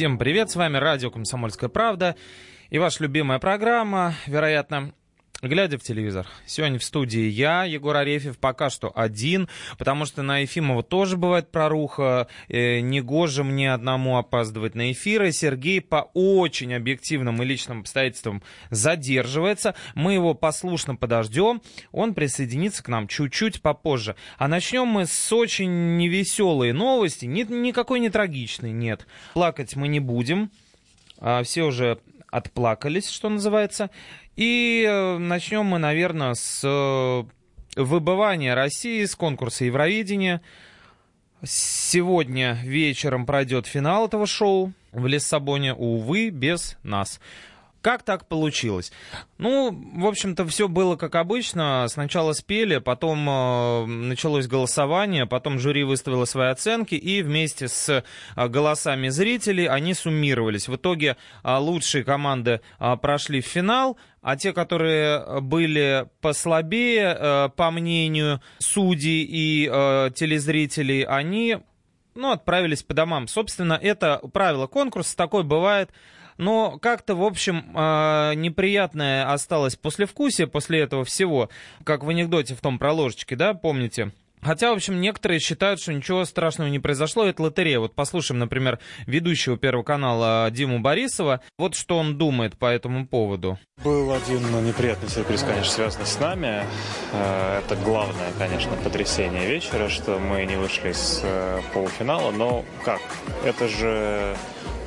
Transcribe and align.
Всем 0.00 0.16
привет, 0.16 0.48
с 0.50 0.56
вами 0.56 0.78
радио 0.78 1.10
«Комсомольская 1.10 1.68
правда» 1.68 2.16
и 2.70 2.78
ваша 2.78 3.02
любимая 3.02 3.38
программа, 3.38 4.14
вероятно, 4.26 4.94
глядя 5.42 5.78
в 5.78 5.82
телевизор. 5.82 6.26
Сегодня 6.46 6.78
в 6.78 6.84
студии 6.84 7.28
я, 7.28 7.64
Егор 7.64 7.96
Арефьев, 7.96 8.38
пока 8.38 8.70
что 8.70 8.92
один, 8.94 9.48
потому 9.78 10.04
что 10.04 10.22
на 10.22 10.38
Ефимова 10.38 10.82
тоже 10.82 11.16
бывает 11.16 11.50
проруха. 11.50 12.28
Э, 12.48 12.80
негоже 12.80 13.44
мне 13.44 13.72
одному 13.72 14.18
опаздывать 14.18 14.74
на 14.74 14.92
эфиры. 14.92 15.32
Сергей 15.32 15.80
по 15.80 16.10
очень 16.14 16.74
объективным 16.74 17.42
и 17.42 17.46
личным 17.46 17.80
обстоятельствам 17.80 18.42
задерживается. 18.70 19.74
Мы 19.94 20.14
его 20.14 20.34
послушно 20.34 20.96
подождем. 20.96 21.62
Он 21.92 22.14
присоединится 22.14 22.82
к 22.82 22.88
нам 22.88 23.08
чуть-чуть 23.08 23.62
попозже. 23.62 24.16
А 24.38 24.48
начнем 24.48 24.86
мы 24.86 25.06
с 25.06 25.32
очень 25.32 25.96
невеселой 25.96 26.72
новости. 26.72 27.26
Ни, 27.26 27.42
никакой 27.42 28.00
не 28.00 28.10
трагичной, 28.10 28.72
нет. 28.72 29.06
Плакать 29.34 29.76
мы 29.76 29.88
не 29.88 30.00
будем. 30.00 30.50
А, 31.18 31.42
все 31.42 31.64
уже 31.64 31.98
отплакались, 32.30 33.08
что 33.08 33.28
называется. 33.28 33.90
И 34.36 34.84
э, 34.88 35.18
начнем 35.18 35.66
мы, 35.66 35.78
наверное, 35.78 36.34
с 36.34 36.62
э, 36.64 37.24
выбывания 37.80 38.54
России 38.54 39.04
с 39.04 39.14
конкурса 39.14 39.64
Евровидения. 39.64 40.40
Сегодня 41.42 42.58
вечером 42.62 43.26
пройдет 43.26 43.66
финал 43.66 44.06
этого 44.06 44.26
шоу 44.26 44.72
в 44.92 45.06
Лиссабоне, 45.06 45.74
увы, 45.74 46.30
без 46.30 46.76
нас. 46.82 47.20
Как 47.82 48.02
так 48.02 48.28
получилось? 48.28 48.92
Ну, 49.38 49.70
в 49.94 50.06
общем-то, 50.06 50.46
все 50.46 50.68
было 50.68 50.96
как 50.96 51.14
обычно. 51.14 51.86
Сначала 51.88 52.34
спели, 52.34 52.76
потом 52.76 53.26
э, 53.28 53.86
началось 53.86 54.46
голосование, 54.46 55.24
потом 55.24 55.58
жюри 55.58 55.84
выставило 55.84 56.26
свои 56.26 56.48
оценки, 56.48 56.94
и 56.94 57.22
вместе 57.22 57.68
с 57.68 57.88
э, 57.88 58.48
голосами 58.48 59.08
зрителей 59.08 59.66
они 59.66 59.94
суммировались. 59.94 60.68
В 60.68 60.76
итоге 60.76 61.16
э, 61.42 61.56
лучшие 61.56 62.04
команды 62.04 62.60
э, 62.78 62.96
прошли 62.98 63.40
в 63.40 63.46
финал, 63.46 63.96
а 64.20 64.36
те, 64.36 64.52
которые 64.52 65.40
были 65.40 66.06
послабее, 66.20 67.16
э, 67.18 67.48
по 67.56 67.70
мнению 67.70 68.42
судей 68.58 69.24
и 69.24 69.70
э, 69.72 70.10
телезрителей, 70.14 71.04
они 71.04 71.56
ну, 72.14 72.32
отправились 72.32 72.82
по 72.82 72.92
домам. 72.92 73.26
Собственно, 73.26 73.78
это 73.80 74.20
правило 74.32 74.66
конкурса, 74.66 75.16
такое 75.16 75.44
бывает. 75.44 75.90
Но 76.40 76.78
как-то, 76.78 77.14
в 77.14 77.22
общем, 77.22 77.66
э, 77.76 78.32
неприятное 78.34 79.30
осталось 79.30 79.76
послевкусие 79.76 80.46
после 80.46 80.80
этого 80.80 81.04
всего, 81.04 81.50
как 81.84 82.02
в 82.02 82.08
анекдоте 82.08 82.54
в 82.54 82.62
том 82.62 82.78
про 82.78 82.92
ложечки, 82.94 83.34
да, 83.34 83.52
помните? 83.52 84.12
Хотя, 84.40 84.70
в 84.70 84.76
общем, 84.76 85.02
некоторые 85.02 85.38
считают, 85.38 85.82
что 85.82 85.92
ничего 85.92 86.24
страшного 86.24 86.68
не 86.68 86.78
произошло, 86.78 87.26
это 87.26 87.42
лотерея. 87.42 87.78
Вот 87.78 87.94
послушаем, 87.94 88.38
например, 88.38 88.78
ведущего 89.06 89.58
Первого 89.58 89.82
канала 89.82 90.50
Диму 90.50 90.80
Борисова. 90.80 91.42
Вот 91.58 91.74
что 91.74 91.98
он 91.98 92.16
думает 92.16 92.56
по 92.56 92.64
этому 92.64 93.06
поводу. 93.06 93.58
Был 93.84 94.10
один 94.10 94.40
неприятный 94.66 95.10
сюрприз, 95.10 95.42
конечно, 95.42 95.70
связанный 95.70 96.06
с 96.06 96.18
нами. 96.18 96.64
Э, 97.12 97.60
это 97.62 97.76
главное, 97.76 98.32
конечно, 98.38 98.72
потрясение 98.82 99.46
вечера, 99.46 99.90
что 99.90 100.18
мы 100.18 100.46
не 100.46 100.56
вышли 100.56 100.92
с 100.92 101.20
э, 101.22 101.60
полуфинала. 101.74 102.30
Но 102.30 102.64
как? 102.82 103.02
Это 103.44 103.68
же 103.68 104.34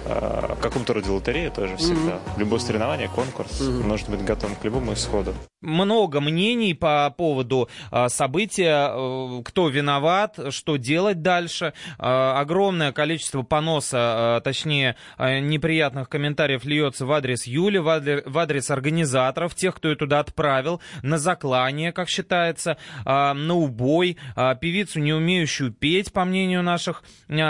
в 0.06 0.58
каком-то 0.62 0.94
роде 0.94 1.10
лотерея 1.10 1.50
тоже 1.50 1.76
всегда. 1.78 2.14
Mm-hmm. 2.14 2.38
Любое 2.38 2.60
соревнование, 2.60 3.10
конкурс, 3.10 3.62
mm-hmm. 3.62 3.88
нужно 3.88 4.16
быть 4.16 4.26
готовым 4.26 4.56
к 4.56 4.64
любому 4.64 4.94
исходу. 4.94 5.34
Много 5.62 6.20
мнений 6.20 6.74
по 6.74 7.10
поводу 7.18 7.70
э, 7.90 8.10
события, 8.10 8.90
э, 8.92 9.42
кто 9.46 9.70
виноват, 9.70 10.38
что 10.50 10.76
делать 10.76 11.22
дальше. 11.22 11.74
Э, 11.98 12.34
огромное 12.38 12.92
количество 12.92 13.44
поноса, 13.44 14.42
точнее, 14.44 14.98
неприятных 15.18 16.10
комментариев 16.10 16.66
льется 16.66 17.06
в 17.06 17.12
адрес 17.14 17.46
Юли, 17.48 17.80
в 17.80 17.88
адрес, 17.88 18.24
в 18.26 18.38
адрес 18.38 18.70
организаторов, 18.72 19.56
тех, 19.56 19.76
кто 19.76 19.90
ее 19.90 19.96
туда 19.96 20.20
отправил, 20.20 20.82
на 21.02 21.18
заклание, 21.18 21.94
как 21.94 22.10
считается, 22.10 22.78
на 23.06 23.54
убой, 23.54 24.18
певицу, 24.36 25.00
не 25.00 25.14
умеющую 25.14 25.72
петь, 25.72 26.12
по 26.12 26.26
мнению 26.26 26.64
наших 26.64 27.04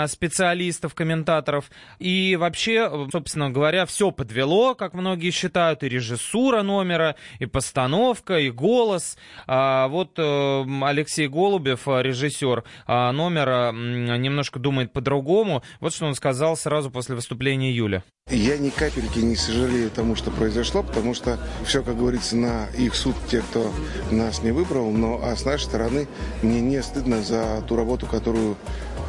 специалистов, 0.06 0.94
комментаторов, 0.94 1.70
и 1.98 2.36
вообще, 2.44 3.08
собственно 3.10 3.50
говоря, 3.50 3.86
все 3.86 4.10
подвело, 4.10 4.74
как 4.74 4.92
многие 4.92 5.30
считают, 5.30 5.82
и 5.82 5.88
режиссура 5.88 6.62
номера, 6.62 7.16
и 7.38 7.46
постановка, 7.46 8.38
и 8.38 8.50
голос. 8.50 9.16
А, 9.46 9.88
вот 9.88 10.18
э, 10.18 10.64
Алексей 10.82 11.26
Голубев, 11.26 11.88
режиссер 11.88 12.64
а, 12.86 13.12
номера, 13.12 13.72
немножко 13.72 14.58
думает 14.58 14.92
по-другому. 14.92 15.62
Вот 15.80 15.94
что 15.94 16.06
он 16.06 16.14
сказал 16.14 16.56
сразу 16.56 16.90
после 16.90 17.14
выступления 17.14 17.72
Юли. 17.72 18.02
Я 18.30 18.56
ни 18.56 18.70
капельки 18.70 19.18
не 19.18 19.36
сожалею 19.36 19.90
тому, 19.90 20.16
что 20.16 20.30
произошло, 20.30 20.82
потому 20.82 21.14
что 21.14 21.38
все, 21.64 21.82
как 21.82 21.98
говорится, 21.98 22.36
на 22.36 22.66
их 22.78 22.94
суд 22.94 23.14
те, 23.30 23.40
кто 23.42 23.70
нас 24.10 24.42
не 24.42 24.50
выбрал. 24.50 24.90
Но 24.90 25.20
а 25.22 25.36
с 25.36 25.44
нашей 25.44 25.64
стороны 25.64 26.08
мне 26.42 26.60
не 26.60 26.82
стыдно 26.82 27.22
за 27.22 27.62
ту 27.68 27.76
работу, 27.76 28.06
которую 28.06 28.56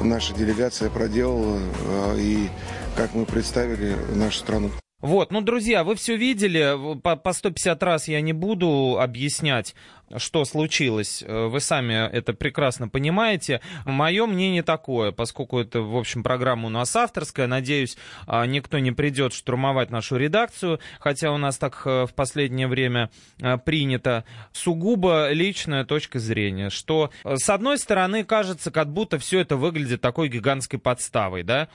наша 0.01 0.33
делегация 0.33 0.89
проделала. 0.89 1.59
Э, 1.59 2.17
и 2.17 2.49
как 2.95 3.13
мы 3.13 3.25
представили 3.25 3.95
нашу 4.15 4.39
страну. 4.39 4.71
Вот, 5.01 5.29
ну, 5.29 5.41
друзья, 5.41 5.83
вы 5.83 5.95
все 5.95 6.15
видели, 6.15 6.97
по, 7.01 7.15
по 7.15 7.33
150 7.33 7.83
раз 7.83 8.07
я 8.07 8.21
не 8.21 8.33
буду 8.33 8.97
объяснять, 8.99 9.75
что 10.17 10.45
случилось, 10.45 11.23
вы 11.27 11.59
сами 11.59 11.93
это 11.93 12.33
прекрасно 12.33 12.87
понимаете. 12.87 13.61
Мое 13.85 14.25
мнение 14.25 14.63
такое, 14.63 15.11
поскольку 15.11 15.59
это, 15.59 15.81
в 15.81 15.95
общем, 15.95 16.23
программа 16.23 16.67
у 16.67 16.69
нас 16.69 16.95
авторская, 16.95 17.45
надеюсь, 17.45 17.97
а, 18.25 18.45
никто 18.47 18.79
не 18.79 18.91
придет 18.91 19.33
штурмовать 19.33 19.91
нашу 19.91 20.15
редакцию, 20.15 20.79
хотя 20.99 21.31
у 21.31 21.37
нас 21.37 21.57
так 21.57 21.81
э, 21.85 22.05
в 22.07 22.13
последнее 22.15 22.67
время 22.67 23.11
э, 23.39 23.57
принято, 23.57 24.23
сугубо 24.53 25.29
личная 25.31 25.85
точка 25.85 26.17
зрения, 26.17 26.69
что, 26.69 27.11
э, 27.23 27.35
с 27.35 27.49
одной 27.49 27.77
стороны, 27.77 28.23
кажется, 28.23 28.71
как 28.71 28.91
будто 28.91 29.19
все 29.19 29.39
это 29.39 29.55
выглядит 29.55 30.01
такой 30.01 30.29
гигантской 30.29 30.79
подставой, 30.79 31.43
да, 31.43 31.67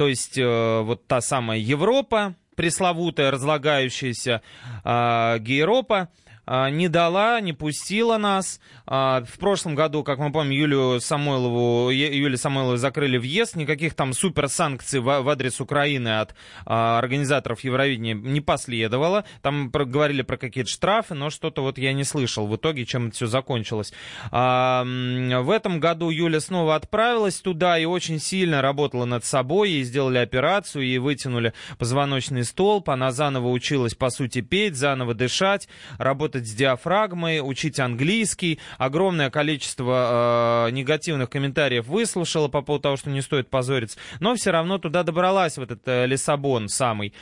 то 0.00 0.08
есть 0.08 0.38
э, 0.38 0.80
вот 0.80 1.06
та 1.06 1.20
самая 1.20 1.58
Европа, 1.58 2.34
пресловутая 2.56 3.30
разлагающаяся 3.30 4.40
э, 4.82 5.38
Гейропа, 5.40 6.08
не 6.50 6.88
дала, 6.88 7.40
не 7.40 7.52
пустила 7.52 8.18
нас. 8.18 8.60
А, 8.86 9.22
в 9.22 9.38
прошлом 9.38 9.76
году, 9.76 10.02
как 10.02 10.18
мы 10.18 10.32
помним, 10.32 10.50
Юлию 10.52 11.00
Самойлову, 11.00 11.90
Юлию 11.90 12.36
Самойлову 12.36 12.76
закрыли 12.76 13.18
въезд. 13.18 13.54
Никаких 13.54 13.94
там 13.94 14.12
суперсанкций 14.12 14.98
в 14.98 15.28
адрес 15.28 15.60
Украины 15.60 16.20
от 16.20 16.34
а, 16.66 16.98
организаторов 16.98 17.60
Евровидения 17.60 18.14
не 18.14 18.40
последовало. 18.40 19.24
Там 19.42 19.70
говорили 19.70 20.22
про 20.22 20.36
какие-то 20.36 20.70
штрафы, 20.70 21.14
но 21.14 21.30
что-то 21.30 21.62
вот 21.62 21.78
я 21.78 21.92
не 21.92 22.02
слышал 22.04 22.48
в 22.48 22.56
итоге, 22.56 22.84
чем 22.84 23.08
это 23.08 23.16
все 23.16 23.26
закончилось. 23.26 23.92
В 24.30 25.52
этом 25.54 25.78
году 25.80 26.10
Юля 26.10 26.40
снова 26.40 26.74
отправилась 26.74 27.40
туда 27.40 27.78
и 27.78 27.84
очень 27.84 28.18
сильно 28.18 28.60
работала 28.62 29.04
над 29.04 29.24
собой. 29.24 29.70
Ей 29.70 29.84
сделали 29.84 30.18
операцию, 30.18 30.84
ей 30.84 30.98
вытянули 30.98 31.52
позвоночный 31.78 32.44
столб. 32.44 32.90
Она 32.90 33.12
заново 33.12 33.48
училась, 33.48 33.94
по 33.94 34.10
сути, 34.10 34.40
петь, 34.40 34.76
заново 34.76 35.14
дышать, 35.14 35.68
работать 35.98 36.39
работать 36.40 36.48
с 36.48 36.54
диафрагмой, 36.54 37.40
учить 37.40 37.78
английский. 37.78 38.58
Огромное 38.78 39.30
количество 39.30 40.66
э, 40.68 40.72
негативных 40.72 41.30
комментариев 41.30 41.86
выслушала 41.86 42.48
по 42.48 42.62
поводу 42.62 42.82
того, 42.82 42.96
что 42.96 43.10
не 43.10 43.22
стоит 43.22 43.48
позориться. 43.48 43.98
Но 44.20 44.34
все 44.34 44.50
равно 44.50 44.78
туда 44.78 45.02
добралась, 45.02 45.58
в 45.58 45.62
этот 45.62 45.82
э, 45.86 46.06
Лиссабон 46.06 46.68
самый. 46.68 47.12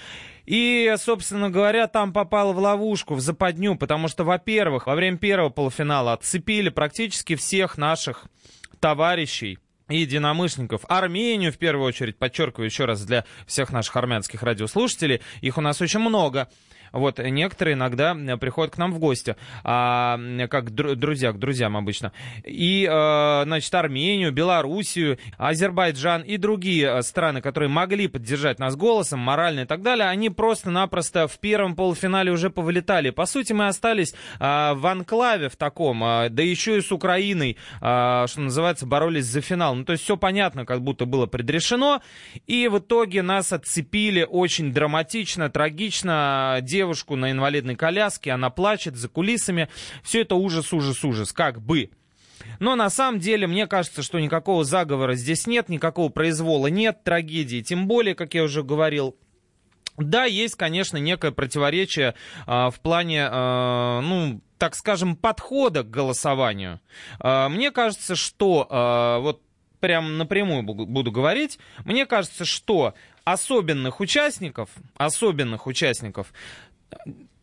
И, 0.47 0.95
собственно 0.99 1.51
говоря, 1.51 1.89
там 1.89 2.13
попала 2.13 2.53
в 2.53 2.59
ловушку, 2.59 3.15
в 3.15 3.21
западню, 3.21 3.77
потому 3.77 4.09
что, 4.09 4.25
во-первых, 4.25 4.87
во 4.87 4.95
время 4.95 5.19
первого 5.19 5.51
полуфинала 5.51 6.15
отцепили 6.15 6.71
практически 6.71 7.35
всех 7.35 7.77
наших 7.77 8.25
товарищей, 8.81 9.59
единомышленников. 9.91 10.83
Армению, 10.89 11.53
в 11.53 11.59
первую 11.59 11.87
очередь, 11.87 12.19
подчеркиваю 12.19 12.67
еще 12.67 12.85
раз 12.85 13.05
для 13.05 13.25
всех 13.47 13.73
наших 13.73 13.97
армянских 13.97 14.43
радиослушателей, 14.43 15.21
их 15.43 15.59
у 15.59 15.61
нас 15.61 15.81
очень 15.81 16.01
много. 16.01 16.49
Вот, 16.93 17.19
некоторые 17.19 17.75
иногда 17.75 18.17
э, 18.17 18.37
приходят 18.37 18.75
к 18.75 18.79
нам 18.79 18.93
в 18.93 18.99
гости, 18.99 19.37
а, 19.65 20.19
как 20.51 20.71
друзья, 20.71 21.33
к 21.33 21.39
друзьям 21.39 21.77
обычно. 21.77 22.13
И, 22.45 22.89
а, 22.91 23.43
значит, 23.45 23.75
Армению, 23.75 24.33
Белоруссию, 24.33 25.19
Азербайджан 25.37 26.23
и 26.23 26.37
другие 26.37 26.99
э, 26.99 27.03
страны, 27.03 27.41
которые 27.41 27.69
могли 27.69 28.09
поддержать 28.09 28.59
нас 28.59 28.77
голосом, 28.77 29.21
морально 29.21 29.61
и 29.61 29.65
так 29.65 29.83
далее, 29.83 30.09
они 30.09 30.31
просто-напросто 30.31 31.29
в 31.29 31.39
первом 31.39 31.75
полуфинале 31.75 32.31
уже 32.31 32.51
повылетали. 32.51 33.11
По 33.11 33.27
сути, 33.27 33.53
мы 33.53 33.69
остались 33.69 34.15
а, 34.39 34.75
в 34.75 34.87
анклаве 34.87 35.49
в 35.49 35.57
таком, 35.57 36.03
а, 36.05 36.29
да 36.29 36.43
еще 36.43 36.79
и 36.79 36.81
с 36.81 36.93
Украиной, 36.93 37.57
а, 37.81 38.27
что 38.27 38.41
называется, 38.41 38.87
боролись 38.87 39.27
за 39.27 39.41
финал. 39.41 39.75
Ну, 39.75 39.85
то 39.85 39.93
есть 39.93 40.05
все 40.05 40.17
понятно, 40.17 40.65
как 40.65 40.83
будто 40.83 41.05
было 41.05 41.27
предрешено. 41.27 42.03
И 42.47 42.69
в 42.69 42.79
итоге 42.79 43.23
нас 43.23 43.53
отцепили 43.53 44.27
очень 44.29 44.73
драматично, 44.73 45.51
трагично 45.51 46.59
девушку 46.79 47.17
на 47.17 47.33
инвалидной 47.33 47.75
коляске, 47.75 48.31
она 48.31 48.51
плачет 48.51 48.95
за 48.95 49.09
кулисами. 49.09 49.69
Все 50.05 50.21
это 50.21 50.37
ужас, 50.37 50.73
ужас, 50.73 51.05
ужас, 51.05 51.33
как 51.33 51.61
бы. 51.61 51.91
Но 52.61 52.77
на 52.77 52.89
самом 52.89 53.19
деле 53.19 53.49
мне 53.49 53.67
кажется, 53.67 54.05
что 54.05 54.21
никакого 54.21 54.63
заговора 54.63 55.15
здесь 55.17 55.49
нет, 55.49 55.69
никакого 55.69 56.09
произвола 56.09 56.69
нет, 56.69 57.03
трагедии. 57.03 57.63
Тем 57.63 57.89
более, 57.89 58.15
как 58.15 58.35
я 58.35 58.45
уже 58.45 58.63
говорил, 58.63 59.17
да, 59.97 60.25
есть, 60.25 60.55
конечно, 60.55 60.99
некое 60.99 61.33
противоречие 61.33 62.15
а, 62.47 62.71
в 62.71 62.79
плане, 62.79 63.27
а, 63.29 64.01
ну, 64.01 64.41
так 64.57 64.77
скажем, 64.77 65.17
подхода 65.17 65.83
к 65.83 65.91
голосованию. 65.91 66.81
А, 67.19 67.49
мне 67.49 67.73
кажется, 67.73 68.15
что 68.15 68.69
а, 68.71 69.19
вот 69.19 69.43
прям 69.81 70.17
напрямую 70.17 70.63
буду 70.63 71.11
говорить, 71.11 71.59
мне 71.85 72.07
кажется, 72.07 72.45
что 72.45 72.95
особенных 73.33 74.01
участников, 74.01 74.71
особенных 74.97 75.67
участников 75.67 76.33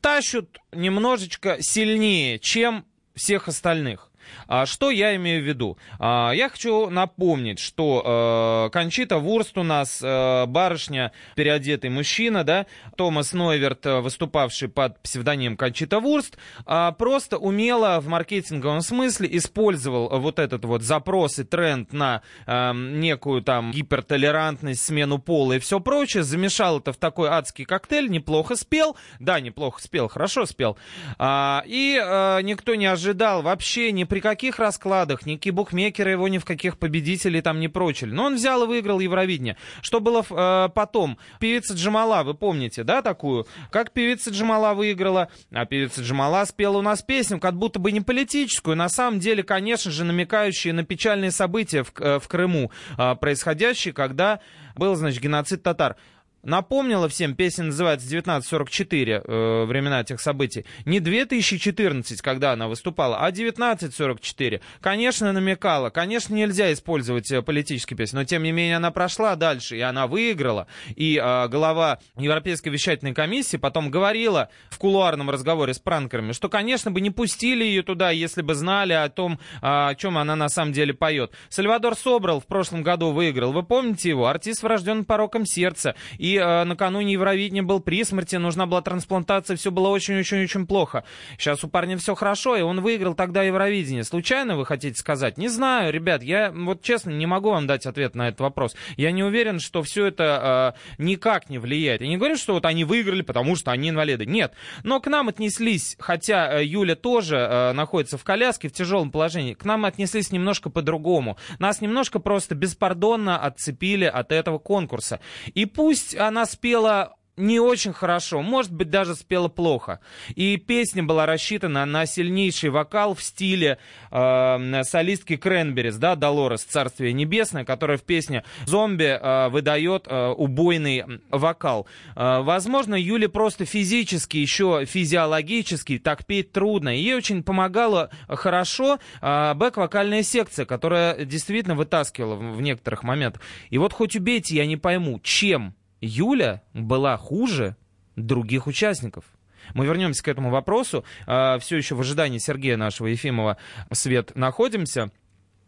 тащут 0.01 0.59
немножечко 0.71 1.57
сильнее, 1.61 2.39
чем 2.39 2.85
всех 3.15 3.47
остальных. 3.47 4.11
А, 4.47 4.65
что 4.65 4.91
я 4.91 5.15
имею 5.15 5.41
в 5.43 5.45
виду? 5.45 5.77
А, 5.99 6.31
я 6.31 6.49
хочу 6.49 6.89
напомнить, 6.89 7.59
что 7.59 8.67
э, 8.67 8.69
Кончита 8.71 9.17
Вурст 9.17 9.57
у 9.57 9.63
нас 9.63 9.99
э, 10.01 10.45
барышня, 10.45 11.11
переодетый 11.35 11.89
мужчина, 11.89 12.43
да, 12.43 12.65
Томас 12.95 13.33
Нойверт, 13.33 13.85
э, 13.85 13.99
выступавший 13.99 14.69
под 14.69 15.01
псевдонимом 15.01 15.57
Кончита 15.57 15.99
Вурст, 15.99 16.37
а, 16.65 16.91
просто 16.91 17.37
умело 17.37 17.99
в 17.99 18.07
маркетинговом 18.07 18.81
смысле 18.81 19.29
использовал 19.31 20.19
вот 20.19 20.39
этот 20.39 20.65
вот 20.65 20.81
запрос 20.81 21.39
и 21.39 21.43
тренд 21.43 21.93
на 21.93 22.21
некую 22.47 23.41
там 23.41 23.71
гипертолерантность, 23.71 24.81
смену 24.83 25.19
пола 25.19 25.53
и 25.53 25.59
все 25.59 25.79
прочее, 25.79 26.23
замешал 26.23 26.79
это 26.79 26.93
в 26.93 26.97
такой 26.97 27.29
адский 27.29 27.65
коктейль, 27.65 28.09
неплохо 28.09 28.55
спел, 28.55 28.95
да, 29.19 29.39
неплохо 29.39 29.81
спел, 29.81 30.07
хорошо 30.07 30.45
спел, 30.45 30.77
и 31.19 32.41
никто 32.43 32.75
не 32.75 32.85
ожидал 32.85 33.41
вообще 33.41 33.91
не 33.91 34.05
при 34.15 34.21
каких 34.21 34.59
раскладах, 34.59 35.25
никакие 35.25 35.51
букмекеры 35.51 36.11
его 36.11 36.29
ни 36.29 36.37
в 36.37 36.45
каких 36.45 36.77
победителей 36.77 37.41
там 37.41 37.59
не 37.59 37.67
прочили. 37.67 38.11
Но 38.11 38.27
он 38.27 38.35
взял 38.35 38.63
и 38.63 38.65
выиграл 38.65 39.01
Евровидение. 39.01 39.57
Что 39.81 39.99
было 39.99 40.23
э, 40.29 40.69
потом? 40.73 41.17
Певица 41.41 41.73
Джамала, 41.73 42.23
вы 42.23 42.33
помните, 42.33 42.83
да, 42.85 43.01
такую? 43.01 43.45
Как 43.71 43.91
певица 43.91 44.29
Джамала 44.29 44.73
выиграла? 44.73 45.27
А 45.51 45.65
певица 45.65 46.01
Джамала 46.01 46.45
спела 46.45 46.77
у 46.77 46.81
нас 46.81 47.01
песню, 47.01 47.41
как 47.41 47.57
будто 47.57 47.77
бы 47.77 47.91
не 47.91 47.99
политическую, 47.99 48.77
на 48.77 48.87
самом 48.87 49.19
деле, 49.19 49.43
конечно 49.43 49.91
же, 49.91 50.05
намекающие 50.05 50.71
на 50.71 50.85
печальные 50.85 51.31
события 51.31 51.83
в, 51.83 51.91
э, 51.99 52.19
в 52.19 52.29
Крыму, 52.29 52.71
э, 52.97 53.15
происходящие, 53.15 53.93
когда 53.93 54.39
был, 54.77 54.95
значит, 54.95 55.21
геноцид 55.21 55.61
татар. 55.61 55.97
Напомнила 56.45 57.09
всем, 57.09 57.35
песня 57.35 57.65
называется 57.65 58.07
1944, 58.07 59.21
э, 59.25 59.65
времена 59.65 60.03
тех 60.03 60.21
событий. 60.21 60.63
Не 60.85 60.99
2014, 60.99 62.21
когда 62.21 62.51
она 62.51 62.67
выступала, 62.67 63.17
а 63.17 63.27
1944. 63.27 64.61
Конечно, 64.79 65.33
намекала, 65.33 65.89
конечно, 65.89 66.35
нельзя 66.35 66.71
использовать 66.71 67.31
э, 67.31 67.41
политические 67.41 67.97
песни, 67.97 68.17
но 68.17 68.25
тем 68.25 68.43
не 68.43 68.51
менее 68.51 68.77
она 68.77 68.91
прошла 68.91 69.35
дальше, 69.35 69.75
и 69.75 69.81
она 69.81 70.05
выиграла. 70.05 70.67
И 70.95 71.19
э, 71.21 71.47
глава 71.47 71.97
Европейской 72.15 72.69
вещательной 72.69 73.15
комиссии 73.15 73.57
потом 73.57 73.89
говорила 73.89 74.49
в 74.69 74.77
кулуарном 74.77 75.31
разговоре 75.31 75.73
с 75.73 75.79
пранкерами, 75.79 76.31
что, 76.31 76.47
конечно, 76.47 76.91
бы 76.91 77.01
не 77.01 77.09
пустили 77.09 77.63
ее 77.63 77.81
туда, 77.81 78.11
если 78.11 78.43
бы 78.43 78.53
знали 78.53 78.93
о 78.93 79.09
том, 79.09 79.39
а, 79.63 79.89
о 79.89 79.95
чем 79.95 80.15
она 80.15 80.35
на 80.35 80.49
самом 80.49 80.73
деле 80.73 80.93
поет. 80.93 81.31
Сальвадор 81.49 81.95
Собрал 81.95 82.39
в 82.39 82.45
прошлом 82.45 82.83
году 82.83 83.11
выиграл. 83.11 83.51
Вы 83.51 83.63
помните 83.63 84.09
его? 84.09 84.27
Артист, 84.27 84.61
врожден 84.61 85.05
пороком 85.05 85.47
сердца. 85.47 85.95
И 86.19 86.34
э, 86.35 86.63
накануне 86.63 87.13
Евровидения 87.13 87.63
был 87.63 87.79
при 87.79 88.03
смерти, 88.03 88.35
нужна 88.35 88.65
была 88.65 88.81
трансплантация, 88.81 89.57
все 89.57 89.71
было 89.71 89.89
очень-очень-очень 89.89 90.67
плохо. 90.67 91.03
Сейчас 91.37 91.63
у 91.63 91.67
парня 91.67 91.97
все 91.97 92.15
хорошо, 92.15 92.55
и 92.55 92.61
он 92.61 92.81
выиграл 92.81 93.15
тогда 93.15 93.43
Евровидение. 93.43 94.03
Случайно 94.03 94.57
вы 94.57 94.65
хотите 94.65 94.97
сказать? 94.99 95.37
Не 95.37 95.47
знаю, 95.47 95.93
ребят, 95.93 96.23
я 96.23 96.51
вот 96.51 96.81
честно 96.81 97.11
не 97.11 97.25
могу 97.25 97.49
вам 97.49 97.67
дать 97.67 97.85
ответ 97.85 98.15
на 98.15 98.27
этот 98.27 98.41
вопрос. 98.41 98.75
Я 98.97 99.11
не 99.11 99.23
уверен, 99.23 99.59
что 99.59 99.83
все 99.83 100.05
это 100.05 100.75
э, 100.97 101.03
никак 101.03 101.49
не 101.49 101.57
влияет. 101.57 102.01
Я 102.01 102.07
не 102.07 102.17
говорю, 102.17 102.37
что 102.37 102.53
вот 102.53 102.65
они 102.65 102.83
выиграли, 102.83 103.21
потому 103.21 103.55
что 103.55 103.71
они 103.71 103.89
инвалиды. 103.89 104.25
Нет. 104.25 104.53
Но 104.83 104.99
к 104.99 105.07
нам 105.07 105.29
отнеслись, 105.29 105.95
хотя 105.99 106.59
э, 106.59 106.65
Юля 106.65 106.95
тоже 106.95 107.37
э, 107.37 107.71
находится 107.73 108.17
в 108.17 108.23
коляске, 108.23 108.69
в 108.69 108.73
тяжелом 108.73 109.11
положении, 109.11 109.53
к 109.53 109.65
нам 109.65 109.85
отнеслись 109.85 110.31
немножко 110.31 110.69
по-другому. 110.69 111.37
Нас 111.59 111.81
немножко 111.81 112.19
просто 112.19 112.55
беспардонно 112.55 113.37
отцепили 113.37 114.05
от 114.05 114.31
этого 114.31 114.59
конкурса. 114.59 115.19
И 115.53 115.65
пусть 115.65 116.15
она 116.27 116.45
спела 116.45 117.15
не 117.37 117.59
очень 117.59 117.93
хорошо, 117.93 118.41
может 118.41 118.71
быть, 118.71 118.89
даже 118.89 119.15
спела 119.15 119.47
плохо. 119.47 119.99
И 120.35 120.57
песня 120.57 121.03
была 121.03 121.25
рассчитана 121.25 121.85
на 121.85 122.05
сильнейший 122.05 122.69
вокал 122.69 123.13
в 123.13 123.21
стиле 123.21 123.77
э, 124.11 124.83
солистки 124.83 125.35
Кренберис, 125.35 125.97
да, 125.97 126.15
Долорес, 126.15 126.63
Царствие 126.63 127.13
Небесное, 127.13 127.65
которая 127.65 127.97
в 127.97 128.03
песне 128.03 128.43
«Зомби» 128.65 129.03
э, 129.03 129.49
выдает 129.49 130.07
э, 130.07 130.27
убойный 130.29 131.03
вокал. 131.29 131.87
Э, 132.15 132.39
возможно, 132.41 132.95
Юле 132.95 133.27
просто 133.27 133.65
физически, 133.65 134.37
еще 134.37 134.85
физиологически 134.85 135.99
так 135.99 136.25
петь 136.25 136.51
трудно. 136.51 136.89
Ей 136.89 137.15
очень 137.15 137.43
помогала 137.43 138.11
хорошо 138.27 138.99
э, 139.21 139.53
бэк-вокальная 139.55 140.23
секция, 140.23 140.65
которая 140.65 141.25
действительно 141.25 141.75
вытаскивала 141.75 142.35
в, 142.35 142.57
в 142.57 142.61
некоторых 142.61 143.03
моментах. 143.03 143.41
И 143.69 143.77
вот 143.77 143.91
хоть 143.91 144.15
убейте, 144.15 144.55
я 144.55 144.65
не 144.65 144.77
пойму, 144.77 145.19
чем 145.21 145.75
Юля 146.01 146.61
была 146.73 147.15
хуже 147.17 147.75
других 148.15 148.67
участников. 148.67 149.25
Мы 149.73 149.85
вернемся 149.85 150.23
к 150.23 150.27
этому 150.27 150.49
вопросу. 150.49 151.05
А, 151.25 151.57
Все 151.59 151.77
еще 151.77 151.95
в 151.95 152.01
ожидании 152.01 152.37
Сергея 152.37 152.77
нашего 152.77 153.07
Ефимова 153.07 153.57
«Свет» 153.91 154.35
находимся. 154.35 155.11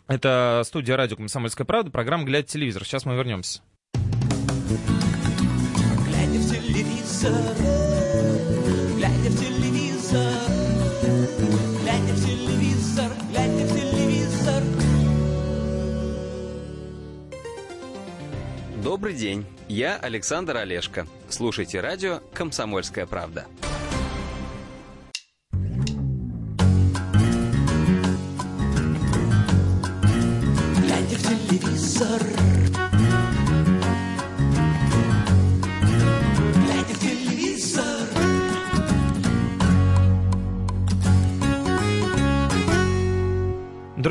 Это 0.07 0.61
студия 0.65 0.95
радио 0.95 1.17
«Комсомольская 1.17 1.65
правда», 1.65 1.89
программа 1.91 2.23
«Глядя 2.25 2.47
телевизор». 2.47 2.85
Сейчас 2.85 3.05
мы 3.05 3.15
вернемся. 3.15 3.61
Глядя 3.93 4.07
в 6.39 6.49
телевизор, 6.49 7.33
глядя 8.95 9.29
в 9.29 9.39
телевизор, 9.39 10.33
глядя 11.81 12.13
в 12.13 12.25
телевизор, 12.25 13.11
глядя 13.31 13.65
в 13.65 13.75
телевизор. 13.75 14.63
Добрый 18.83 19.15
день. 19.15 19.45
Я 19.77 19.97
Александр 19.97 20.57
Олешко. 20.57 21.05
Слушайте 21.29 21.81
радио 21.81 22.21
«Комсомольская 22.33 23.05
правда». 23.05 23.45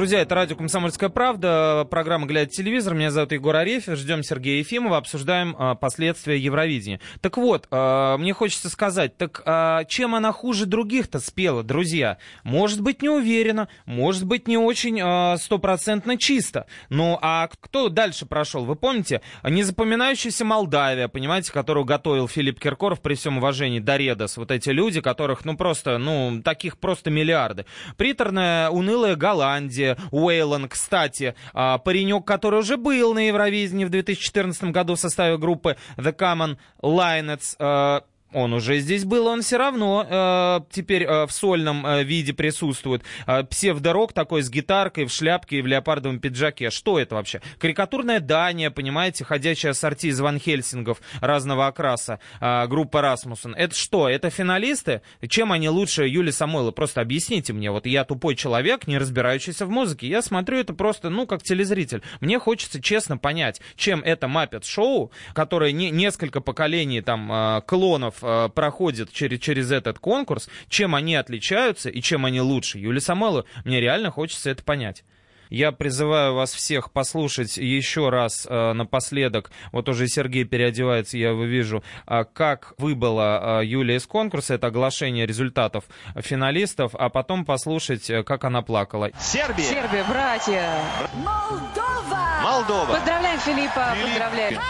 Друзья, 0.07 0.21
это 0.21 0.37
радио 0.37 0.55
«Комсомольская 0.55 1.09
правда», 1.09 1.85
программа 1.91 2.27
«Глядя 2.29 2.49
телевизор». 2.49 2.95
Меня 2.95 3.11
зовут 3.11 3.33
Егор 3.33 3.57
Арефьев, 3.57 3.99
ждем 3.99 4.23
Сергея 4.23 4.61
Ефимова, 4.61 4.99
обсуждаем 4.99 5.57
а, 5.59 5.75
последствия 5.75 6.39
Евровидения. 6.39 7.01
Так 7.21 7.37
вот, 7.37 7.67
а, 7.73 8.17
мне 8.17 8.33
хочется 8.33 8.71
сказать, 8.71 9.17
так 9.17 9.43
а, 9.45 9.83
чем 9.87 10.15
она 10.15 10.31
хуже 10.31 10.67
других-то 10.67 11.19
спела, 11.19 11.65
друзья? 11.65 12.19
Может 12.45 12.83
быть, 12.83 13.03
не 13.03 13.09
уверена, 13.09 13.67
может 13.85 14.27
быть, 14.27 14.47
не 14.47 14.57
очень 14.57 15.01
а, 15.03 15.37
стопроцентно 15.39 16.17
чисто. 16.17 16.67
Ну, 16.89 17.19
а 17.21 17.49
кто 17.61 17.89
дальше 17.89 18.27
прошел? 18.27 18.65
Вы 18.65 18.77
помните? 18.77 19.23
Незапоминающаяся 19.43 20.45
Молдавия, 20.45 21.09
понимаете, 21.09 21.51
которую 21.51 21.85
готовил 21.85 22.29
Филипп 22.29 22.61
Киркоров, 22.61 23.01
при 23.01 23.15
всем 23.15 23.39
уважении, 23.39 23.81
Доредос. 23.81 24.37
Вот 24.37 24.53
эти 24.53 24.71
люди, 24.71 25.01
которых, 25.01 25.45
ну, 25.45 25.57
просто, 25.57 25.99
ну, 25.99 26.43
таких 26.45 26.79
просто 26.79 27.11
миллиарды. 27.11 27.67
Приторная, 27.97 28.71
унылая 28.71 29.17
Голландия, 29.17 29.96
Уэйлон, 30.11 30.69
кстати, 30.69 31.35
а, 31.53 31.79
паренек, 31.79 32.25
который 32.25 32.61
уже 32.61 32.77
был 32.77 33.15
на 33.15 33.27
Евровидении 33.27 33.85
в 33.85 33.91
2014 33.91 34.73
году 34.73 34.95
в 34.95 35.01
составе 35.01 35.39
группы 35.39 35.77
The 35.97 36.17
Common 36.17 36.57
Linets, 36.83 37.57
а, 37.59 38.05
он 38.33 38.53
уже 38.53 38.79
здесь 38.79 39.05
был, 39.05 39.29
он 39.29 39.43
все 39.43 39.57
равно 39.57 40.05
э, 40.09 40.61
теперь 40.71 41.05
э, 41.05 41.27
в 41.27 41.33
сольном 41.33 41.87
э, 41.87 42.03
виде 42.03 42.33
присутствует. 42.33 43.03
Э, 43.27 43.45
псевдорок 43.45 44.13
такой 44.13 44.43
с 44.43 44.51
гитаркой, 44.51 45.05
в 45.05 45.13
шляпке 45.13 45.59
и 45.59 45.63
в 45.63 45.67
леопардовом 45.67 46.19
пиджаке. 46.19 46.71
Что 46.71 46.99
это 46.99 47.15
вообще? 47.15 47.41
Карикатурная 47.59 48.19
Дания, 48.19 48.71
понимаете, 48.71 49.25
ходячая 49.25 49.71
ассорти 49.71 50.09
из 50.09 50.21
Ван 50.21 50.41
Хельсингов 50.41 51.01
разного 51.21 51.69
окраса, 51.69 52.19
э, 52.41 52.67
группа 52.67 53.01
Расмуссен. 53.01 53.55
Это 53.55 53.75
что? 53.77 54.09
Это 54.09 54.29
финалисты? 54.29 55.03
Чем 55.29 55.53
они 55.53 55.69
лучше 55.69 56.07
Юли 56.07 56.33
Самойлова? 56.33 56.73
Просто 56.73 57.01
объясните 57.01 57.53
мне. 57.53 57.71
Вот 57.71 57.87
я 57.87 58.05
тупой 58.05 58.35
человек, 58.35 58.89
не 58.89 58.99
разбирающийся 58.99 59.67
в 59.67 59.71
музыке. 59.71 60.09
Я 60.09 60.21
смотрю 60.21 60.59
это 60.59 60.75
просто, 60.75 61.11
ну, 61.11 61.27
как 61.27 61.45
телезритель. 61.45 62.03
Мне 62.21 62.41
хочется 62.41 62.83
честно 62.83 63.19
понять, 63.19 63.61
чем 63.77 64.01
это 64.01 64.27
маппет 64.27 64.65
шоу, 64.65 65.13
которое 65.33 65.71
не, 65.71 65.91
несколько 65.91 66.41
поколений 66.41 67.03
там 67.03 67.31
э, 67.31 67.63
клонов 67.67 68.16
э, 68.23 68.49
проходят 68.55 69.13
через, 69.13 69.41
через 69.41 69.71
этот 69.71 69.99
конкурс, 69.99 70.49
чем 70.69 70.95
они 70.95 71.15
отличаются 71.17 71.91
и 71.91 72.01
чем 72.01 72.25
они 72.25 72.41
лучше. 72.41 72.79
Юлия 72.79 73.01
Самойлова, 73.01 73.45
мне 73.65 73.81
реально 73.81 74.11
хочется 74.11 74.51
это 74.51 74.63
понять. 74.63 75.05
Я 75.49 75.73
призываю 75.73 76.35
вас 76.35 76.53
всех 76.53 76.91
послушать 76.91 77.57
еще 77.57 78.09
раз 78.09 78.47
э, 78.49 78.73
напоследок, 78.73 79.51
вот 79.73 79.89
уже 79.89 80.09
Сергей 80.09 80.45
переодевается, 80.45 81.19
я 81.19 81.31
его 81.31 81.45
вижу, 81.45 81.85
э, 82.07 82.25
как 82.33 82.75
выбыла 82.79 83.61
э, 83.61 83.67
Юлия 83.67 83.97
из 83.97 84.07
конкурса, 84.07 84.55
это 84.55 84.69
оглашение 84.69 85.27
результатов 85.27 85.85
финалистов, 86.17 86.95
а 86.95 87.09
потом 87.11 87.45
послушать, 87.45 88.11
э, 88.11 88.23
как 88.25 88.45
она 88.45 88.63
плакала. 88.63 89.11
Сербия. 89.21 89.65
Сербия, 89.65 90.05
братья. 90.09 90.81
Молдова. 91.15 92.41
Молдова. 92.43 92.95
Поздравляем 92.95 93.39
Филиппа, 93.41 93.95
Филипп. 93.95 94.09
поздравляем. 94.09 94.61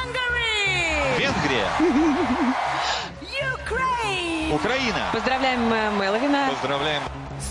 Венгрия. 1.19 2.55
Ukraine. 3.55 4.55
Украина. 4.55 5.11
Поздравляем 5.13 5.73
э, 5.73 5.91
Меловина. 5.91 6.49
Поздравляем. 6.51 7.03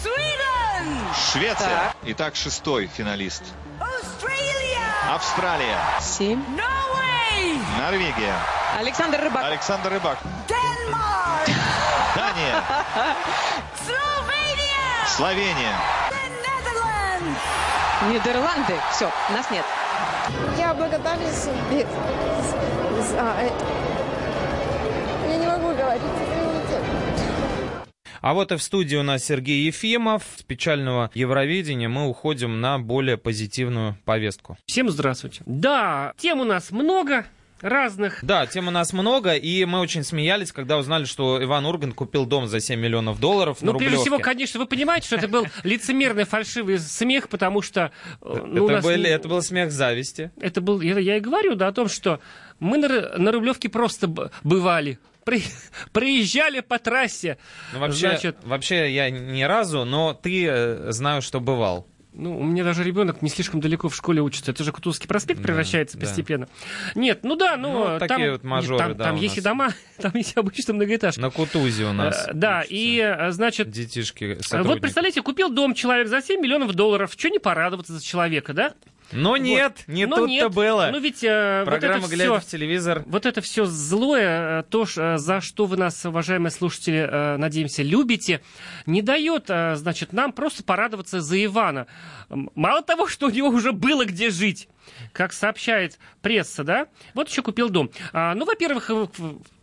Sweden. 0.04 1.14
Швеция. 1.32 1.68
Так. 1.68 1.96
Итак, 2.04 2.36
шестой 2.36 2.88
финалист. 2.88 3.44
Australia. 3.80 5.14
Австралия. 5.14 5.80
Семь. 6.02 6.44
Norway. 6.56 7.58
Норвегия. 7.80 8.36
Александр 8.78 9.22
Рыбак. 9.22 9.44
Александр 9.46 9.94
Рыбак. 9.94 10.18
Denmark. 10.48 11.50
Дания. 12.16 12.64
Словения. 15.16 15.76
Netherlands. 16.12 17.40
Нидерланды. 18.12 18.74
Все, 18.92 19.10
нас 19.30 19.50
нет. 19.50 19.64
Я 20.58 20.74
благодарен 20.74 21.34
судьбе 21.34 21.88
за 23.02 23.36
это. 23.40 23.66
Говорить, 26.00 26.16
извините. 26.22 27.86
А 28.22 28.34
вот 28.34 28.52
и 28.52 28.58
в 28.58 28.64
студии 28.64 28.96
у 28.96 29.04
нас 29.04 29.24
Сергей 29.24 29.66
Ефимов. 29.66 30.24
С 30.38 30.44
печального 30.44 31.12
Евровидения 31.14 31.88
мы 31.88 32.08
уходим 32.08 32.60
на 32.60 32.80
более 32.80 33.18
позитивную 33.18 33.98
повестку. 34.04 34.58
Всем 34.66 34.90
здравствуйте. 34.90 35.44
Да, 35.46 36.14
тем 36.18 36.40
у 36.42 36.44
нас 36.44 36.72
много 36.72 37.26
разных. 37.62 38.20
Да, 38.24 38.46
тем 38.48 38.68
у 38.68 38.72
нас 38.72 38.94
много, 38.94 39.36
и 39.36 39.64
мы 39.66 39.80
очень 39.80 40.04
смеялись, 40.04 40.52
когда 40.52 40.78
узнали, 40.78 41.06
что 41.06 41.42
Иван 41.42 41.66
Ургант 41.66 41.94
купил 41.96 42.26
дом 42.26 42.48
за 42.48 42.60
7 42.60 42.80
миллионов 42.80 43.20
долларов 43.20 43.60
Ну, 43.62 43.78
прежде 43.78 43.98
всего, 43.98 44.20
конечно, 44.20 44.60
вы 44.60 44.66
понимаете, 44.66 45.08
что 45.08 45.16
это 45.16 45.28
был 45.28 45.48
лицемерный 45.64 46.26
фальшивый 46.26 46.80
смех, 46.80 47.30
потому 47.30 47.62
что... 47.62 47.92
э, 48.22 48.44
ну, 48.46 48.66
это, 48.66 48.76
нас- 48.76 48.84
были- 48.84 49.10
это 49.10 49.28
был 49.30 49.42
смех 49.42 49.72
зависти. 49.72 50.32
это 50.42 50.62
был, 50.62 50.82
я, 50.82 51.00
я 51.00 51.18
и 51.18 51.20
говорю, 51.20 51.56
да, 51.56 51.68
о 51.68 51.72
том, 51.72 51.88
что 51.88 52.20
мы 52.60 52.78
на, 52.78 53.18
на 53.18 53.32
Рублевке 53.32 53.70
просто 53.70 54.08
бывали. 54.44 55.00
При- 55.26 55.44
проезжали 55.92 56.62
по 56.62 56.80
трассе. 56.80 57.38
Ну, 57.74 57.80
вообще, 57.80 58.10
Значит, 58.10 58.38
вообще 58.44 58.94
я 58.94 59.10
ни 59.10 59.42
разу, 59.44 59.84
но 59.84 60.14
ты 60.14 60.46
э, 60.48 60.92
знаю, 60.92 61.22
что 61.22 61.40
бывал. 61.40 61.88
Ну, 62.14 62.40
у 62.40 62.44
меня 62.44 62.64
даже 62.64 62.82
ребенок 62.84 63.22
не 63.22 63.30
слишком 63.30 63.60
далеко 63.60 63.90
в 63.90 63.96
школе 63.96 64.22
учится. 64.22 64.52
Это 64.52 64.64
же 64.64 64.72
Кутузовский 64.72 65.08
проспект 65.08 65.42
Да, 65.42 65.48
превращается 65.48 65.98
да. 65.98 66.06
постепенно. 66.06 66.48
Нет, 66.96 67.24
ну 67.24 67.36
да, 67.36 67.58
ну, 67.58 67.74
Ну, 67.94 68.00
там, 68.00 68.08
такие 68.08 68.32
вот 68.32 68.44
мажоры, 68.46 68.78
там, 68.78 68.96
да, 68.96 69.04
там 69.04 69.16
есть 69.18 69.38
и 69.38 69.42
дома, 69.42 69.72
там 70.02 70.12
есть 70.16 70.38
обычно 70.38 70.76
многоэтажки. 70.76 71.20
На 71.20 71.30
Кутузе 71.30 71.84
у 71.86 71.92
нас. 71.92 72.28
Э, 72.28 72.34
Да, 72.34 72.60
учатся 72.60 72.74
и, 72.74 73.00
э, 73.00 73.32
значит, 73.32 73.70
детишки, 73.70 74.36
вот 74.36 74.46
сотрудники. 74.46 74.80
представляете, 74.82 75.22
купил 75.24 75.50
дом 75.50 75.74
человек 75.74 76.08
за 76.08 76.22
7 76.22 76.40
миллионов 76.40 76.74
долларов. 76.74 77.12
Что 77.18 77.30
не 77.30 77.40
порадоваться 77.40 77.92
за 77.92 78.02
человека, 78.04 78.54
да? 78.54 78.74
Но 79.16 79.38
нет, 79.38 79.84
не 79.88 80.06
Но 80.06 80.18
тут-то 80.18 80.50
было. 80.50 80.90
Ну 80.92 81.00
ведь 81.00 81.24
э, 81.24 81.60
вот 81.66 81.70
Программа 81.70 82.06
это 82.06 82.16
«Глядя 82.16 82.40
всё- 82.40 82.40
в 82.40 82.46
телевизор». 82.52 83.04
Вот 83.06 83.26
это 83.26 83.42
все 83.42 83.66
злое, 83.66 84.60
э, 84.60 84.64
то, 84.70 84.86
ж, 84.86 84.98
э, 84.98 85.18
за 85.18 85.42
что 85.42 85.66
вы 85.66 85.78
нас, 85.78 86.06
уважаемые 86.06 86.52
слушатели, 86.52 87.08
э, 87.10 87.38
надеемся, 87.38 87.82
любите, 87.84 88.42
не 88.86 89.02
дает, 89.02 89.46
э, 89.50 89.76
значит, 89.76 90.14
нам 90.14 90.32
просто 90.34 90.64
порадоваться 90.64 91.22
за 91.22 91.44
Ивана. 91.44 91.88
Мало 92.30 92.82
того, 92.82 93.08
что 93.08 93.28
у 93.28 93.30
него 93.30 93.50
уже 93.50 93.72
было 93.72 94.06
где 94.06 94.30
жить, 94.30 94.68
как 95.14 95.34
сообщает 95.34 95.98
пресса, 96.22 96.64
да, 96.64 96.88
вот 97.14 97.30
еще 97.30 97.42
купил 97.42 97.70
дом. 97.70 97.90
А, 98.14 98.34
ну, 98.36 98.46
во-первых, 98.46 98.90
э, 98.90 99.08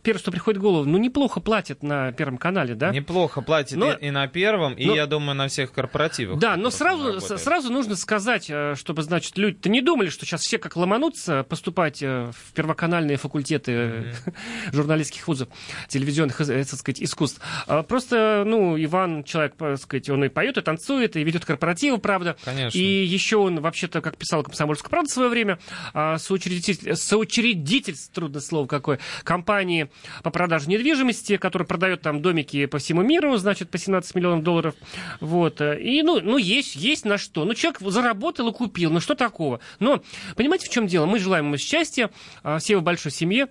первое, 0.01 0.19
что 0.19 0.31
приходит 0.31 0.59
в 0.59 0.61
голову, 0.61 0.85
ну, 0.85 0.97
неплохо 0.97 1.39
платят 1.39 1.83
на 1.83 2.11
Первом 2.11 2.37
канале, 2.37 2.75
да? 2.75 2.91
Неплохо 2.91 3.41
платит 3.41 3.77
Но- 3.77 3.93
и, 3.93 4.07
и 4.07 4.11
на 4.11 4.27
первом, 4.27 4.73
и, 4.73 4.85
но- 4.85 4.95
я 4.95 5.05
думаю, 5.05 5.35
на 5.35 5.47
всех 5.47 5.71
корпоративах. 5.71 6.39
Да, 6.39 6.55
но 6.57 6.69
сразу, 6.69 7.19
с- 7.21 7.37
сразу 7.37 7.71
нужно 7.71 7.95
сказать, 7.95 8.47
э, 8.49 8.75
чтобы, 8.75 9.01
значит, 9.03 9.37
люди-то 9.37 9.69
не 9.69 9.81
думали, 9.81 10.09
что 10.09 10.25
сейчас 10.25 10.41
все 10.41 10.57
как 10.57 10.75
ломанутся 10.75 11.43
поступать 11.43 12.01
э, 12.03 12.31
в 12.31 12.53
первоканальные 12.53 13.17
факультеты 13.17 13.71
э, 13.71 14.13
журналистских 14.73 15.27
вузов, 15.27 15.49
телевизионных, 15.87 16.37
так 16.37 16.47
сказать, 16.67 17.01
искусств. 17.01 17.41
А 17.67 17.83
Просто, 17.83 18.43
ну, 18.45 18.81
Иван, 18.81 19.23
человек, 19.23 19.55
так 19.57 19.77
сказать, 19.77 20.09
он 20.09 20.23
и 20.23 20.29
поет, 20.29 20.57
и 20.57 20.61
танцует, 20.61 21.15
и 21.15 21.23
ведет 21.23 21.45
корпоративы, 21.45 21.97
правда. 21.99 22.35
Конечно. 22.43 22.77
И 22.77 22.81
еще 23.05 23.37
он, 23.37 23.59
вообще-то, 23.61 24.01
как 24.01 24.17
писал 24.17 24.43
«Комсомольская 24.43 24.89
правда» 24.89 25.09
в 25.13 25.15
свое 25.15 25.29
время, 25.29 25.59
а, 25.93 26.17
соучредитель, 26.17 26.95
соучредитель, 26.95 27.95
трудное 28.13 28.41
слово 28.41 28.67
какое, 28.67 28.99
компании 29.23 29.89
по 30.23 30.31
продаже 30.31 30.69
недвижимости, 30.69 31.37
которая 31.37 31.67
продает 31.67 32.01
там 32.01 32.21
домики 32.21 32.65
по 32.65 32.79
всему 32.79 33.03
миру, 33.03 33.37
значит, 33.37 33.69
по 33.69 33.77
17 33.77 34.15
миллионов 34.15 34.43
долларов. 34.43 34.75
Вот. 35.19 35.61
э, 35.61 35.79
И, 35.81 36.01
ну, 36.01 36.19
ну 36.19 36.37
есть, 36.37 36.75
есть 36.75 37.05
на 37.05 37.17
что. 37.17 37.45
Ну, 37.45 37.53
человек 37.53 37.79
заработал 37.79 38.49
и 38.49 38.53
купил, 38.53 38.91
ну, 38.91 38.99
что 38.99 39.13
такого? 39.15 39.59
Но, 39.79 40.01
понимаете, 40.35 40.67
в 40.67 40.69
чем 40.69 40.87
дело? 40.87 41.05
Мы 41.05 41.19
желаем 41.19 41.45
ему 41.45 41.57
счастья, 41.57 42.09
а, 42.41 42.57
все 42.57 42.77
в 42.77 42.83
большой 42.83 43.11
семье, 43.11 43.47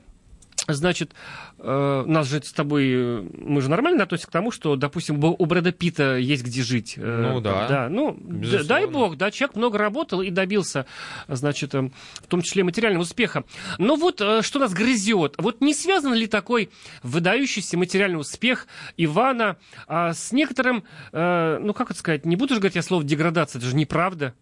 Значит, 0.69 1.12
э, 1.59 2.04
нас 2.07 2.28
же 2.28 2.42
с 2.42 2.52
тобой, 2.52 2.88
э, 2.88 3.25
мы 3.37 3.61
же 3.61 3.69
нормально 3.69 4.04
относимся 4.04 4.28
к 4.28 4.31
тому, 4.31 4.52
что, 4.52 4.76
допустим, 4.76 5.23
у 5.23 5.47
Брэда 5.47 5.73
Питта 5.73 6.16
есть 6.16 6.45
где 6.45 6.62
жить. 6.62 6.95
Э, 6.97 7.31
Ну 7.33 7.40
да. 7.40 7.66
Да, 7.69 7.88
ну, 7.88 8.12
Безусловно. 8.12 8.69
дай 8.69 8.87
бог, 8.87 9.16
да, 9.16 9.31
человек 9.31 9.57
много 9.57 9.78
работал 9.78 10.23
и 10.23 10.31
добился, 10.31 10.87
значит, 11.26 11.75
в 11.75 11.90
том 12.28 12.42
числе 12.42 12.62
материального 12.62 13.02
успеха. 13.02 13.45
Но 13.78 13.97
вот 13.97 14.23
что 14.42 14.59
нас 14.59 14.73
грызет, 14.73 15.35
вот 15.38 15.61
не 15.61 15.75
связан 15.75 16.14
ли 16.14 16.26
такой 16.26 16.71
выдающийся 17.02 17.76
материальный 17.76 18.21
успех 18.21 18.69
Ивана 18.97 19.57
а, 19.88 20.12
с 20.12 20.33
некоторым, 20.33 20.85
ну, 21.12 21.75
как 21.75 21.90
это 21.90 21.99
сказать, 21.99 22.25
не 22.25 22.37
буду 22.37 22.54
же 22.54 22.61
говорить 22.61 22.76
я 22.76 22.83
слово 22.83 23.02
деградация, 23.04 23.59
это 23.59 23.69
же 23.69 23.75
неправда. 23.75 24.35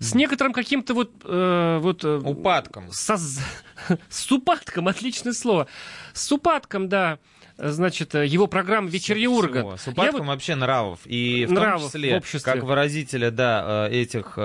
С 0.00 0.14
некоторым 0.14 0.52
каким-то 0.52 0.94
вот... 0.94 1.10
э, 1.24 1.78
вот 1.80 2.04
э, 2.04 2.16
Упадком. 2.24 2.88
соз- 2.90 3.40
С 4.08 4.30
упадком, 4.32 4.88
отличное 4.88 5.32
слово. 5.32 5.66
С 6.12 6.30
упадком, 6.32 6.88
да, 6.88 7.18
значит, 7.58 8.14
э, 8.14 8.26
его 8.26 8.46
программа 8.46 8.88
«Вечерний 8.88 9.22
Всего. 9.26 9.36
Ургант». 9.38 9.80
С 9.80 9.86
Я 9.86 9.92
упадком 9.92 10.20
вот- 10.20 10.26
вообще 10.28 10.54
нравов. 10.54 11.00
И 11.04 11.46
в 11.46 11.52
Нравов 11.52 11.80
том 11.80 11.88
в 11.90 11.92
числе, 11.92 12.16
обществе. 12.16 12.52
как 12.52 12.62
выразителя, 12.62 13.30
да, 13.30 13.88
э, 13.90 13.94
этих... 14.00 14.38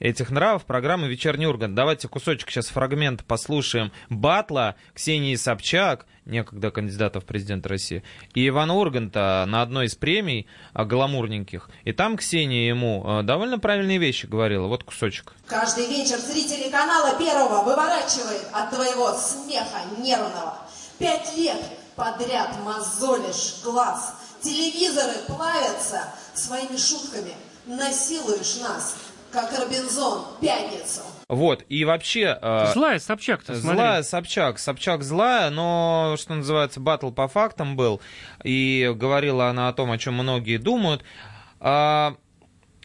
этих 0.00 0.30
нравов 0.30 0.64
программы 0.64 1.08
«Вечерний 1.08 1.46
Ургант». 1.46 1.74
Давайте 1.74 2.08
кусочек 2.08 2.50
сейчас 2.50 2.68
фрагмент 2.68 3.24
послушаем. 3.24 3.92
Батла 4.08 4.76
Ксении 4.94 5.34
Собчак, 5.36 6.06
некогда 6.24 6.70
кандидата 6.70 7.20
в 7.20 7.24
президенты 7.24 7.68
России, 7.68 8.02
и 8.34 8.46
Ивана 8.46 8.74
Урганта 8.74 9.44
на 9.48 9.62
одной 9.62 9.86
из 9.86 9.94
премий 9.94 10.46
а, 10.72 10.84
гламурненьких. 10.84 11.70
И 11.84 11.92
там 11.92 12.16
Ксения 12.16 12.68
ему 12.68 13.04
э, 13.04 13.22
довольно 13.22 13.58
правильные 13.58 13.98
вещи 13.98 14.26
говорила. 14.26 14.66
Вот 14.66 14.84
кусочек. 14.84 15.34
Каждый 15.46 15.86
вечер 15.86 16.18
зрители 16.18 16.70
канала 16.70 17.18
Первого 17.18 17.64
выворачивает 17.64 18.46
от 18.52 18.70
твоего 18.70 19.12
смеха 19.14 19.80
нервного. 19.98 20.58
Пять 20.98 21.36
лет 21.36 21.58
подряд 21.96 22.54
мозолишь 22.64 23.62
глаз. 23.64 24.14
Телевизоры 24.40 25.14
плавятся 25.26 26.04
своими 26.34 26.76
шутками. 26.76 27.32
Насилуешь 27.66 28.60
нас, 28.62 28.96
как 29.32 29.50
Робинзон, 29.58 30.24
пятницу. 30.40 31.02
Вот, 31.28 31.62
и 31.68 31.84
вообще... 31.84 32.38
э, 32.40 32.72
Злая 32.72 32.98
Собчак-то, 32.98 33.54
смотри. 33.54 33.76
Злая 33.78 34.02
Собчак. 34.02 34.58
Собчак 34.58 35.02
злая, 35.02 35.50
но, 35.50 36.14
что 36.18 36.34
называется, 36.34 36.80
батл 36.80 37.10
по 37.10 37.28
фактам 37.28 37.76
был. 37.76 38.00
И 38.44 38.90
говорила 38.96 39.48
она 39.50 39.68
о 39.68 39.72
том, 39.74 39.90
о 39.90 39.98
чем 39.98 40.14
многие 40.14 40.56
думают. 40.56 41.02
А, 41.60 42.14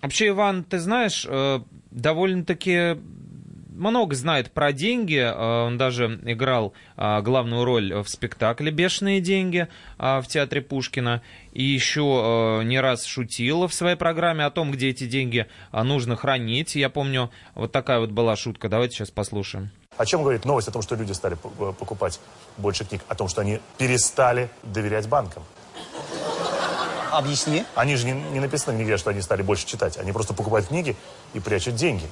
вообще, 0.01 0.29
Иван, 0.29 0.65
ты 0.65 0.79
знаешь, 0.79 1.25
э, 1.29 1.59
довольно-таки 1.91 2.97
много 3.75 4.15
знает 4.15 4.51
про 4.51 4.72
деньги. 4.72 5.18
Э, 5.18 5.65
Он 5.65 5.77
даже 5.77 6.20
играл 6.25 6.74
э, 6.98 7.22
главную 7.22 7.65
роль 7.65 7.94
в 7.94 8.08
спектакле 8.08 8.72
«Бешеные 8.72 9.22
деньги» 9.22 9.68
э, 10.00 10.22
в 10.22 10.27
театре 10.27 10.62
Пушкина. 10.62 11.22
И 11.51 11.63
еще 11.63 12.62
не 12.65 12.80
раз 12.80 13.06
шутил 13.06 13.68
в 13.68 13.74
своей 13.74 13.96
программе 13.96 14.46
о 14.46 14.50
том, 14.50 14.72
где 14.72 14.89
эти 14.89 15.06
деньги 15.06 15.46
нужно 15.72 16.15
хранить. 16.15 16.75
Я 16.75 16.89
помню, 16.89 17.30
вот 17.53 17.72
такая 17.72 18.00
вот 18.00 18.10
была 18.10 18.36
шутка. 18.36 18.70
Давайте 18.70 18.96
сейчас 18.96 19.12
послушаем. 19.12 19.70
О 19.98 20.06
чем 20.06 20.24
говорит 20.24 20.46
новость 20.46 20.68
о 20.68 20.72
том, 20.72 20.82
что 20.82 20.96
люди 20.96 21.12
стали 21.12 21.36
покупать 21.36 22.20
больше 22.58 22.86
книг? 22.86 23.03
О 23.08 23.13
том, 23.13 23.27
что 23.27 23.42
они 23.42 23.60
перестали 23.77 24.50
доверять 24.63 25.08
банкам. 25.08 25.44
Объясни. 27.17 27.65
Они 27.75 27.96
же 27.96 28.05
не, 28.05 28.13
не 28.13 28.39
написано 28.39 28.75
нигде, 28.75 28.98
что 28.98 29.12
они 29.12 29.22
стали 29.22 29.41
больше 29.41 29.65
читать. 29.65 29.98
Они 29.98 30.12
просто 30.12 30.34
покупают 30.34 30.67
книги 30.67 30.96
и 31.34 31.39
прячут 31.39 31.75
деньги. 31.75 32.08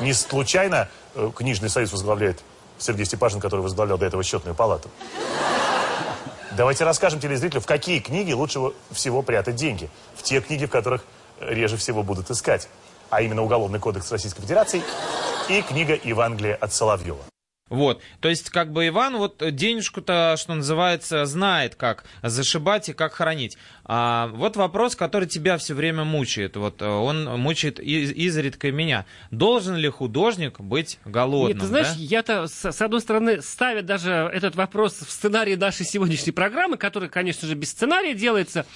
Не 0.00 0.12
случайно 0.12 0.88
э, 1.14 1.30
книжный 1.34 1.68
союз 1.68 1.92
возглавляет 1.92 2.40
Сергей 2.78 3.04
Степашин, 3.04 3.40
который 3.40 3.60
возглавлял 3.60 3.98
до 3.98 4.06
этого 4.06 4.22
счетную 4.22 4.54
палату. 4.54 4.88
Давайте 6.52 6.84
расскажем 6.84 7.18
телезрителю, 7.18 7.60
в 7.60 7.66
какие 7.66 7.98
книги 7.98 8.32
лучше 8.32 8.60
всего 8.92 9.22
прятать 9.22 9.56
деньги. 9.56 9.90
В 10.14 10.22
те 10.22 10.40
книги, 10.40 10.66
в 10.66 10.70
которых 10.70 11.04
реже 11.40 11.76
всего 11.76 12.02
будут 12.04 12.30
искать. 12.30 12.68
а 13.10 13.22
именно 13.22 13.42
Уголовный 13.42 13.78
кодекс 13.78 14.10
Российской 14.10 14.42
Федерации, 14.42 14.82
и 15.48 15.62
книга 15.62 15.98
Евангелия 16.02 16.56
от 16.56 16.72
Соловьева. 16.72 17.33
Вот, 17.70 18.02
то 18.20 18.28
есть 18.28 18.50
как 18.50 18.72
бы 18.72 18.86
Иван 18.88 19.16
вот 19.16 19.42
денежку-то, 19.54 20.34
что 20.38 20.54
называется, 20.54 21.24
знает, 21.24 21.76
как 21.76 22.04
зашибать 22.22 22.90
и 22.90 22.92
как 22.92 23.14
хранить. 23.14 23.56
А 23.86 24.26
вот 24.34 24.56
вопрос, 24.56 24.94
который 24.96 25.26
тебя 25.26 25.56
все 25.56 25.72
время 25.72 26.04
мучает, 26.04 26.56
вот 26.56 26.82
э, 26.82 26.86
он 26.86 27.24
мучает 27.40 27.80
из- 27.80 28.12
изредка 28.12 28.70
меня. 28.70 29.06
Должен 29.30 29.76
ли 29.76 29.88
художник 29.88 30.60
быть 30.60 30.98
голодным? 31.06 31.56
Нет, 31.56 31.60
ты 31.62 31.66
знаешь, 31.66 31.88
да? 31.88 31.94
я-то, 31.96 32.46
с, 32.48 32.70
с 32.70 32.82
одной 32.82 33.00
стороны, 33.00 33.40
ставя 33.40 33.80
даже 33.80 34.10
этот 34.10 34.56
вопрос 34.56 34.98
в 34.98 35.10
сценарий 35.10 35.56
нашей 35.56 35.86
сегодняшней 35.86 36.32
программы, 36.32 36.76
который, 36.76 37.08
конечно 37.08 37.48
же, 37.48 37.54
без 37.54 37.70
сценария 37.70 38.12
делается, 38.12 38.66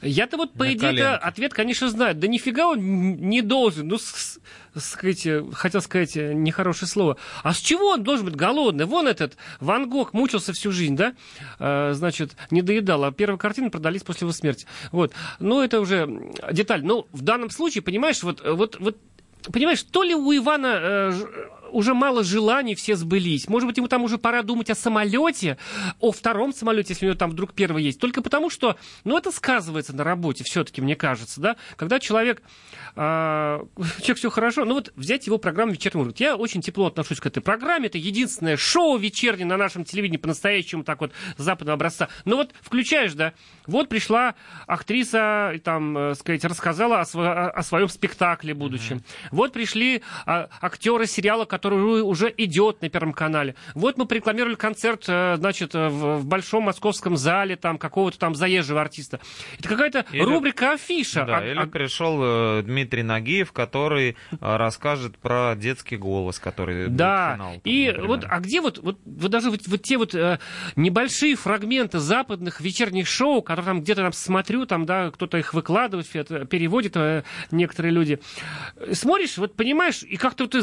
я-то 0.00 0.38
вот, 0.38 0.54
по 0.54 0.64
идее, 0.72 0.88
ответ, 1.16 1.52
конечно, 1.52 1.90
знаю. 1.90 2.14
Да 2.14 2.28
нифига 2.28 2.66
он 2.68 2.80
не 2.80 3.42
должен. 3.42 3.88
Ну, 3.88 3.98
с- 3.98 4.38
сказать, 4.76 5.26
э, 5.26 5.44
хотел 5.52 5.80
сказать 5.80 6.16
э, 6.16 6.32
нехорошее 6.32 6.88
слово. 6.88 7.16
А 7.42 7.52
с 7.52 7.58
чего 7.58 7.90
он 7.90 8.02
должен 8.02 8.26
быть 8.26 8.36
голодный? 8.36 8.86
Вон 8.86 9.06
этот 9.06 9.36
Ван 9.60 9.88
Гог 9.88 10.12
мучился 10.12 10.52
всю 10.52 10.72
жизнь, 10.72 10.96
да? 10.96 11.14
Э, 11.58 11.92
значит, 11.94 12.36
не 12.50 12.62
доедал, 12.62 13.04
а 13.04 13.12
первые 13.12 13.38
картины 13.38 13.70
продались 13.70 14.02
после 14.02 14.26
его 14.26 14.32
смерти. 14.32 14.66
Вот. 14.90 15.12
Ну, 15.38 15.60
это 15.60 15.80
уже 15.80 16.08
деталь. 16.52 16.84
Ну, 16.84 17.06
в 17.12 17.22
данном 17.22 17.50
случае, 17.50 17.82
понимаешь, 17.82 18.22
вот, 18.22 18.42
вот, 18.44 18.78
вот 18.80 18.96
Понимаешь, 19.50 19.82
то 19.82 20.04
ли 20.04 20.14
у 20.14 20.32
Ивана 20.36 20.78
э, 20.80 21.12
уже 21.72 21.94
мало 21.94 22.22
желаний 22.24 22.74
все 22.74 22.96
сбылись. 22.96 23.48
Может 23.48 23.66
быть, 23.66 23.76
ему 23.76 23.88
там 23.88 24.02
уже 24.04 24.18
пора 24.18 24.42
думать 24.42 24.70
о 24.70 24.74
самолете, 24.74 25.58
о 26.00 26.12
втором 26.12 26.52
самолете, 26.52 26.92
если 26.92 27.06
у 27.06 27.08
него 27.08 27.18
там 27.18 27.30
вдруг 27.30 27.52
первый 27.54 27.82
есть. 27.82 28.00
Только 28.00 28.22
потому, 28.22 28.50
что, 28.50 28.76
ну, 29.04 29.16
это 29.16 29.32
сказывается 29.32 29.94
на 29.94 30.04
работе 30.04 30.44
все-таки, 30.44 30.80
мне 30.80 30.96
кажется, 30.96 31.40
да. 31.40 31.56
Когда 31.76 31.98
человек, 31.98 32.42
а, 32.94 33.64
человек 33.98 34.18
все 34.18 34.30
хорошо, 34.30 34.64
ну 34.64 34.74
вот 34.74 34.92
взять 34.96 35.26
его 35.26 35.38
программу 35.38 35.72
«Вечерний 35.72 36.00
Ургант». 36.00 36.20
Я 36.20 36.36
очень 36.36 36.60
тепло 36.60 36.86
отношусь 36.86 37.20
к 37.20 37.26
этой 37.26 37.40
программе. 37.40 37.86
Это 37.86 37.98
единственное 37.98 38.56
шоу 38.56 38.96
вечернее 38.98 39.46
на 39.46 39.56
нашем 39.56 39.84
телевидении 39.84 40.18
по-настоящему 40.18 40.84
так 40.84 41.00
вот 41.00 41.12
западного 41.38 41.74
образца. 41.74 42.08
Ну 42.24 42.36
вот 42.36 42.50
включаешь, 42.60 43.14
да, 43.14 43.32
вот 43.66 43.88
пришла 43.88 44.34
актриса, 44.66 45.54
там, 45.64 45.96
э, 45.96 46.14
сказать, 46.14 46.44
рассказала 46.44 47.00
о, 47.00 47.02
сво- 47.04 47.48
о- 47.48 47.62
своем 47.62 47.88
спектакле 47.88 48.54
будущем. 48.54 49.02
Вот 49.30 49.52
пришли 49.52 50.02
а, 50.26 50.48
актеры 50.60 51.06
сериала, 51.06 51.44
который 51.44 51.61
уже- 51.68 52.02
уже 52.02 52.34
идет 52.36 52.82
на 52.82 52.88
Первом 52.88 53.12
канале. 53.12 53.54
Вот 53.74 53.96
мы 53.98 54.06
рекламировали 54.10 54.54
концерт, 54.54 55.04
э, 55.08 55.36
значит, 55.36 55.74
э, 55.74 55.88
в, 55.88 56.24
большом 56.26 56.64
московском 56.64 57.16
зале 57.16 57.56
там 57.56 57.78
какого-то 57.78 58.18
там 58.18 58.34
заезжего 58.34 58.80
артиста. 58.80 59.20
Это 59.58 59.68
какая-то 59.68 60.04
Или- 60.12 60.22
рубрика 60.22 60.72
афиша. 60.72 61.24
Да, 61.24 61.38
А- 61.38 61.44
или 61.44 61.58
а- 61.58 61.66
пришел 61.66 62.18
э, 62.22 62.62
Дмитрий 62.64 63.02
Нагиев, 63.02 63.52
который 63.52 64.16
расскажет 64.40 65.18
про 65.18 65.54
детский 65.56 65.96
голос, 65.96 66.38
который 66.38 66.88
Да, 66.88 67.34
финал, 67.34 67.52
там, 67.52 67.60
и 67.64 67.86
например. 67.86 68.06
вот, 68.08 68.24
а 68.28 68.40
где 68.40 68.60
вот, 68.60 68.78
вот, 68.78 68.98
вот 69.04 69.30
даже 69.30 69.50
вот, 69.50 69.60
вот 69.66 69.82
те 69.82 69.96
вот 69.98 70.14
э, 70.14 70.38
небольшие 70.76 71.36
фрагменты 71.36 71.98
западных 71.98 72.60
вечерних 72.60 73.06
шоу, 73.08 73.42
которые 73.42 73.66
там 73.66 73.80
где-то 73.82 74.02
там 74.02 74.12
смотрю, 74.12 74.66
там, 74.66 74.86
да, 74.86 75.10
кто-то 75.10 75.38
их 75.38 75.54
выкладывает, 75.54 76.08
переводит 76.48 76.96
э, 76.96 77.22
некоторые 77.50 77.92
люди. 77.92 78.18
Смотришь, 78.92 79.38
вот 79.38 79.54
понимаешь, 79.56 80.02
и 80.02 80.16
как-то 80.16 80.44
вот 80.44 80.52
ты 80.52 80.62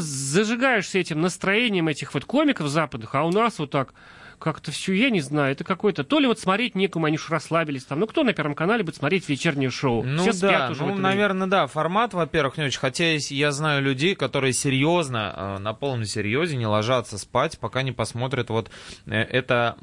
зажигаешься 0.90 0.98
этим 0.98 1.20
настроением 1.20 1.88
этих 1.88 2.14
вот 2.14 2.24
комиков 2.24 2.68
западных, 2.68 3.14
а 3.14 3.24
у 3.24 3.30
нас 3.30 3.58
вот 3.58 3.70
так 3.70 3.94
как-то 4.38 4.70
все, 4.72 4.94
я 4.94 5.10
не 5.10 5.20
знаю, 5.20 5.52
это 5.52 5.64
какой-то... 5.64 6.02
То 6.02 6.18
ли 6.18 6.26
вот 6.26 6.40
смотреть 6.40 6.74
некому, 6.74 7.04
они 7.04 7.16
уж 7.16 7.28
расслабились 7.28 7.84
там. 7.84 8.00
Ну, 8.00 8.06
кто 8.06 8.24
на 8.24 8.32
Первом 8.32 8.54
канале 8.54 8.82
будет 8.82 8.96
смотреть 8.96 9.28
вечернее 9.28 9.68
шоу? 9.68 10.02
Ну 10.02 10.22
Все 10.22 10.32
да, 10.32 10.48
спят 10.48 10.70
уже 10.70 10.80
ну, 10.80 10.86
это 10.86 10.94
время. 10.94 11.02
наверное, 11.02 11.46
да. 11.46 11.66
Формат, 11.66 12.14
во-первых, 12.14 12.56
не 12.56 12.64
очень. 12.64 12.80
Хотя 12.80 13.12
есть- 13.12 13.30
я 13.30 13.52
знаю 13.52 13.82
людей, 13.82 14.14
которые 14.14 14.54
серьезно, 14.54 15.34
э, 15.36 15.58
на 15.58 15.74
полном 15.74 16.06
серьезе 16.06 16.56
не 16.56 16.66
ложатся 16.66 17.18
спать, 17.18 17.58
пока 17.58 17.82
не 17.82 17.92
посмотрят 17.92 18.48
вот 18.48 18.70
э, 19.06 19.12
это 19.12 19.76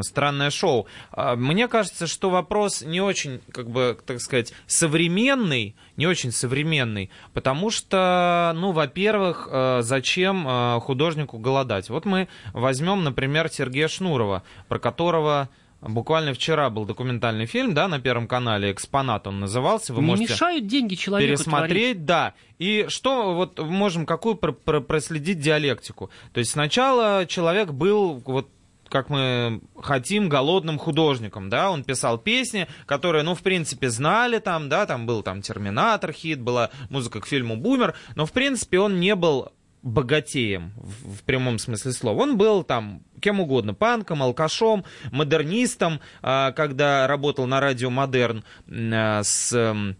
странное 0.00 0.48
шоу. 0.50 0.86
А, 1.12 1.36
Мне 1.36 1.68
кажется, 1.68 2.06
что 2.06 2.30
вопрос 2.30 2.80
не 2.80 3.02
очень, 3.02 3.42
как 3.52 3.68
бы, 3.68 3.98
так 4.06 4.20
сказать, 4.20 4.54
современный, 4.66 5.76
не 5.96 6.06
очень 6.06 6.32
современный, 6.32 7.10
потому 7.32 7.70
что, 7.70 8.52
ну, 8.56 8.72
во-первых, 8.72 9.48
э, 9.50 9.80
зачем 9.82 10.46
э, 10.48 10.80
художнику 10.80 11.38
голодать? 11.38 11.88
Вот 11.90 12.04
мы 12.04 12.28
возьмем, 12.52 13.04
например, 13.04 13.48
Сергея 13.48 13.88
Шнурова, 13.88 14.42
про 14.68 14.78
которого 14.78 15.48
Буквально 15.82 16.32
вчера 16.32 16.70
был 16.70 16.86
документальный 16.86 17.44
фильм, 17.44 17.74
да, 17.74 17.86
на 17.86 18.00
Первом 18.00 18.26
канале, 18.26 18.72
«Экспонат» 18.72 19.26
он 19.26 19.40
назывался. 19.40 19.92
Вы 19.92 20.00
Не 20.00 20.06
можете 20.06 20.32
мешают 20.32 20.66
деньги 20.66 20.94
человеку 20.94 21.34
творить? 21.34 21.44
пересмотреть, 21.44 22.04
да. 22.06 22.34
И 22.58 22.86
что 22.88 23.34
вот 23.34 23.58
можем 23.58 24.06
какую 24.06 24.36
про- 24.36 24.52
про- 24.52 24.80
проследить 24.80 25.38
диалектику? 25.38 26.10
То 26.32 26.40
есть 26.40 26.52
сначала 26.52 27.26
человек 27.26 27.72
был 27.72 28.22
вот 28.24 28.48
как 28.88 29.10
мы 29.10 29.60
хотим, 29.80 30.28
голодным 30.28 30.78
художником, 30.78 31.48
да, 31.48 31.70
он 31.70 31.84
писал 31.84 32.18
песни, 32.18 32.66
которые, 32.86 33.22
ну, 33.22 33.34
в 33.34 33.42
принципе, 33.42 33.90
знали 33.90 34.38
там, 34.38 34.68
да, 34.68 34.86
там 34.86 35.06
был 35.06 35.22
там 35.22 35.42
«Терминатор» 35.42 36.12
хит, 36.12 36.40
была 36.40 36.70
музыка 36.90 37.20
к 37.20 37.26
фильму 37.26 37.56
«Бумер», 37.56 37.94
но, 38.14 38.26
в 38.26 38.32
принципе, 38.32 38.78
он 38.78 39.00
не 39.00 39.14
был 39.14 39.52
богатеем 39.82 40.72
в, 40.76 41.18
в 41.18 41.22
прямом 41.22 41.58
смысле 41.58 41.92
слова. 41.92 42.22
Он 42.22 42.36
был 42.36 42.64
там 42.64 43.02
кем 43.20 43.40
угодно, 43.40 43.72
панком, 43.72 44.22
алкашом, 44.22 44.84
модернистом, 45.12 46.00
а, 46.22 46.52
когда 46.52 47.06
работал 47.06 47.46
на 47.46 47.60
радио 47.60 47.88
«Модерн» 47.90 48.44
а, 48.68 49.22
с... 49.22 49.96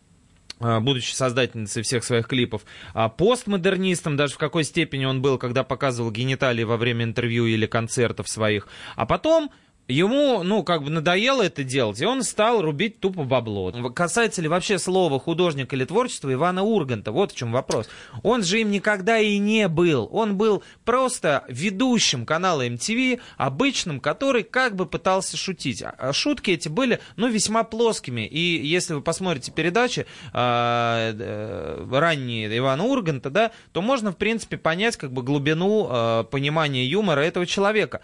а, 0.58 0.80
будучи 0.80 1.12
создательницей 1.12 1.82
всех 1.82 2.04
своих 2.04 2.26
клипов, 2.28 2.62
а 2.94 3.08
постмодернистом, 3.08 4.16
даже 4.16 4.34
в 4.34 4.38
какой 4.38 4.64
степени 4.64 5.04
он 5.04 5.20
был, 5.20 5.38
когда 5.38 5.64
показывал 5.64 6.10
гениталии 6.10 6.64
во 6.64 6.76
время 6.76 7.04
интервью 7.04 7.46
или 7.46 7.66
концертов 7.66 8.28
своих. 8.28 8.68
А 8.94 9.04
потом 9.04 9.50
ему, 9.88 10.42
ну, 10.42 10.62
как 10.62 10.82
бы 10.82 10.90
надоело 10.90 11.42
это 11.42 11.64
делать, 11.64 12.00
и 12.00 12.06
он 12.06 12.22
стал 12.22 12.62
рубить 12.62 13.00
тупо 13.00 13.24
бабло. 13.24 13.72
Касается 13.94 14.42
ли 14.42 14.48
вообще 14.48 14.78
слова 14.78 15.18
художник 15.20 15.72
или 15.72 15.84
творчество 15.84 16.32
Ивана 16.32 16.62
Урганта? 16.62 17.12
Вот 17.12 17.32
в 17.32 17.36
чем 17.36 17.52
вопрос. 17.52 17.88
Он 18.22 18.42
же 18.42 18.60
им 18.60 18.70
никогда 18.70 19.18
и 19.18 19.38
не 19.38 19.68
был. 19.68 20.08
Он 20.12 20.36
был 20.36 20.62
просто 20.84 21.44
ведущим 21.48 22.26
канала 22.26 22.66
MTV, 22.66 23.20
обычным, 23.36 24.00
который 24.00 24.42
как 24.42 24.74
бы 24.74 24.86
пытался 24.86 25.36
шутить. 25.36 25.82
А- 25.82 25.94
а 25.98 26.12
шутки 26.12 26.50
эти 26.50 26.68
были, 26.68 27.00
ну, 27.16 27.28
весьма 27.28 27.62
плоскими. 27.64 28.26
И 28.26 28.66
если 28.66 28.94
вы 28.94 29.02
посмотрите 29.02 29.52
передачи 29.52 30.06
а, 30.32 31.12
э, 31.12 31.86
ранние 31.90 32.56
Ивана 32.58 32.84
Урганта, 32.84 33.30
да, 33.30 33.50
то 33.72 33.82
можно, 33.82 34.12
в 34.12 34.16
принципе, 34.16 34.56
понять 34.56 34.96
как 34.96 35.12
бы 35.12 35.22
глубину 35.22 36.26
понимания 36.30 36.84
юмора 36.86 37.20
этого 37.20 37.46
человека. 37.46 38.00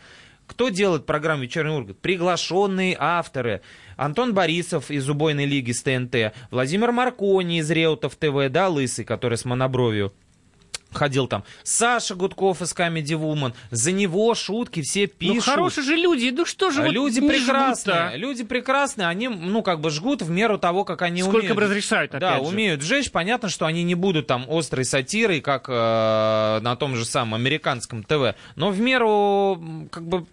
Кто 0.52 0.68
делает 0.68 1.06
программу 1.06 1.44
«Вечерний 1.44 1.74
Ургант»? 1.74 1.98
Приглашенные 2.00 2.94
авторы. 2.98 3.62
Антон 3.96 4.34
Борисов 4.34 4.90
из 4.90 5.08
«Убойной 5.08 5.46
лиги» 5.46 5.72
с 5.72 5.82
ТНТ, 5.82 6.34
Владимир 6.50 6.92
Маркони 6.92 7.60
из 7.60 7.70
«Реутов 7.70 8.16
ТВ», 8.16 8.50
да, 8.50 8.68
лысый, 8.68 9.06
который 9.06 9.38
с 9.38 9.46
монобровью 9.46 10.12
ходил 10.92 11.26
там, 11.26 11.42
Саша 11.62 12.14
Гудков 12.14 12.60
из 12.60 12.74
Comedy 12.74 13.18
Woman, 13.18 13.54
за 13.70 13.92
него 13.92 14.34
шутки 14.34 14.82
все 14.82 15.06
пишут. 15.06 15.36
Ну, 15.36 15.40
хорошие 15.40 15.84
же 15.84 15.96
люди, 15.96 16.28
ну 16.36 16.44
что 16.44 16.70
же 16.70 16.82
вот 16.82 16.90
люди 16.90 17.18
не 17.20 17.28
прекрасные, 17.30 17.94
жгут-то? 17.96 18.16
люди 18.18 18.44
прекрасные, 18.44 19.08
они, 19.08 19.28
ну, 19.28 19.62
как 19.62 19.80
бы 19.80 19.88
жгут 19.88 20.20
в 20.20 20.28
меру 20.28 20.58
того, 20.58 20.84
как 20.84 21.00
они 21.00 21.22
Сколько 21.22 21.38
умеют. 21.38 21.56
бы 21.56 21.62
разрешают, 21.62 22.10
Да, 22.12 22.36
же. 22.36 22.42
умеют 22.42 22.82
жечь. 22.82 23.10
Понятно, 23.10 23.48
что 23.48 23.64
они 23.64 23.84
не 23.84 23.94
будут 23.94 24.26
там 24.26 24.44
острой 24.50 24.84
сатирой, 24.84 25.40
как 25.40 25.64
э, 25.66 25.72
на 26.60 26.76
том 26.76 26.94
же 26.94 27.06
самом 27.06 27.36
американском 27.36 28.02
ТВ. 28.02 28.34
Но 28.56 28.68
в 28.70 28.78
меру, 28.78 29.88
как 29.90 30.04
бы, 30.06 30.26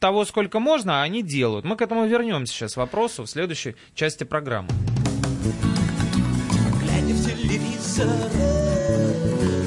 того, 0.00 0.24
сколько 0.24 0.58
можно, 0.58 1.02
они 1.02 1.22
делают. 1.22 1.64
Мы 1.64 1.76
к 1.76 1.82
этому 1.82 2.06
вернемся 2.06 2.52
сейчас 2.52 2.76
вопросу 2.76 3.24
в 3.24 3.30
следующей 3.30 3.76
части 3.94 4.24
программы. 4.24 4.68
Глядя 6.82 7.14
в 7.14 7.24
телевизор, 7.24 8.08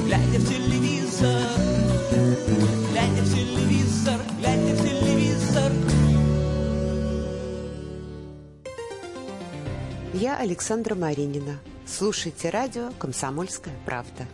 глядя 0.04 0.38
в 0.38 0.48
телевизор, 0.48 1.40
глядя 2.90 3.22
в 3.22 3.34
телевизор, 3.34 4.20
глядя 4.40 4.74
в 4.74 4.82
телевизор. 4.82 5.72
Я 10.12 10.36
Александра 10.36 10.94
Маринина. 10.94 11.58
Слушайте 11.86 12.50
радио 12.50 12.90
«Комсомольская 12.98 13.74
правда». 13.84 14.26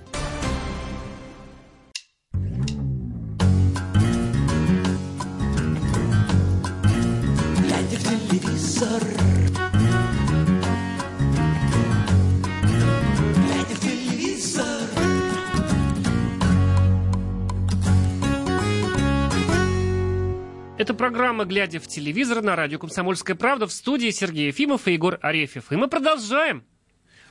Телевизор. 8.10 9.02
Глядя 13.36 13.74
в 13.74 13.80
телевизор. 13.80 14.64
Это 20.76 20.94
программа 20.94 21.44
«Глядя 21.44 21.78
в 21.78 21.86
телевизор» 21.86 22.42
на 22.42 22.56
радио 22.56 22.80
«Комсомольская 22.80 23.36
правда» 23.36 23.68
в 23.68 23.72
студии 23.72 24.10
Сергей 24.10 24.48
Ефимов 24.48 24.88
и 24.88 24.94
Егор 24.94 25.18
Арефьев. 25.22 25.70
И 25.70 25.76
мы 25.76 25.86
продолжаем. 25.86 26.64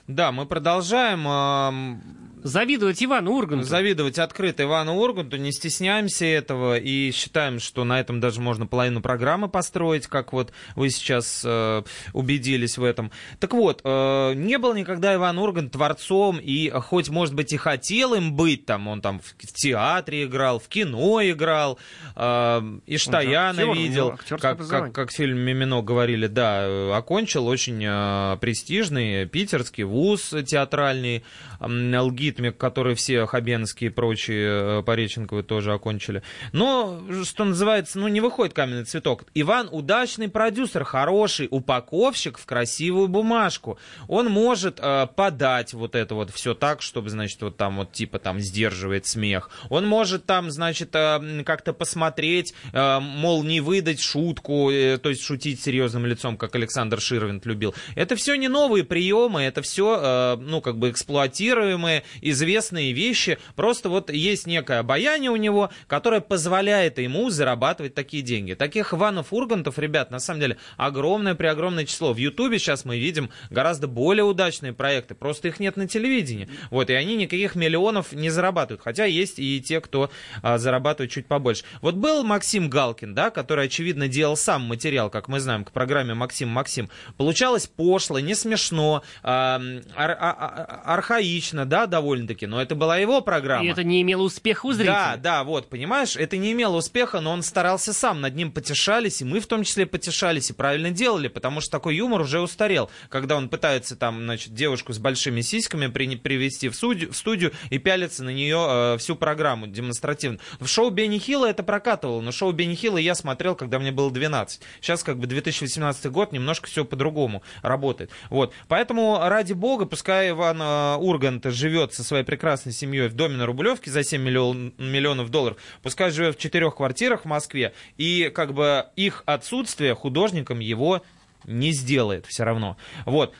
Да, 0.07 0.31
мы 0.31 0.45
продолжаем. 0.45 2.01
Завидовать 2.43 3.03
Ивану 3.03 3.33
Урганту. 3.33 3.65
Завидовать 3.65 4.17
открыто 4.19 4.63
Ивану 4.63 4.95
Урганту, 4.95 5.37
не 5.37 5.51
стесняемся 5.51 6.25
этого 6.25 6.77
и 6.77 7.11
считаем, 7.11 7.59
что 7.59 7.83
на 7.83 7.99
этом 7.99 8.19
даже 8.19 8.39
можно 8.39 8.65
половину 8.65 9.01
программы 9.01 9.49
построить, 9.49 10.07
как 10.07 10.33
вот 10.33 10.51
вы 10.75 10.89
сейчас 10.89 11.43
э, 11.45 11.83
убедились 12.13 12.77
в 12.77 12.83
этом. 12.83 13.11
Так 13.39 13.53
вот, 13.53 13.81
э, 13.83 14.33
не 14.35 14.57
был 14.57 14.73
никогда 14.73 15.13
Иван 15.15 15.37
Ургант 15.37 15.73
творцом, 15.73 16.39
и 16.41 16.69
хоть, 16.69 17.09
может 17.09 17.35
быть, 17.35 17.53
и 17.53 17.57
хотел 17.57 18.13
им 18.13 18.35
быть, 18.35 18.65
там, 18.65 18.87
он 18.87 19.01
там 19.01 19.19
в, 19.19 19.25
в 19.25 19.53
театре 19.53 20.23
играл, 20.23 20.59
в 20.59 20.67
кино 20.67 21.21
играл, 21.23 21.77
э, 22.15 22.61
и 22.85 22.97
Штаяна 22.97 23.61
актер, 23.61 23.73
видел, 23.73 24.19
как, 24.39 24.67
как, 24.67 24.93
как 24.93 25.09
в 25.09 25.13
фильме 25.13 25.53
«Мимино» 25.53 25.81
говорили, 25.81 26.27
да, 26.27 26.61
э, 26.63 26.91
окончил 26.93 27.47
очень 27.47 27.83
э, 27.85 28.37
престижный 28.39 29.25
питерский 29.25 29.83
вуз 29.83 30.33
театральный, 30.45 31.23
м, 31.59 31.91
ЛГИТМИК, 32.29 32.57
который 32.57 32.95
все 32.95 33.25
Хабенские 33.25 33.89
и 33.89 33.93
прочие 33.93 34.79
э, 34.79 34.83
Пореченковы 34.83 35.43
тоже 35.43 35.73
окончили. 35.73 36.21
Но, 36.51 37.01
что 37.23 37.45
называется, 37.45 37.99
ну 37.99 38.07
не 38.07 38.21
выходит 38.21 38.53
каменный 38.53 38.85
цветок. 38.85 39.25
Иван 39.33 39.69
удачный 39.71 40.29
продюсер, 40.29 40.83
хороший 40.83 41.47
упаковщик 41.49 42.37
в 42.37 42.45
красивую 42.45 43.07
бумажку. 43.07 43.79
Он 44.07 44.27
может 44.27 44.79
э, 44.79 45.07
подать 45.15 45.73
вот 45.73 45.95
это 45.95 46.15
вот 46.15 46.31
все 46.31 46.53
так, 46.53 46.81
чтобы, 46.81 47.09
значит, 47.09 47.41
вот 47.41 47.57
там 47.57 47.77
вот 47.77 47.91
типа 47.91 48.19
там 48.19 48.39
сдерживает 48.39 49.05
смех. 49.05 49.49
Он 49.69 49.87
может 49.87 50.25
там, 50.25 50.51
значит, 50.51 50.89
э, 50.93 51.43
как-то 51.43 51.73
посмотреть, 51.73 52.53
э, 52.73 52.99
мол, 52.99 53.43
не 53.43 53.61
выдать 53.61 54.01
шутку, 54.01 54.69
э, 54.71 54.97
то 54.97 55.09
есть 55.09 55.23
шутить 55.23 55.61
серьезным 55.61 56.05
лицом, 56.05 56.37
как 56.37 56.55
Александр 56.55 57.01
Ширвинд 57.01 57.45
любил. 57.45 57.73
Это 57.95 58.15
все 58.15 58.35
не 58.35 58.47
новые 58.47 58.83
приемы, 58.83 59.41
это 59.41 59.61
все, 59.61 60.37
ну, 60.39 60.61
как 60.61 60.77
бы 60.77 60.89
эксплуатируемые, 60.89 62.03
известные 62.21 62.93
вещи. 62.93 63.37
Просто 63.55 63.89
вот 63.89 64.11
есть 64.11 64.47
некое 64.47 64.79
обаяние 64.79 65.31
у 65.31 65.35
него, 65.35 65.69
которое 65.87 66.21
позволяет 66.21 66.99
ему 66.99 67.29
зарабатывать 67.29 67.93
такие 67.93 68.23
деньги. 68.23 68.53
Таких 68.53 68.93
Иванов 68.93 69.33
Ургантов, 69.33 69.79
ребят, 69.79 70.11
на 70.11 70.19
самом 70.19 70.41
деле, 70.41 70.57
огромное 70.77 71.35
при 71.35 71.47
огромное 71.47 71.85
число. 71.85 72.13
В 72.13 72.17
Ютубе 72.17 72.59
сейчас 72.59 72.85
мы 72.85 72.97
видим 72.97 73.29
гораздо 73.49 73.87
более 73.87 74.23
удачные 74.23 74.73
проекты, 74.73 75.15
просто 75.15 75.47
их 75.47 75.59
нет 75.59 75.77
на 75.77 75.87
телевидении. 75.87 76.49
Вот, 76.69 76.89
и 76.89 76.93
они 76.93 77.15
никаких 77.15 77.55
миллионов 77.55 78.13
не 78.13 78.29
зарабатывают. 78.29 78.81
Хотя 78.81 79.05
есть 79.05 79.39
и 79.39 79.61
те, 79.61 79.81
кто 79.81 80.09
а, 80.41 80.57
зарабатывает 80.57 81.11
чуть 81.11 81.27
побольше. 81.27 81.63
Вот 81.81 81.95
был 81.95 82.23
Максим 82.23 82.69
Галкин, 82.69 83.13
да, 83.13 83.29
который, 83.29 83.65
очевидно, 83.65 84.07
делал 84.07 84.35
сам 84.35 84.63
материал, 84.63 85.09
как 85.09 85.27
мы 85.27 85.39
знаем, 85.39 85.63
к 85.63 85.71
программе 85.71 86.13
Максим 86.13 86.49
Максим. 86.49 86.89
Получалось 87.17 87.67
пошло, 87.67 88.19
не 88.19 88.35
смешно, 88.35 89.03
а, 89.23 89.61
а- 89.95 90.05
а- 90.05 90.93
архаично, 90.93 91.65
да, 91.65 91.87
довольно-таки, 92.09 92.47
но 92.47 92.61
это 92.61 92.75
была 92.75 92.97
его 92.97 93.21
программа. 93.21 93.65
И 93.65 93.69
это 93.69 93.83
не 93.83 94.01
имело 94.01 94.23
успеха 94.23 94.65
у 94.65 94.71
зрителей. 94.73 94.93
Да, 94.93 95.17
да, 95.17 95.43
вот, 95.43 95.69
понимаешь, 95.69 96.15
это 96.15 96.37
не 96.37 96.51
имело 96.53 96.77
успеха, 96.77 97.19
но 97.21 97.31
он 97.31 97.43
старался 97.43 97.93
сам, 97.93 98.21
над 98.21 98.35
ним 98.35 98.51
потешались, 98.51 99.21
и 99.21 99.25
мы 99.25 99.39
в 99.39 99.45
том 99.47 99.63
числе 99.63 99.85
потешались, 99.85 100.49
и 100.49 100.53
правильно 100.53 100.89
делали, 100.91 101.27
потому 101.27 101.61
что 101.61 101.71
такой 101.71 101.95
юмор 101.97 102.21
уже 102.21 102.39
устарел, 102.41 102.89
когда 103.09 103.37
он 103.37 103.47
пытается 103.49 103.95
там, 103.95 104.23
значит, 104.23 104.53
девушку 104.53 104.91
с 104.93 104.97
большими 104.97 105.41
сиськами 105.41 105.87
при- 105.87 106.15
привести 106.15 106.69
в, 106.69 106.73
судью- 106.75 107.11
в 107.11 107.15
студию 107.15 107.51
и 107.69 107.77
пялится 107.77 108.23
на 108.23 108.31
нее 108.31 108.65
э, 108.67 108.97
всю 108.97 109.15
программу 109.15 109.67
демонстративно. 109.67 110.39
В 110.59 110.67
шоу 110.67 110.89
Бенни 110.89 111.19
Хилла 111.19 111.45
это 111.45 111.61
прокатывало, 111.61 112.21
но 112.21 112.31
шоу 112.31 112.51
Бенни 112.51 112.75
Хилла 112.75 112.97
я 112.97 113.13
смотрел, 113.13 113.55
когда 113.55 113.77
мне 113.77 113.91
было 113.91 114.09
12. 114.11 114.61
Сейчас 114.81 115.03
как 115.03 115.19
бы 115.19 115.27
2018 115.27 116.07
год, 116.07 116.31
немножко 116.31 116.67
все 116.67 116.85
по-другому 116.85 117.43
работает. 117.61 118.09
Вот, 118.29 118.53
поэтому 118.67 119.19
ради 119.21 119.53
бога, 119.53 119.85
пускай 119.85 120.31
Иван 120.31 120.59
э, 120.61 120.95
Ургант 120.95 121.45
живет 121.45 121.93
со 121.99 122.05
своей 122.05 122.23
прекрасной 122.23 122.71
семьей 122.71 123.09
в 123.09 123.13
доме 123.13 123.35
на 123.35 123.45
Рублевке 123.45 123.91
за 123.91 124.03
7 124.03 124.21
миллион- 124.21 124.73
миллионов 124.77 125.29
долларов, 125.29 125.57
пускай 125.83 126.11
живет 126.11 126.37
в 126.37 126.39
четырех 126.39 126.77
квартирах 126.77 127.23
в 127.23 127.25
Москве, 127.25 127.73
и 127.97 128.31
как 128.33 128.53
бы 128.53 128.85
их 128.95 129.23
отсутствие 129.25 129.95
художником 129.95 130.59
его 130.59 131.03
не 131.43 131.71
сделает 131.71 132.25
все 132.25 132.43
равно. 132.45 132.77
Вот. 133.05 133.33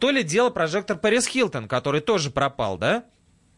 То 0.00 0.10
ли 0.10 0.24
дело 0.24 0.50
прожектор 0.50 0.98
Пэрис 0.98 1.26
Хилтон, 1.26 1.68
который 1.68 2.00
тоже 2.00 2.30
пропал, 2.30 2.76
да? 2.76 3.04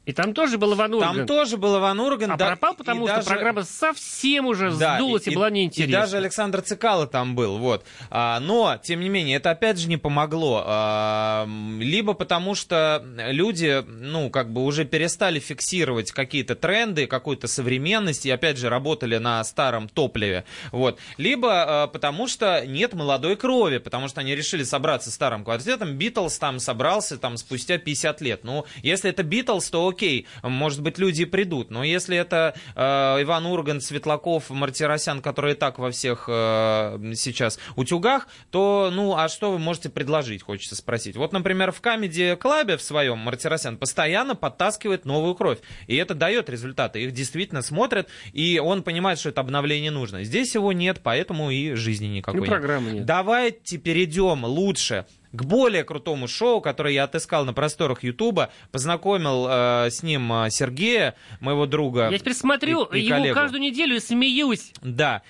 И 0.06 0.12
там 0.12 0.34
тоже 0.34 0.58
был 0.58 0.74
Иван 0.74 0.92
Ургант. 0.94 1.16
Там 1.16 1.26
тоже 1.26 1.56
был 1.56 1.78
Иван 1.78 1.98
Ургант. 1.98 2.32
А 2.34 2.36
да, 2.36 2.46
пропал, 2.48 2.74
потому 2.74 3.04
и 3.04 3.08
что 3.08 3.16
даже- 3.16 3.28
программа 3.28 3.62
совсем 3.62 4.46
уже 4.46 4.70
Да, 4.72 4.96
сдулась 4.96 5.26
и, 5.26 5.34
была 5.34 5.48
И 5.48 5.52
неинтересна. 5.52 6.00
даже 6.00 6.16
Александр 6.18 6.60
Цикало 6.60 7.06
там 7.06 7.34
был, 7.34 7.58
вот. 7.58 7.84
А, 8.10 8.38
но, 8.40 8.78
тем 8.82 9.00
не 9.00 9.08
менее, 9.08 9.36
это 9.36 9.50
опять 9.50 9.78
же 9.78 9.88
не 9.88 9.96
помогло. 9.96 10.62
А, 10.66 11.48
либо 11.78 12.12
потому 12.14 12.54
что 12.54 13.02
люди, 13.16 13.82
ну, 13.86 14.30
как 14.30 14.52
бы 14.52 14.64
уже 14.64 14.84
перестали 14.84 15.38
фиксировать 15.38 16.12
какие-то 16.12 16.54
тренды, 16.54 17.06
какую-то 17.06 17.48
современность, 17.48 18.26
и 18.26 18.30
опять 18.30 18.58
же 18.58 18.68
работали 18.68 19.16
на 19.18 19.42
старом 19.44 19.88
топливе, 19.88 20.44
вот. 20.72 20.98
Либо 21.16 21.84
а, 21.84 21.86
потому 21.86 22.28
что 22.28 22.64
нет 22.66 22.92
молодой 22.94 23.36
крови, 23.36 23.78
потому 23.78 24.08
что 24.08 24.20
они 24.20 24.34
решили 24.34 24.64
собраться 24.64 25.10
старым 25.10 25.44
квартетом. 25.44 25.94
Битлз 25.94 26.38
там 26.38 26.58
собрался 26.58 27.16
там 27.16 27.36
спустя 27.36 27.78
50 27.78 28.20
лет. 28.20 28.44
Ну, 28.44 28.64
если 28.82 29.10
это 29.10 29.22
Битлз, 29.22 29.70
то 29.70 29.93
окей, 29.94 30.26
может 30.42 30.82
быть, 30.82 30.98
люди 30.98 31.24
придут. 31.24 31.70
Но 31.70 31.84
если 31.84 32.16
это 32.16 32.54
э, 32.74 32.82
Иван 33.22 33.46
Ургант, 33.46 33.82
Светлаков, 33.82 34.50
Мартиросян, 34.50 35.22
которые 35.22 35.54
и 35.54 35.58
так 35.58 35.78
во 35.78 35.90
всех 35.90 36.24
э, 36.28 37.12
сейчас 37.14 37.58
утюгах, 37.76 38.28
то, 38.50 38.90
ну, 38.92 39.16
а 39.16 39.28
что 39.28 39.52
вы 39.52 39.58
можете 39.58 39.88
предложить, 39.88 40.42
хочется 40.42 40.76
спросить. 40.76 41.16
Вот, 41.16 41.32
например, 41.32 41.72
в 41.72 41.80
Камеди 41.80 42.36
Клабе 42.36 42.76
в 42.76 42.82
своем 42.82 43.18
Мартиросян 43.18 43.76
постоянно 43.76 44.34
подтаскивает 44.34 45.04
новую 45.04 45.34
кровь. 45.34 45.58
И 45.86 45.96
это 45.96 46.14
дает 46.14 46.50
результаты. 46.50 47.02
Их 47.02 47.12
действительно 47.12 47.62
смотрят, 47.62 48.08
и 48.32 48.60
он 48.62 48.82
понимает, 48.82 49.18
что 49.18 49.28
это 49.28 49.40
обновление 49.40 49.90
нужно. 49.90 50.24
Здесь 50.24 50.54
его 50.54 50.72
нет, 50.72 51.00
поэтому 51.02 51.50
и 51.50 51.74
жизни 51.74 52.06
никакой 52.06 52.40
нет. 52.40 52.50
программы 52.50 52.90
нет. 52.90 53.06
Давайте 53.06 53.78
перейдем 53.78 54.44
лучше 54.44 55.06
к 55.34 55.44
более 55.44 55.82
крутому 55.84 56.28
шоу, 56.28 56.60
которое 56.60 56.94
я 56.94 57.04
отыскал 57.04 57.44
на 57.44 57.52
просторах 57.52 58.02
Ютуба, 58.04 58.50
познакомил 58.70 59.46
э, 59.48 59.90
с 59.90 60.02
ним 60.02 60.32
э, 60.32 60.50
Сергея, 60.50 61.16
моего 61.40 61.66
друга. 61.66 62.08
Я 62.10 62.18
теперь 62.18 62.34
смотрю 62.34 62.84
и- 62.84 63.00
и 63.00 63.04
его 63.06 63.16
коллегу. 63.18 63.34
каждую 63.34 63.60
неделю 63.60 63.96
и 63.96 64.00
смеюсь. 64.00 64.72
Да. 64.82 65.22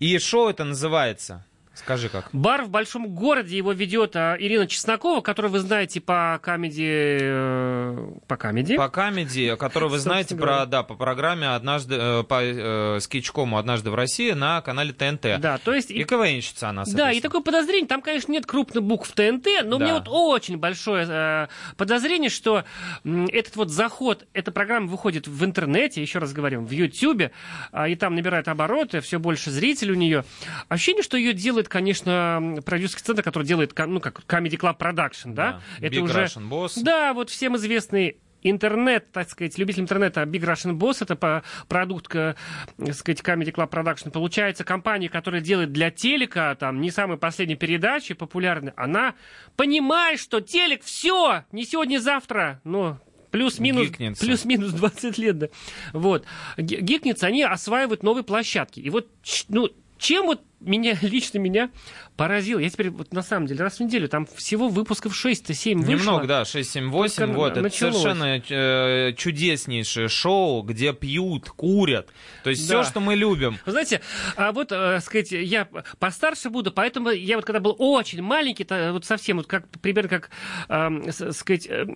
И 0.00 0.18
шоу 0.18 0.48
это 0.48 0.64
называется. 0.64 1.46
Скажи 1.74 2.10
как. 2.10 2.28
Бар 2.32 2.62
в 2.64 2.68
большом 2.68 3.08
городе 3.08 3.56
его 3.56 3.72
ведет 3.72 4.14
а, 4.14 4.36
Ирина 4.38 4.66
Чеснокова, 4.66 5.22
которую 5.22 5.52
вы 5.52 5.58
знаете 5.60 6.02
по 6.02 6.38
комедии... 6.42 7.18
э, 7.20 8.08
По 8.28 8.36
комедии. 8.36 8.74
По 8.76 8.90
комедии, 8.90 9.56
которую 9.56 9.90
вы 9.90 9.98
знаете 10.00 10.36
про, 10.36 10.66
да, 10.66 10.82
по 10.82 10.94
программе 10.94 11.48
однажды, 11.48 11.96
э, 11.98 12.22
по 12.24 12.40
э, 12.42 13.00
скетчкому 13.00 13.56
«Однажды 13.56 13.90
в 13.90 13.94
России» 13.94 14.32
на 14.32 14.60
канале 14.60 14.92
ТНТ. 14.92 15.40
Да, 15.40 15.56
то 15.58 15.72
есть... 15.74 15.90
И 15.90 16.04
КВНщица 16.04 16.68
она, 16.68 16.84
Да, 16.86 17.10
и 17.10 17.20
такое 17.20 17.40
подозрение, 17.40 17.88
там, 17.88 18.02
конечно, 18.02 18.30
нет 18.32 18.44
крупных 18.44 18.84
букв 18.84 19.10
ТНТ, 19.12 19.46
но 19.64 19.78
Да. 19.78 19.84
меня 19.84 19.94
вот 19.94 20.08
очень 20.08 20.58
большое 20.58 21.06
э, 21.08 21.46
подозрение, 21.78 22.28
что 22.28 22.64
м, 23.04 23.26
этот 23.32 23.56
вот 23.56 23.70
заход, 23.70 24.26
эта 24.34 24.52
программа 24.52 24.88
выходит 24.88 25.26
в 25.26 25.42
интернете, 25.44 26.02
еще 26.02 26.18
раз 26.18 26.34
говорим, 26.34 26.66
в 26.66 26.70
Ютьюбе, 26.70 27.32
а, 27.72 27.88
и 27.88 27.94
там 27.96 28.14
набирает 28.14 28.48
обороты, 28.48 29.00
все 29.00 29.18
больше 29.18 29.50
зрителей 29.50 29.92
у 29.92 29.96
нее. 29.96 30.24
Ощущение, 30.68 31.02
что 31.02 31.16
ее 31.16 31.32
делает, 31.62 31.68
конечно, 31.68 32.56
продюсерский 32.64 33.04
центр, 33.04 33.22
который 33.22 33.44
делает, 33.44 33.72
ну, 33.86 34.00
как 34.00 34.20
Comedy 34.26 34.58
Club 34.58 34.78
Production, 34.78 35.34
да? 35.34 35.60
Да, 35.80 35.86
Big 35.86 35.92
Russian 36.24 36.48
Boss. 36.48 36.82
Да, 36.82 37.12
вот 37.14 37.30
всем 37.30 37.56
известный 37.56 38.16
интернет, 38.44 39.12
так 39.12 39.30
сказать, 39.30 39.56
любитель 39.56 39.82
интернета 39.82 40.22
Big 40.22 40.40
Russian 40.42 40.72
Boss, 40.76 40.96
это 41.00 41.14
по- 41.14 41.44
продукт, 41.68 42.12
э, 42.16 42.34
так 42.76 42.94
сказать, 42.94 43.20
Comedy 43.20 43.52
Club 43.52 43.70
Production. 43.70 44.10
Получается, 44.10 44.64
компания, 44.64 45.08
которая 45.08 45.40
делает 45.40 45.72
для 45.72 45.90
телека, 45.92 46.56
там, 46.56 46.80
не 46.80 46.90
самые 46.90 47.18
последние 47.18 47.56
передачи 47.56 48.14
популярные, 48.14 48.74
она 48.76 49.14
понимает, 49.56 50.18
что 50.18 50.40
телек, 50.40 50.82
все, 50.82 51.44
не 51.52 51.64
сегодня, 51.64 51.98
завтра, 52.00 52.60
но 52.64 52.98
плюс-минус, 53.30 53.86
плюс-минус 54.26 54.72
20 54.72 55.18
лет, 55.18 55.38
да. 55.38 55.46
Вот. 55.92 56.24
Ги- 56.58 56.80
Гикнется, 56.80 57.28
они 57.28 57.44
осваивают 57.44 58.02
новые 58.02 58.24
площадки. 58.24 58.80
И 58.80 58.90
вот, 58.90 59.08
ну, 59.48 59.68
чем 59.98 60.26
вот 60.26 60.42
меня, 60.64 60.96
лично 61.02 61.38
меня 61.38 61.70
поразило. 62.16 62.58
Я 62.58 62.68
теперь 62.70 62.90
вот 62.90 63.12
на 63.12 63.22
самом 63.22 63.46
деле 63.46 63.62
раз 63.62 63.76
в 63.78 63.80
неделю, 63.80 64.08
там 64.08 64.26
всего 64.26 64.68
выпусков 64.68 65.12
6-7 65.14 65.76
вышло. 65.76 65.90
Немного, 65.90 66.26
да, 66.26 66.42
6-7-8, 66.42 66.90
Только 67.16 67.32
вот, 67.32 67.52
это 67.52 67.60
началось. 67.62 67.96
совершенно 67.96 68.42
э, 68.48 69.12
чудеснейшее 69.14 70.08
шоу, 70.08 70.62
где 70.62 70.92
пьют, 70.92 71.48
курят, 71.50 72.08
то 72.44 72.50
есть 72.50 72.68
Да. 72.68 72.82
все, 72.82 72.90
что 72.90 73.00
мы 73.00 73.14
любим. 73.16 73.58
Вы 73.64 73.72
знаете, 73.72 74.00
а 74.36 74.52
вот, 74.52 74.72
э, 74.72 75.00
сказать, 75.00 75.32
я 75.32 75.66
постарше 75.98 76.50
буду, 76.50 76.70
поэтому 76.72 77.10
я 77.10 77.36
вот 77.36 77.44
когда 77.44 77.60
был 77.60 77.74
очень 77.78 78.22
маленький, 78.22 78.64
то, 78.64 78.92
вот 78.92 79.04
совсем 79.04 79.38
вот 79.38 79.46
как 79.46 79.68
примерно 79.80 80.08
как, 80.08 80.30
с- 80.68 81.32
сказать, 81.32 81.66
э, 81.68 81.86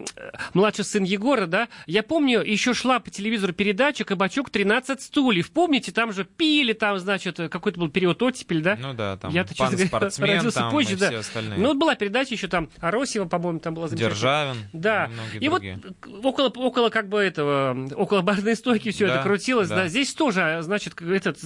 младший 0.54 0.84
сын 0.84 1.04
Егора, 1.04 1.46
да, 1.46 1.68
я 1.86 2.02
помню, 2.02 2.42
еще 2.42 2.74
шла 2.74 3.00
по 3.00 3.10
телевизору 3.10 3.52
передача 3.52 4.04
«Кабачок 4.04 4.50
13 4.50 5.00
стульев». 5.00 5.50
Помните, 5.50 5.92
там 5.92 6.12
же 6.12 6.24
пили, 6.24 6.72
там, 6.72 6.98
значит, 6.98 7.36
какой-то 7.36 7.78
был 7.80 7.88
период 7.88 8.22
оттепели, 8.22 8.55
профиль, 8.56 8.62
да? 8.62 8.76
Ну 8.80 8.94
да, 8.94 9.16
там 9.16 9.32
Я-то, 9.32 9.54
пан 9.54 9.70
честно 9.70 9.76
говоря, 9.76 9.88
спортсмен 9.88 10.30
родился 10.30 10.58
там 10.58 10.70
позже, 10.70 10.92
и 10.92 10.96
да. 10.96 11.08
все 11.08 11.18
остальные. 11.18 11.58
Ну 11.58 11.68
вот 11.68 11.76
была 11.76 11.94
передача 11.94 12.34
еще 12.34 12.48
там 12.48 12.68
Аросева, 12.80 13.26
по-моему, 13.26 13.60
там 13.60 13.74
была. 13.74 13.88
Державин. 13.88 14.56
Да. 14.72 15.10
и 15.34 15.44
И 15.44 15.48
вот 15.48 15.62
около, 16.22 16.48
около 16.48 16.90
как 16.90 17.08
бы 17.08 17.18
этого, 17.18 17.76
около 17.94 18.22
барной 18.22 18.56
стойки 18.56 18.90
все 18.90 19.06
Да, 19.06 19.14
это 19.14 19.22
крутилось, 19.22 19.68
да. 19.68 19.76
да. 19.76 19.88
Здесь 19.88 20.12
тоже, 20.14 20.42
а, 20.42 20.62
значит, 20.62 21.00
этот 21.00 21.38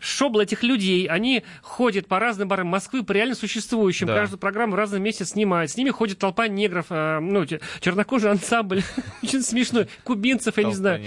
шобл 0.00 0.40
этих 0.40 0.62
людей, 0.62 1.06
они 1.06 1.44
ходят 1.62 2.06
по 2.06 2.18
разным 2.18 2.48
барам 2.48 2.68
Москвы, 2.68 3.02
по 3.02 3.12
реально 3.12 3.34
существующим, 3.34 4.06
Да. 4.06 4.14
каждую 4.14 4.38
программу 4.38 4.72
в 4.72 4.76
разном 4.76 5.02
месте 5.02 5.24
снимают. 5.24 5.70
С 5.70 5.76
ними 5.76 5.90
ходит 5.90 6.18
толпа 6.18 6.48
негров, 6.48 6.86
а, 6.90 7.20
ну, 7.20 7.44
чернокожий 7.80 8.30
ансамбль, 8.30 8.82
очень 9.22 9.42
смешной, 9.42 9.88
кубинцев, 10.04 10.56
я 10.58 10.64
не 10.64 10.74
знаю, 10.74 11.02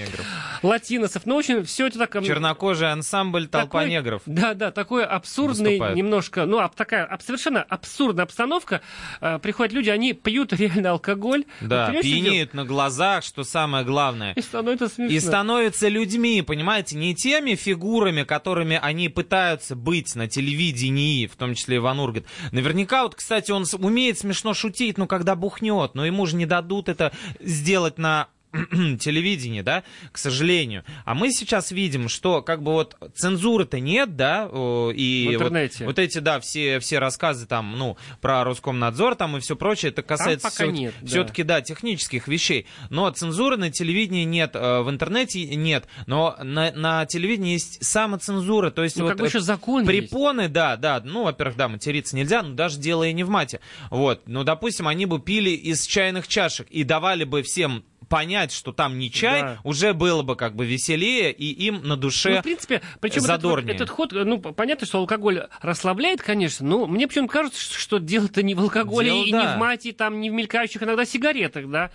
латиносов. 0.64 1.26
Ну, 1.26 1.36
очень 1.36 1.64
все 1.64 1.88
это 1.88 2.00
так... 2.00 2.24
Чернокожий 2.24 2.92
ансамбль 2.92 3.48
толпа 3.48 3.86
негров. 3.86 4.22
Да, 4.26 4.54
да, 4.54 4.72
такой 4.72 5.06
абсурдный 5.38 5.72
Выступает. 5.72 5.96
немножко, 5.98 6.46
ну, 6.46 6.60
об- 6.60 6.76
такая 6.76 7.06
аб- 7.06 7.22
совершенно 7.22 7.62
абсурдная 7.64 8.26
обстановка. 8.26 8.82
Э, 9.22 9.40
приходят 9.40 9.74
люди, 9.74 9.90
они 9.90 10.14
пьют 10.14 10.54
реально 10.54 10.92
алкоголь. 10.92 11.46
Да, 11.62 11.92
Вот 11.92 12.02
пьянеют 12.02 12.54
на 12.54 12.66
глазах, 12.66 13.24
что 13.24 13.44
самое 13.44 13.86
главное. 13.86 14.34
И 14.34 14.42
становится 14.42 14.88
смешно. 14.88 15.16
И 15.16 15.20
становятся 15.20 15.88
людьми, 15.88 16.42
понимаете, 16.42 16.96
не 16.98 17.16
теми 17.16 17.56
фигурами, 17.56 18.24
которыми 18.24 18.80
они 18.82 19.10
пытаются 19.10 19.76
быть 19.76 20.16
на 20.16 20.28
телевидении, 20.28 21.28
в 21.28 21.36
том 21.36 21.54
числе 21.56 21.78
Иван 21.78 22.00
Ургант. 22.00 22.26
Наверняка, 22.52 23.04
вот, 23.04 23.16
кстати, 23.16 23.52
он 23.52 23.66
умеет 23.80 24.20
смешно 24.20 24.54
шутить, 24.54 24.98
но 24.98 25.08
когда 25.08 25.36
бухнет, 25.36 25.92
но 25.94 26.06
ему 26.06 26.26
же 26.26 26.36
не 26.36 26.46
дадут 26.46 26.90
это 26.90 27.12
сделать 27.40 27.98
на 27.98 28.28
телевидении, 29.00 29.62
да, 29.62 29.84
к 30.12 30.18
сожалению. 30.18 30.84
А 31.06 31.14
мы 31.14 31.32
сейчас 31.32 31.72
видим, 31.72 32.10
что 32.10 32.42
как 32.42 32.64
бы 32.64 32.74
вот 32.74 32.96
цензуры-то 33.16 33.80
нет, 33.80 34.16
да, 34.16 34.46
и 34.46 34.48
В 34.48 34.52
вот- 34.52 35.34
интернете. 35.36 35.86
Вот, 35.86 36.00
эти, 36.00 36.20
да, 36.20 36.40
все, 36.40 36.80
все 36.80 37.00
рассказы 37.00 37.46
там, 37.46 37.78
ну, 37.78 37.98
про 38.22 38.44
Роскомнадзор 38.44 39.16
там 39.16 39.38
и 39.38 39.40
все 39.40 39.56
прочее, 39.56 39.92
это 39.92 40.02
касается 40.02 40.50
пока 40.50 40.68
нет, 40.68 40.94
да. 41.02 41.08
все-таки, 41.08 41.44
да, 41.44 41.62
технических 41.62 42.28
вещей. 42.28 42.68
Но 42.90 43.10
цензуры 43.10 43.58
на 43.58 43.70
телевидении 43.72 44.24
нет, 44.24 44.52
э, 44.56 44.82
в 44.82 44.90
интернете 44.90 45.44
нет, 45.56 45.88
но 46.06 46.36
на, 46.42 46.72
на 46.72 47.06
телевидении 47.06 47.54
есть 47.54 47.84
самоцензура, 47.84 48.72
то 48.72 48.84
есть 48.84 48.98
Ну, 48.98 49.04
вот 49.04 49.10
как 49.12 49.20
бы 49.20 49.28
еще 49.28 49.40
э, 49.40 49.42
закон 49.42 49.84
есть. 49.84 49.88
препоны, 49.88 50.48
да, 50.48 50.78
да, 50.78 51.02
ну, 51.04 51.24
во-первых, 51.24 51.58
да, 51.58 51.68
материться 51.68 52.16
нельзя, 52.16 52.42
но 52.44 52.54
даже 52.54 52.80
дело 52.80 53.04
и 53.04 53.14
не 53.14 53.24
в 53.24 53.30
мате. 53.30 53.60
Вот, 53.92 54.24
ну, 54.28 54.44
допустим, 54.44 54.88
они 54.88 55.06
бы 55.06 55.20
пили 55.20 55.50
из 55.52 55.86
чайных 55.86 56.28
чашек 56.28 56.68
и 56.70 56.84
давали 56.84 57.24
бы 57.24 57.44
всем 57.44 57.84
понять, 58.08 58.52
что 58.52 58.72
там 58.72 58.98
не 59.00 59.12
чай, 59.12 59.42
Да. 59.42 59.60
уже 59.64 59.94
было 59.94 60.22
бы 60.24 60.36
как 60.36 60.56
бы 60.56 60.66
веселее, 60.66 61.32
и 61.32 61.46
им 61.52 61.82
на 61.84 61.98
душе 61.98 62.30
Ну, 62.36 62.40
в 62.40 62.44
принципе, 62.44 62.82
причем 63.00 63.18
этот, 63.18 63.28
задорнее. 63.28 63.76
этот 63.76 63.90
ход, 63.90 64.12
ну, 64.12 64.40
понятно, 64.40 64.88
что 64.88 65.00
алкоголь 65.00 65.48
расслабляет, 65.62 66.22
конечно, 66.22 66.66
но 66.68 66.88
мне 66.88 67.08
почему-то 67.08 67.32
кажется, 67.34 67.62
что 67.62 67.98
дело-то 68.00 68.44
не 68.44 68.56
в 68.56 68.62
алкоголе 68.62 69.12
Дело, 69.12 69.24
и 69.26 69.32
да. 69.32 69.42
не 69.42 69.56
в 69.56 69.60
мате, 69.60 69.94
там, 69.94 70.20
не 70.22 70.30
в 70.30 70.34
мелькающих 70.34 70.82
иногда 70.84 71.06
сигаретах, 71.06 71.70
да. 71.70 71.92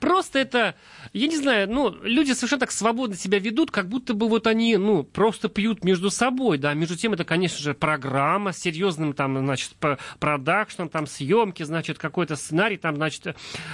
Просто 0.00 0.38
это, 0.38 0.74
я 1.12 1.26
не 1.28 1.36
знаю, 1.36 1.70
ну, 1.70 1.94
люди 2.02 2.32
совершенно 2.32 2.60
так 2.60 2.72
свободно 2.72 3.16
себя 3.16 3.38
ведут, 3.38 3.70
как 3.70 3.88
будто 3.88 4.12
бы 4.12 4.28
вот 4.28 4.46
они, 4.46 4.76
ну, 4.76 5.02
просто 5.02 5.48
пьют 5.48 5.82
между 5.82 6.10
собой, 6.10 6.58
да. 6.58 6.74
Между 6.74 6.96
тем, 6.96 7.14
это, 7.14 7.24
конечно 7.24 7.58
же, 7.58 7.72
программа 7.74 8.52
с 8.52 8.58
серьезным 8.58 9.14
там, 9.14 9.38
значит, 9.38 9.72
продакшном, 10.18 10.88
там, 10.88 11.06
съемки, 11.06 11.62
значит, 11.62 11.98
какой-то 11.98 12.36
сценарий, 12.36 12.76
там, 12.76 12.96
значит, 12.96 13.26
э, 13.26 13.32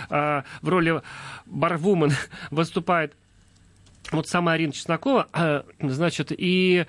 в 0.08 0.68
роли 0.68 1.02
барвумен 1.46 2.12
выступает 2.50 3.14
вот 4.12 4.28
сама 4.28 4.52
Арина 4.52 4.72
Чеснокова, 4.72 5.28
э, 5.32 5.62
значит, 5.80 6.32
и 6.36 6.86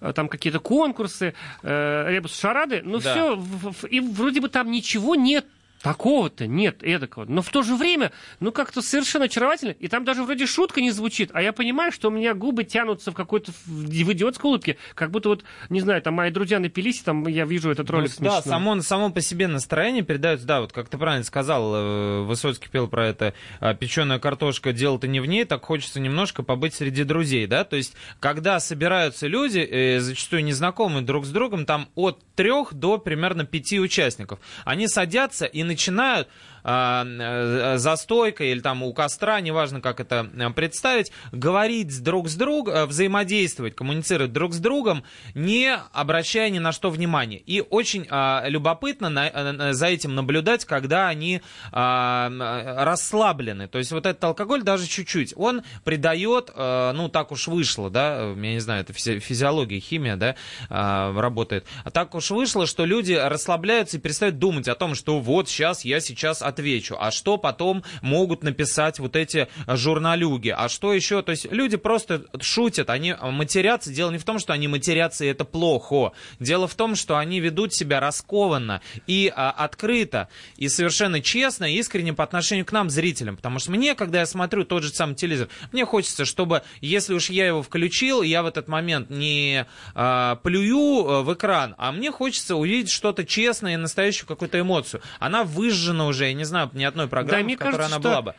э, 0.00 0.12
там 0.14 0.28
какие-то 0.28 0.60
конкурсы, 0.60 1.34
э, 1.62 2.04
ребус 2.08 2.38
шарады, 2.38 2.82
ну 2.84 2.98
Да. 3.00 3.12
все, 3.12 3.88
и 3.88 4.00
вроде 4.00 4.40
бы 4.40 4.48
там 4.48 4.70
ничего 4.70 5.14
нет 5.14 5.46
такого-то, 5.84 6.46
нет 6.46 6.82
эдакого. 6.82 7.26
Но 7.26 7.42
в 7.42 7.50
то 7.50 7.62
же 7.62 7.76
время, 7.76 8.10
ну 8.40 8.52
как-то 8.52 8.80
совершенно 8.80 9.26
очаровательно, 9.26 9.72
и 9.72 9.86
там 9.86 10.02
даже 10.06 10.24
вроде 10.24 10.46
шутка 10.46 10.80
не 10.80 10.90
звучит, 10.90 11.28
а 11.34 11.42
я 11.42 11.52
понимаю, 11.52 11.92
что 11.92 12.08
у 12.08 12.10
меня 12.10 12.32
губы 12.32 12.64
тянутся 12.64 13.12
в 13.12 13.14
какой-то 13.14 13.52
в 13.66 14.12
идиотской 14.12 14.48
улыбке, 14.48 14.78
как 14.94 15.10
будто 15.10 15.28
вот, 15.28 15.44
не 15.68 15.82
знаю, 15.82 16.00
там 16.00 16.14
мои 16.14 16.30
друзья 16.30 16.58
напились, 16.58 17.02
и 17.02 17.04
там 17.04 17.28
я 17.28 17.44
вижу 17.44 17.70
этот 17.70 17.90
ролик 17.90 18.12
Ну, 18.18 18.24
да, 18.24 18.36
смешной. 18.40 18.50
само, 18.50 18.80
само 18.80 19.10
по 19.10 19.20
себе 19.20 19.46
настроение 19.46 20.02
передается, 20.02 20.46
да, 20.46 20.62
вот 20.62 20.72
как 20.72 20.88
ты 20.88 20.96
правильно 20.96 21.22
сказал, 21.24 21.74
э, 21.74 22.20
Высоцкий 22.22 22.70
пел 22.70 22.88
про 22.88 23.06
это, 23.06 23.34
печеная 23.78 24.18
картошка, 24.18 24.72
дело-то 24.72 25.06
не 25.06 25.20
в 25.20 25.26
ней, 25.26 25.44
так 25.44 25.66
хочется 25.66 26.00
немножко 26.00 26.42
побыть 26.42 26.72
среди 26.74 27.04
друзей, 27.04 27.46
да, 27.46 27.64
то 27.64 27.76
есть, 27.76 27.92
когда 28.20 28.58
собираются 28.58 29.26
люди, 29.26 29.58
э, 29.58 30.00
зачастую 30.00 30.44
незнакомые 30.44 31.02
друг 31.02 31.26
с 31.26 31.28
другом, 31.28 31.66
там 31.66 31.90
от 31.94 32.24
трех 32.36 32.72
до 32.72 32.96
примерно 32.96 33.44
пяти 33.44 33.78
участников, 33.78 34.38
они 34.64 34.88
садятся 34.88 35.44
и 35.44 35.62
начинают 35.62 35.73
э, 35.74 36.24
за 36.64 37.96
стойкой 37.96 38.50
или 38.50 38.60
там 38.60 38.82
у 38.82 38.92
костра, 38.94 39.40
неважно, 39.40 39.80
как 39.80 40.00
это 40.00 40.30
э, 40.34 40.50
представить, 40.50 41.12
говорить 41.32 42.02
друг 42.02 42.28
с 42.28 42.36
другом, 42.36 42.74
э, 42.74 42.86
взаимодействовать, 42.86 43.74
коммуницировать 43.74 44.32
друг 44.32 44.54
с 44.54 44.58
другом, 44.58 45.04
не 45.34 45.74
обращая 45.92 46.50
ни 46.50 46.58
на 46.58 46.72
что 46.72 46.90
внимания. 46.90 47.38
И 47.38 47.60
очень 47.60 48.06
а, 48.10 48.44
любопытно 48.46 49.12
э, 49.32 49.72
за 49.72 49.86
этим 49.86 50.14
наблюдать, 50.14 50.64
когда 50.64 51.08
они 51.08 51.42
а, 51.72 52.30
э, 52.30 52.84
расслаблены. 52.84 53.68
То 53.68 53.78
есть 53.78 53.92
вот 53.92 54.06
этот 54.06 54.24
алкоголь 54.24 54.62
даже 54.62 54.86
чуть-чуть, 54.86 55.34
он 55.36 55.62
придает, 55.84 56.50
э, 56.54 56.92
ну 56.94 57.08
так 57.08 57.32
уж 57.32 57.48
вышло, 57.48 57.90
да, 57.90 58.16
э, 58.18 58.34
я 58.36 58.52
не 58.52 58.60
знаю, 58.60 58.82
это 58.82 58.92
физи- 58.92 59.18
физиология, 59.18 59.80
химия, 59.80 60.16
да, 60.16 60.36
а, 60.70 61.12
работает. 61.20 61.66
А 61.84 61.90
так 61.90 62.14
уж 62.14 62.30
вышло, 62.30 62.66
что 62.66 62.84
люди 62.84 63.12
расслабляются 63.12 63.98
и 63.98 64.00
перестают 64.00 64.38
думать 64.38 64.68
о 64.68 64.74
том, 64.74 64.94
что 64.94 65.18
вот 65.20 65.48
сейчас 65.48 65.84
я 65.84 66.00
сейчас 66.00 66.40
отвечу, 66.54 66.96
а 66.98 67.10
что 67.10 67.36
потом 67.36 67.82
могут 68.00 68.42
написать 68.42 68.98
вот 68.98 69.16
эти 69.16 69.48
журналюги, 69.66 70.54
а 70.56 70.68
что 70.68 70.92
еще, 70.92 71.22
то 71.22 71.32
есть 71.32 71.50
люди 71.50 71.76
просто 71.76 72.24
шутят, 72.40 72.90
они 72.90 73.14
матерятся, 73.20 73.92
дело 73.92 74.10
не 74.10 74.18
в 74.18 74.24
том, 74.24 74.38
что 74.38 74.52
они 74.52 74.68
матерятся 74.68 75.24
и 75.24 75.28
это 75.28 75.44
плохо, 75.44 76.12
дело 76.38 76.68
в 76.68 76.74
том, 76.74 76.94
что 76.94 77.18
они 77.18 77.40
ведут 77.40 77.74
себя 77.74 78.00
раскованно 78.00 78.80
и 79.06 79.32
а, 79.34 79.50
открыто, 79.50 80.28
и 80.56 80.68
совершенно 80.68 81.20
честно, 81.20 81.64
и 81.64 81.76
искренне 81.76 82.12
по 82.12 82.24
отношению 82.24 82.64
к 82.64 82.72
нам, 82.72 82.88
зрителям, 82.90 83.36
потому 83.36 83.58
что 83.58 83.72
мне, 83.72 83.94
когда 83.94 84.20
я 84.20 84.26
смотрю 84.26 84.64
тот 84.64 84.82
же 84.82 84.90
самый 84.90 85.14
телевизор, 85.16 85.48
мне 85.72 85.84
хочется, 85.84 86.24
чтобы, 86.24 86.62
если 86.80 87.14
уж 87.14 87.30
я 87.30 87.46
его 87.46 87.62
включил, 87.62 88.22
я 88.22 88.42
в 88.42 88.46
этот 88.46 88.68
момент 88.68 89.10
не 89.10 89.66
а, 89.94 90.36
плюю 90.36 91.22
в 91.22 91.34
экран, 91.34 91.74
а 91.78 91.92
мне 91.92 92.12
хочется 92.12 92.56
увидеть 92.56 92.90
что-то 92.90 93.24
честное 93.24 93.74
и 93.74 93.76
настоящую 93.76 94.28
какую-то 94.28 94.60
эмоцию. 94.60 95.02
Она 95.18 95.44
выжжена 95.44 96.06
уже, 96.06 96.26
я 96.26 96.32
не 96.32 96.43
знаю 96.44 96.70
ни 96.74 96.84
одной 96.84 97.08
программы, 97.08 97.44
мне 97.44 97.56
в 97.56 97.58
которой 97.58 97.76
кажется, 97.76 97.96
она 97.96 98.00
что- 98.02 98.08
была 98.10 98.22
бы. 98.22 98.34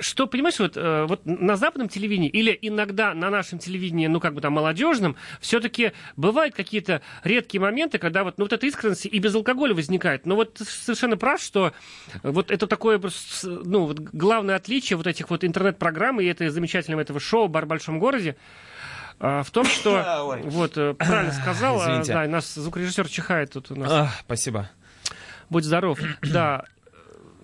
что, 0.00 0.26
понимаешь, 0.26 0.58
вот, 0.58 0.76
э, 0.76 1.06
вот 1.08 1.24
на 1.24 1.56
западном 1.56 1.88
телевидении 1.88 2.28
или 2.28 2.56
иногда 2.60 3.14
на 3.14 3.30
нашем 3.30 3.58
телевидении, 3.58 4.08
ну, 4.08 4.20
как 4.20 4.34
бы 4.34 4.40
там 4.42 4.52
молодежном, 4.52 5.16
все-таки 5.40 5.92
бывают 6.16 6.54
какие-то 6.54 7.00
редкие 7.24 7.60
моменты, 7.62 7.98
когда 7.98 8.22
вот, 8.24 8.36
ну, 8.36 8.44
вот 8.44 8.52
эта 8.52 8.66
искренность 8.66 9.06
и 9.06 9.18
без 9.18 9.34
алкоголя 9.34 9.74
возникает. 9.74 10.26
Но 10.26 10.34
вот 10.34 10.54
ты 10.54 10.64
совершенно 10.64 11.16
прав, 11.16 11.40
что 11.40 11.72
вот 12.22 12.50
это 12.50 12.66
такое, 12.66 13.00
ну, 13.42 13.86
вот 13.86 13.98
главное 14.00 14.56
отличие 14.56 14.96
вот 14.98 15.06
этих 15.06 15.30
вот 15.30 15.44
интернет-программ 15.44 16.20
и 16.20 16.26
этой 16.26 16.48
замечательного 16.48 17.00
этого 17.00 17.18
шоу 17.20 17.48
«Бар 17.48 17.64
в 17.64 17.68
большом 17.68 17.98
городе», 17.98 18.36
а, 19.18 19.42
в 19.42 19.50
том, 19.50 19.64
что, 19.64 20.36
вот, 20.44 20.76
э, 20.76 20.92
правильно 20.92 21.32
сказал, 21.42 21.80
а, 21.80 21.84
Извините. 21.84 22.12
да, 22.12 22.26
нас 22.26 22.52
звукорежиссер 22.54 23.08
чихает 23.08 23.52
тут 23.52 23.70
у 23.70 23.76
нас. 23.76 23.90
Ах, 23.90 24.10
спасибо. 24.20 24.68
Будь 25.48 25.64
здоров. 25.64 25.98
Да. 26.20 26.64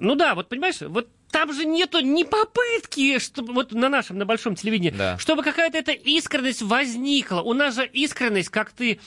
Ну 0.03 0.17
да, 0.17 0.35
вот 0.35 0.49
понимаешь, 0.49 0.81
вот 0.81 1.09
там 1.31 1.53
же 1.53 1.65
нету 1.65 2.01
ни 2.01 2.25
попытки, 2.25 3.21
чтобы 3.21 3.53
вот 3.55 3.73
на 3.73 3.89
нашем, 3.89 4.19
на 4.19 4.27
большом 4.27 4.57
телевидении, 4.57 4.91
Да. 4.91 5.17
чтобы 5.17 5.45
какая-то 5.45 5.79
эта 5.79 5.93
искренность 5.93 6.61
возникла. 6.61 7.41
У 7.41 7.53
нас 7.55 7.77
же 7.77 7.87
искренность, 7.87 8.49
как 8.49 8.73
ты 8.73 8.99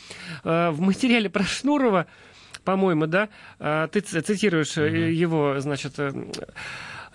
э, 0.46 0.70
в 0.70 0.80
материале 0.80 1.30
про 1.30 1.44
Шнурова, 1.44 2.08
по-моему, 2.64 3.08
да, 3.08 3.28
э, 3.60 3.90
ты 3.92 4.00
цитируешь 4.00 4.78
э, 4.78 5.12
его, 5.12 5.60
значит, 5.60 5.96
э, 6.00 6.14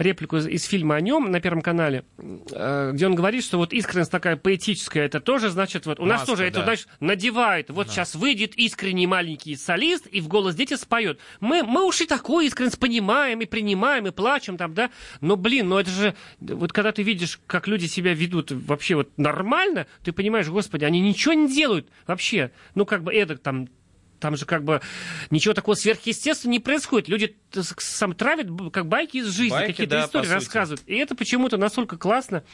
реплику 0.00 0.36
из, 0.36 0.46
из 0.46 0.64
фильма 0.64 0.96
о 0.96 1.00
нем 1.00 1.30
на 1.30 1.40
Первом 1.40 1.62
канале, 1.62 2.04
э, 2.18 2.90
где 2.92 3.06
он 3.06 3.14
говорит, 3.14 3.44
что 3.44 3.58
вот 3.58 3.72
искренность 3.72 4.10
такая 4.10 4.36
поэтическая, 4.36 5.06
это 5.06 5.20
тоже, 5.20 5.50
значит, 5.50 5.86
вот 5.86 6.00
у 6.00 6.04
нас 6.04 6.20
Маска, 6.20 6.32
тоже 6.32 6.44
это, 6.44 6.58
да. 6.58 6.64
знаешь, 6.64 6.86
надевает. 7.00 7.70
Вот 7.70 7.88
сейчас 7.88 8.14
выйдет 8.14 8.54
искренний 8.56 9.06
маленький 9.06 9.56
солист 9.56 10.06
и 10.06 10.20
в 10.20 10.28
голос 10.28 10.54
дети 10.54 10.74
споет. 10.74 11.20
Мы, 11.40 11.62
мы 11.62 11.86
уж 11.86 12.00
и 12.00 12.06
такую 12.06 12.46
искренность 12.46 12.78
понимаем, 12.78 13.40
и 13.40 13.46
принимаем, 13.46 14.06
и 14.06 14.10
плачем 14.10 14.56
там, 14.56 14.74
да. 14.74 14.90
Но, 15.20 15.36
блин, 15.36 15.68
ну 15.68 15.78
это 15.78 15.90
же... 15.90 16.14
Вот 16.40 16.72
когда 16.72 16.92
ты 16.92 17.02
видишь, 17.02 17.40
как 17.46 17.68
люди 17.68 17.86
себя 17.86 18.14
ведут 18.14 18.50
вообще 18.50 18.94
вот 18.94 19.10
нормально, 19.16 19.86
ты 20.02 20.12
понимаешь, 20.12 20.48
господи, 20.48 20.84
они 20.84 21.00
ничего 21.00 21.34
не 21.34 21.52
делают 21.52 21.88
вообще. 22.06 22.50
Ну, 22.74 22.86
как 22.86 23.02
бы 23.02 23.12
это 23.12 23.36
там 23.36 23.68
там 24.20 24.36
же 24.36 24.46
как 24.46 24.62
бы 24.62 24.80
ничего 25.30 25.54
такого 25.54 25.74
сверхъестественного 25.74 26.52
не 26.52 26.60
происходит. 26.60 27.08
Люди 27.08 27.36
сам 27.78 28.14
травят 28.14 28.48
как 28.72 28.86
байки 28.86 29.18
из 29.18 29.26
жизни, 29.26 29.50
Байки, 29.50 29.72
какие-то 29.72 29.96
да, 29.96 30.04
истории 30.04 30.28
рассказывают. 30.28 30.82
И 30.86 30.94
это 30.96 31.14
почему-то 31.14 31.56
настолько 31.56 31.96
классно. 31.96 32.44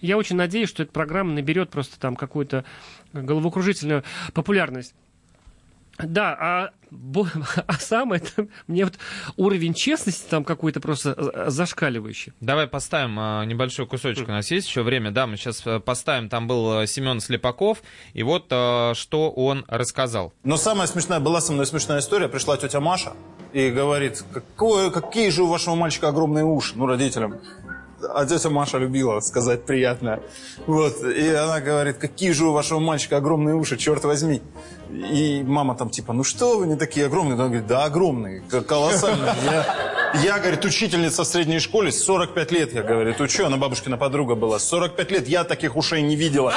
Я 0.00 0.16
очень 0.16 0.36
надеюсь, 0.36 0.68
что 0.68 0.82
эта 0.82 0.92
программа 0.92 1.32
наберет 1.32 1.70
просто 1.70 2.00
там 2.00 2.16
какую-то 2.16 2.64
головокружительную 3.12 4.02
популярность. 4.32 4.94
Да, 6.04 6.36
а, 6.40 6.70
а 7.66 7.72
самое, 7.74 8.20
там, 8.20 8.48
мне 8.66 8.84
вот 8.84 8.94
уровень 9.36 9.74
честности 9.74 10.28
там 10.28 10.44
какой-то 10.44 10.80
просто 10.80 11.14
э, 11.16 11.50
зашкаливающий. 11.50 12.32
Давай 12.40 12.66
поставим 12.66 13.18
а, 13.18 13.44
небольшой 13.44 13.86
кусочек. 13.86 14.28
У 14.28 14.32
нас 14.32 14.50
есть 14.50 14.68
еще 14.68 14.82
время. 14.82 15.10
Да, 15.10 15.26
мы 15.26 15.36
сейчас 15.36 15.62
э, 15.66 15.80
поставим. 15.80 16.28
Там 16.28 16.46
был 16.46 16.80
э, 16.80 16.86
Семен 16.86 17.20
Слепаков. 17.20 17.82
И 18.12 18.22
вот 18.22 18.46
а, 18.50 18.92
что 18.94 19.30
он 19.30 19.64
рассказал. 19.68 20.32
Но 20.42 20.56
самая 20.56 20.86
смешная, 20.86 21.20
была 21.20 21.40
со 21.40 21.52
мной 21.52 21.66
смешная 21.66 22.00
история. 22.00 22.28
Пришла 22.28 22.56
тетя 22.56 22.80
Маша 22.80 23.12
и 23.52 23.70
говорит, 23.70 24.24
«Какое- 24.32 24.90
какие 24.90 25.30
же 25.30 25.42
у 25.42 25.46
вашего 25.46 25.74
мальчика 25.74 26.08
огромные 26.08 26.44
уши, 26.44 26.74
ну, 26.76 26.86
родителям. 26.86 27.40
А 28.14 28.24
тетя 28.24 28.48
Маша 28.50 28.78
любила 28.78 29.20
сказать 29.20 29.66
приятное. 29.66 30.22
Вот, 30.66 31.02
и 31.04 31.28
она 31.30 31.60
говорит, 31.60 31.98
какие 31.98 32.32
же 32.32 32.46
у 32.46 32.52
вашего 32.52 32.78
мальчика 32.78 33.18
огромные 33.18 33.54
уши, 33.54 33.76
черт 33.76 34.04
возьми. 34.04 34.40
И 34.92 35.42
мама 35.46 35.76
там 35.76 35.88
типа, 35.90 36.12
ну 36.12 36.24
что 36.24 36.58
вы 36.58 36.66
не 36.66 36.76
такие 36.76 37.06
огромные? 37.06 37.34
Она 37.34 37.46
говорит, 37.46 37.66
да 37.66 37.84
огромные, 37.84 38.40
колоссальные. 38.40 39.34
Я, 39.44 39.66
я, 40.24 40.38
говорит, 40.38 40.64
учительница 40.64 41.22
в 41.22 41.26
средней 41.26 41.60
школе, 41.60 41.92
45 41.92 42.52
лет, 42.52 42.74
я, 42.74 42.82
говорит, 42.82 43.20
учу, 43.20 43.46
она 43.46 43.56
бабушкина 43.56 43.96
подруга 43.96 44.34
была. 44.34 44.58
45 44.58 45.10
лет 45.12 45.28
я 45.28 45.44
таких 45.44 45.76
ушей 45.76 46.02
не 46.02 46.16
видела. 46.16 46.52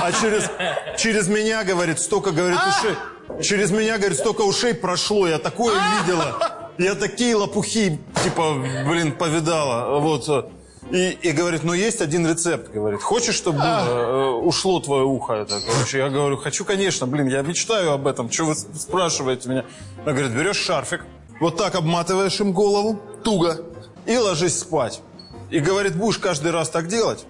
А 0.00 0.12
через, 0.12 0.50
через 0.96 1.28
меня, 1.28 1.64
говорит, 1.64 1.98
столько, 1.98 2.30
говорит, 2.30 2.58
ушей. 2.68 3.42
Через 3.42 3.70
меня, 3.70 3.98
говорит, 3.98 4.18
столько 4.18 4.42
ушей 4.42 4.74
прошло, 4.74 5.26
я 5.26 5.38
такое 5.38 5.74
видела. 6.00 6.70
Я 6.78 6.94
такие 6.94 7.34
лопухи, 7.34 7.98
типа, 8.22 8.54
блин, 8.86 9.12
повидала. 9.12 9.98
Вот. 9.98 10.52
И, 10.92 11.10
и 11.22 11.32
говорит, 11.32 11.64
ну 11.64 11.72
есть 11.72 12.02
один 12.02 12.26
рецепт, 12.26 12.70
говорит. 12.70 13.00
Хочешь, 13.00 13.34
чтобы 13.34 13.58
было, 13.58 13.86
э, 13.88 14.30
ушло 14.44 14.78
твое 14.78 15.04
ухо? 15.04 15.32
Это, 15.32 15.58
короче, 15.66 15.96
я 15.96 16.10
говорю, 16.10 16.36
хочу, 16.36 16.66
конечно, 16.66 17.06
блин, 17.06 17.28
я 17.28 17.40
мечтаю 17.40 17.92
об 17.92 18.06
этом. 18.06 18.30
Что 18.30 18.44
вы 18.44 18.54
спрашиваете 18.54 19.48
меня? 19.48 19.64
Она 20.04 20.12
говорит, 20.12 20.32
берешь 20.32 20.58
шарфик, 20.58 21.06
вот 21.40 21.56
так 21.56 21.76
обматываешь 21.76 22.38
им 22.40 22.52
голову, 22.52 23.00
туго, 23.24 23.64
и 24.04 24.18
ложись 24.18 24.58
спать. 24.58 25.00
И 25.48 25.60
говорит, 25.60 25.96
будешь 25.96 26.18
каждый 26.18 26.50
раз 26.50 26.68
так 26.68 26.88
делать, 26.88 27.24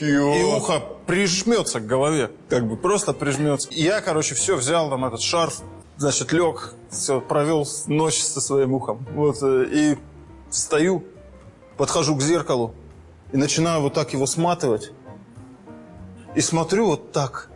и 0.00 0.16
ухо 0.16 0.80
прижмется 1.06 1.80
к 1.80 1.86
голове, 1.86 2.30
как 2.48 2.68
бы 2.68 2.76
просто 2.76 3.12
прижмется. 3.12 3.68
И 3.70 3.82
я, 3.82 4.00
короче, 4.00 4.36
все 4.36 4.54
взял 4.54 4.90
там 4.90 5.04
этот 5.04 5.20
шарф, 5.20 5.60
значит, 5.96 6.32
лег, 6.32 6.74
все, 6.88 7.20
провел 7.20 7.66
ночь 7.88 8.22
со 8.22 8.40
своим 8.40 8.74
ухом. 8.74 9.04
Вот, 9.12 9.42
э, 9.42 9.66
и 9.72 9.98
встаю, 10.50 11.04
подхожу 11.76 12.16
к 12.16 12.22
зеркалу 12.22 12.74
и 13.32 13.36
начинаю 13.36 13.80
вот 13.82 13.94
так 13.94 14.12
его 14.12 14.26
сматывать. 14.26 14.92
И 16.34 16.40
смотрю 16.40 16.86
вот 16.86 17.12
так. 17.12 17.50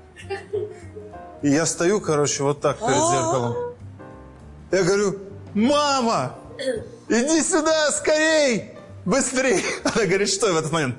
И 1.43 1.49
я 1.51 1.67
стою, 1.67 2.01
короче, 2.01 2.43
вот 2.43 2.61
так 2.61 2.79
перед 2.79 2.95
зеркалом. 2.95 3.57
Я 4.71 4.83
говорю, 4.85 5.19
мама, 5.55 6.35
иди 7.09 7.43
сюда 7.43 7.91
скорей, 7.93 8.73
быстрей. 9.05 9.65
Она 9.85 10.07
говорит, 10.07 10.29
что 10.29 10.53
в 10.53 10.57
этот 10.57 10.73
момент? 10.73 10.97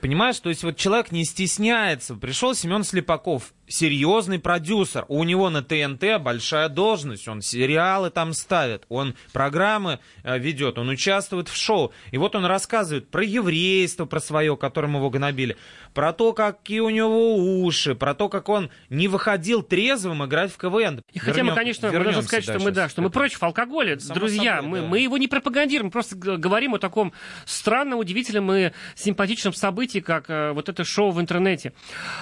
Понимаешь, 0.00 0.38
то 0.38 0.48
есть 0.48 0.62
вот 0.62 0.76
человек 0.76 1.12
не 1.12 1.24
стесняется. 1.24 2.14
Пришел 2.14 2.54
Семен 2.54 2.84
Слепаков, 2.84 3.52
серьезный 3.68 4.38
продюсер. 4.38 5.04
У 5.08 5.22
него 5.24 5.50
на 5.50 5.62
ТНТ 5.62 6.20
большая 6.20 6.68
должность. 6.68 7.28
Он 7.28 7.42
сериалы 7.42 8.10
там 8.10 8.32
ставит, 8.32 8.84
он 8.88 9.14
программы 9.32 10.00
э, 10.24 10.38
ведет, 10.38 10.78
он 10.78 10.88
участвует 10.88 11.48
в 11.48 11.56
шоу. 11.56 11.92
И 12.10 12.18
вот 12.18 12.34
он 12.34 12.44
рассказывает 12.44 13.10
про 13.10 13.22
еврейство, 13.22 14.06
про 14.06 14.20
свое, 14.20 14.56
которым 14.56 14.96
его 14.96 15.10
гнобили, 15.10 15.56
про 15.94 16.12
то, 16.12 16.32
какие 16.32 16.80
у 16.80 16.90
него 16.90 17.36
уши, 17.62 17.94
про 17.94 18.14
то, 18.14 18.28
как 18.28 18.48
он 18.48 18.70
не 18.88 19.08
выходил 19.08 19.62
трезвым 19.62 20.24
играть 20.24 20.52
в 20.52 20.56
КВН. 20.56 21.02
И 21.12 21.18
хотя 21.18 21.44
мы, 21.44 21.54
конечно, 21.54 21.90
должны 21.90 22.22
сказать, 22.22 22.44
что 22.44 22.58
мы, 22.58 22.70
да, 22.70 22.88
что 22.88 23.02
мы 23.02 23.10
против 23.10 23.42
алкоголя. 23.42 23.98
Само 23.98 24.18
Друзья, 24.18 24.56
собой, 24.56 24.70
мы, 24.70 24.80
да. 24.80 24.86
мы 24.86 25.00
его 25.00 25.18
не 25.18 25.28
пропагандируем, 25.28 25.90
просто 25.90 26.16
говорим 26.16 26.74
о 26.74 26.78
таком 26.78 27.12
странном, 27.44 27.98
удивительном 27.98 28.52
и 28.52 28.70
симпатичном 28.94 29.52
событии, 29.52 29.98
как 29.98 30.30
э, 30.30 30.52
вот 30.52 30.68
это 30.68 30.84
шоу 30.84 31.10
в 31.10 31.20
интернете. 31.20 31.72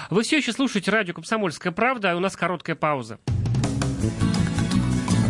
Вы 0.09 0.23
все 0.23 0.37
еще 0.37 0.51
слушаете 0.51 0.91
радио 0.91 1.13
«Комсомольская 1.13 1.36
правда», 1.71 2.11
а 2.11 2.15
у 2.15 2.19
нас 2.19 2.35
короткая 2.35 2.75
пауза. 2.75 3.19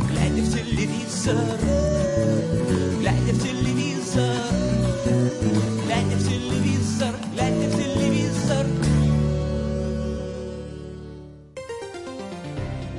Глядя 0.10 0.41
в 0.41 0.54
телевизор, 0.54 1.36
глядя 3.00 3.34
в 3.34 3.43
телевизор, 3.43 4.36
глядя 5.86 6.15
в 6.15 6.28
телевизор, 6.28 7.15
глядя 7.34 7.67
в 7.70 7.76
телевизор. 7.76 8.65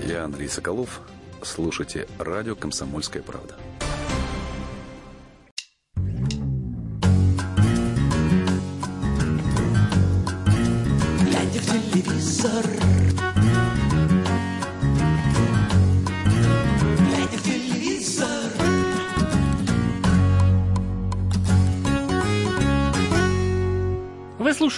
Я 0.06 0.24
Андрей 0.24 0.48
Соколов. 0.48 1.00
Слушайте 1.42 2.08
радио 2.18 2.54
«Комсомольская 2.54 3.22
правда». 3.22 3.56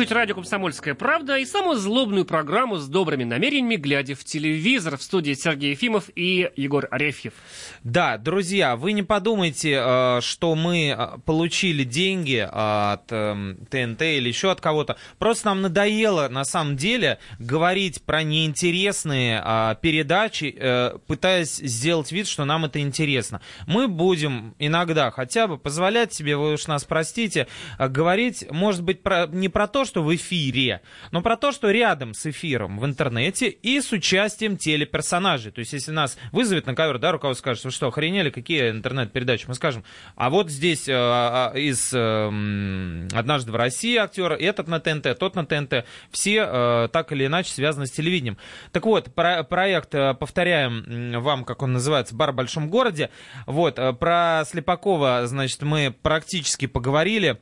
Вы 0.00 0.04
слушаете 0.04 0.18
радио 0.18 0.34
«Комсомольская 0.34 0.94
правда» 0.94 1.36
и 1.36 1.44
самую 1.44 1.76
злобную 1.76 2.24
программу 2.24 2.76
с 2.76 2.88
добрыми 2.88 3.24
намерениями, 3.24 3.76
глядя 3.76 4.14
в 4.14 4.24
телевизор. 4.24 4.96
В 4.96 5.02
студии 5.02 5.34
Сергей 5.34 5.72
Ефимов 5.72 6.08
и 6.16 6.50
Егор 6.56 6.88
Арефьев. 6.90 7.34
Да, 7.84 8.16
друзья, 8.16 8.76
вы 8.76 8.92
не 8.92 9.02
подумайте, 9.02 9.78
э, 9.78 10.20
что 10.22 10.54
мы 10.54 10.96
э, 10.96 11.18
получили 11.26 11.84
деньги 11.84 12.48
от 12.50 13.12
эм, 13.12 13.58
ТНТ 13.68 14.00
или 14.00 14.28
еще 14.28 14.50
от 14.50 14.62
кого-то. 14.62 14.96
Просто 15.18 15.48
нам 15.48 15.60
надоело, 15.60 16.28
на 16.28 16.44
самом 16.44 16.78
деле, 16.78 17.18
говорить 17.38 18.00
про 18.02 18.22
неинтересные 18.22 19.42
э, 19.44 19.74
передачи, 19.82 20.56
э, 20.58 20.96
пытаясь 21.08 21.56
сделать 21.56 22.10
вид, 22.10 22.26
что 22.26 22.46
нам 22.46 22.64
это 22.64 22.80
интересно. 22.80 23.42
Мы 23.66 23.86
будем 23.86 24.54
иногда 24.58 25.10
хотя 25.10 25.46
бы 25.46 25.58
позволять 25.58 26.14
себе, 26.14 26.38
вы 26.38 26.54
уж 26.54 26.66
нас 26.68 26.84
простите, 26.84 27.48
э, 27.78 27.86
говорить, 27.88 28.46
может 28.50 28.82
быть, 28.82 29.02
про, 29.02 29.26
не 29.26 29.50
про 29.50 29.66
то, 29.66 29.84
что 29.90 30.02
в 30.02 30.14
эфире, 30.14 30.80
но 31.10 31.20
про 31.20 31.36
то, 31.36 31.50
что 31.50 31.70
рядом 31.70 32.14
с 32.14 32.24
эфиром 32.26 32.78
в 32.78 32.86
интернете 32.86 33.48
и 33.48 33.80
с 33.80 33.90
участием 33.90 34.56
телеперсонажей. 34.56 35.50
То 35.50 35.58
есть, 35.58 35.72
если 35.72 35.90
нас 35.90 36.16
вызовет 36.30 36.66
на 36.66 36.76
ковер, 36.76 36.98
да, 36.98 37.10
руководство 37.10 37.42
скажет, 37.42 37.64
вы 37.64 37.70
что, 37.72 37.88
охренели, 37.88 38.30
какие 38.30 38.70
интернет-передачи? 38.70 39.46
Мы 39.48 39.54
скажем, 39.54 39.84
а 40.14 40.30
вот 40.30 40.48
здесь 40.48 40.88
э, 40.88 40.92
а, 40.94 41.52
из 41.54 41.92
э, 41.92 43.08
«Однажды 43.12 43.50
в 43.50 43.56
России» 43.56 43.96
актер, 43.96 44.32
этот 44.32 44.68
на 44.68 44.78
ТНТ, 44.78 45.18
тот 45.18 45.34
на 45.34 45.44
ТНТ, 45.44 45.84
все 46.12 46.46
э, 46.48 46.88
так 46.92 47.10
или 47.10 47.26
иначе 47.26 47.52
связаны 47.52 47.86
с 47.86 47.90
телевидением. 47.90 48.38
Так 48.70 48.86
вот, 48.86 49.12
про- 49.12 49.42
проект, 49.42 49.92
э, 49.94 50.14
повторяем 50.14 51.20
вам, 51.20 51.44
как 51.44 51.62
он 51.62 51.72
называется, 51.72 52.14
«Бар 52.14 52.30
в 52.30 52.36
большом 52.36 52.68
городе». 52.68 53.10
Вот, 53.46 53.78
э, 53.78 53.92
про 53.92 54.44
Слепакова, 54.46 55.26
значит, 55.26 55.62
мы 55.62 55.94
практически 56.02 56.66
поговорили. 56.66 57.40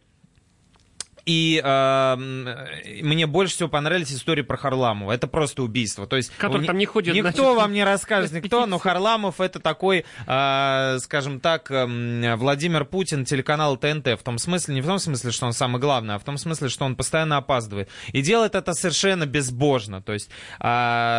И 1.28 1.60
э, 1.62 2.16
мне 2.16 3.26
больше 3.26 3.52
всего 3.54 3.68
понравились 3.68 4.12
истории 4.14 4.40
про 4.40 4.56
Харламова. 4.56 5.12
Это 5.12 5.26
просто 5.26 5.62
убийство. 5.62 6.06
То 6.06 6.16
есть 6.16 6.32
Который 6.38 6.62
ни- 6.62 6.66
там 6.66 6.78
не 6.78 6.86
ходит, 6.86 7.14
Никто 7.14 7.30
значит, 7.30 7.56
вам 7.56 7.72
не 7.74 7.84
расскажет, 7.84 8.32
никто, 8.44 8.64
но 8.64 8.78
Харламов 8.78 9.38
это 9.38 9.60
такой, 9.60 10.06
э, 10.26 10.98
скажем 11.00 11.40
так, 11.40 11.70
эм, 11.70 12.36
Владимир 12.38 12.86
Путин 12.86 13.26
телеканал 13.26 13.76
ТНТ. 13.76 14.18
В 14.18 14.22
том 14.24 14.38
смысле, 14.38 14.76
не 14.76 14.80
в 14.80 14.86
том 14.86 14.98
смысле, 14.98 15.30
что 15.30 15.44
он 15.44 15.52
самый 15.52 15.80
главный, 15.82 16.14
а 16.14 16.18
в 16.18 16.24
том 16.24 16.38
смысле, 16.38 16.70
что 16.70 16.86
он 16.86 16.96
постоянно 16.96 17.36
опаздывает. 17.36 17.90
И 18.12 18.22
делает 18.22 18.54
это 18.54 18.72
совершенно 18.72 19.26
безбожно. 19.26 20.00
То 20.00 20.14
есть, 20.14 20.30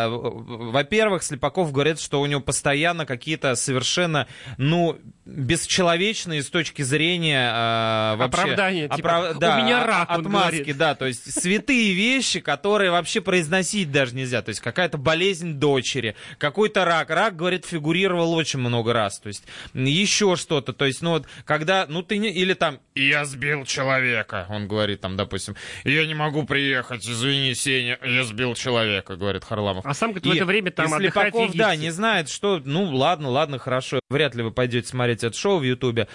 в- 0.10 0.72
во-первых, 0.72 1.22
Слепаков 1.22 1.72
говорит, 1.72 2.00
что 2.00 2.20
у 2.22 2.26
него 2.26 2.42
постоянно 2.42 3.06
какие-то 3.06 3.54
совершенно, 3.54 4.26
ну, 4.58 4.98
бесчеловечные 5.26 6.42
с 6.42 6.50
точки 6.50 6.82
зрения 6.82 7.52
э, 7.52 8.16
вообще... 8.18 8.42
Оправдания, 8.42 8.90
типа, 8.90 9.10
оправ- 9.10 9.36
«У 9.36 9.40
да, 9.40 9.62
меня 9.62 9.86
рак», 9.86 9.99
он 10.04 10.22
отмазки, 10.22 10.58
говорит. 10.58 10.78
да, 10.78 10.96
то 10.96 11.06
есть 11.06 11.32
святые 11.42 11.94
вещи, 11.94 12.40
которые 12.40 12.92
вообще 12.92 13.22
произносить 13.22 13.92
даже 13.92 14.16
нельзя. 14.16 14.42
То 14.42 14.50
есть 14.50 14.62
какая-то 14.62 14.98
болезнь 14.98 15.54
дочери, 15.54 16.16
какой-то 16.38 16.86
рак. 16.86 17.10
Рак, 17.10 17.36
говорит, 17.36 17.66
фигурировал 17.66 18.34
очень 18.34 18.60
много 18.60 18.94
раз. 18.94 19.20
То 19.20 19.28
есть 19.28 19.44
еще 19.74 20.36
что-то. 20.36 20.74
То 20.74 20.86
есть, 20.86 21.02
ну 21.02 21.12
вот, 21.12 21.28
когда, 21.46 21.86
ну 21.88 22.04
ты 22.04 22.18
не, 22.18 22.30
или 22.30 22.54
там, 22.54 22.80
я 22.96 23.26
сбил 23.26 23.66
человека, 23.66 24.46
он 24.50 24.68
говорит 24.68 25.02
там, 25.02 25.16
допустим, 25.16 25.56
я 25.84 26.06
не 26.06 26.14
могу 26.14 26.44
приехать, 26.44 27.08
извини, 27.08 27.54
Сеня, 27.54 27.98
я 28.04 28.24
сбил 28.24 28.56
человека, 28.56 29.16
говорит 29.16 29.44
Харламов. 29.44 29.86
А 29.86 29.94
сам, 29.94 30.12
говорит, 30.12 30.26
в 30.26 30.32
это 30.36 30.46
время 30.46 30.72
там 30.72 30.88
и 30.88 30.90
в 30.90 30.98
Слепаков, 30.98 31.54
да, 31.54 31.76
не 31.76 31.92
знает, 31.92 32.30
что, 32.30 32.62
ну 32.64 32.96
ладно, 32.96 33.30
ладно, 33.30 33.60
хорошо. 33.60 34.00
Вряд 34.10 34.36
ли 34.36 34.44
вы 34.44 34.52
пойдете 34.52 34.88
смотреть 34.88 35.24
это 35.24 35.38
шоу 35.38 35.60
в 35.60 35.64
Ютубе. 35.64 36.08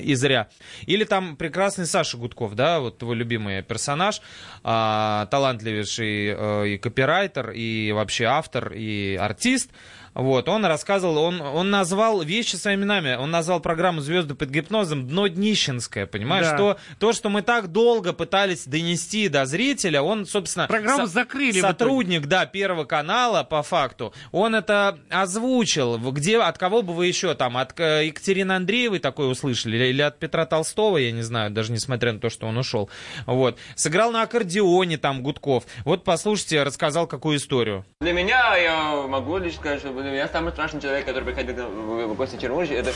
И 0.00 0.14
зря. 0.14 0.48
Или 0.86 1.04
там 1.04 1.36
прекрасный 1.36 1.86
Саша 1.86 2.16
Гудков, 2.16 2.54
да, 2.54 2.78
вот 2.78 2.98
твой 2.98 3.16
любимый 3.16 3.62
персонаж, 3.62 4.20
а, 4.62 5.26
талантливейший 5.26 6.34
э, 6.36 6.68
и 6.68 6.78
копирайтер, 6.78 7.50
и 7.50 7.90
вообще 7.92 8.26
автор, 8.26 8.72
и 8.72 9.16
артист. 9.16 9.70
Вот, 10.14 10.48
он 10.48 10.64
рассказывал, 10.66 11.18
он, 11.18 11.40
он 11.40 11.70
назвал 11.70 12.22
вещи 12.22 12.56
своими 12.56 12.82
именами. 12.82 13.14
Он 13.14 13.30
назвал 13.30 13.60
программу 13.60 14.00
«Звезды 14.00 14.34
под 14.34 14.50
гипнозом» 14.50 15.06
дно 15.06 15.26
днищенское, 15.26 16.06
понимаешь? 16.06 16.46
Да. 16.46 16.56
То, 16.56 16.78
то, 16.98 17.12
что 17.12 17.28
мы 17.28 17.42
так 17.42 17.68
долго 17.68 18.12
пытались 18.12 18.66
донести 18.66 19.28
до 19.28 19.46
зрителя, 19.46 20.02
он, 20.02 20.26
собственно... 20.26 20.66
Программу 20.66 21.06
со- 21.06 21.12
закрыли. 21.12 21.60
Сотрудник, 21.60 22.26
да, 22.26 22.46
Первого 22.46 22.84
канала, 22.84 23.44
по 23.44 23.62
факту, 23.62 24.12
он 24.32 24.54
это 24.54 24.98
озвучил. 25.10 25.98
Где, 25.98 26.40
от 26.40 26.58
кого 26.58 26.82
бы 26.82 26.92
вы 26.92 27.06
еще 27.06 27.34
там, 27.34 27.56
от 27.56 27.78
э, 27.78 28.06
Екатерины 28.06 28.52
Андреевой 28.52 28.98
такое 28.98 29.28
услышали, 29.28 29.76
или, 29.76 29.84
или 29.86 30.02
от 30.02 30.18
Петра 30.18 30.44
Толстого, 30.44 30.98
я 30.98 31.12
не 31.12 31.22
знаю, 31.22 31.50
даже 31.50 31.72
несмотря 31.72 32.12
на 32.12 32.18
то, 32.20 32.28
что 32.30 32.46
он 32.46 32.56
ушел. 32.58 32.90
Вот. 33.26 33.58
Сыграл 33.76 34.10
на 34.10 34.22
аккордеоне 34.22 34.98
там 34.98 35.22
Гудков. 35.22 35.64
Вот 35.84 36.04
послушайте, 36.04 36.62
рассказал 36.62 37.06
какую 37.06 37.38
историю. 37.38 37.84
Для 38.00 38.12
меня, 38.12 38.56
я 38.56 39.06
могу 39.06 39.38
лишь 39.38 39.54
сказать, 39.54 39.80
что 39.80 39.92
для 40.02 40.10
меня 40.10 40.28
самый 40.28 40.52
страшный 40.52 40.80
человек, 40.80 41.06
который 41.06 41.24
приходит 41.24 41.56
в 41.58 42.14
гости 42.14 42.36
Чернуши, 42.36 42.74
это... 42.74 42.92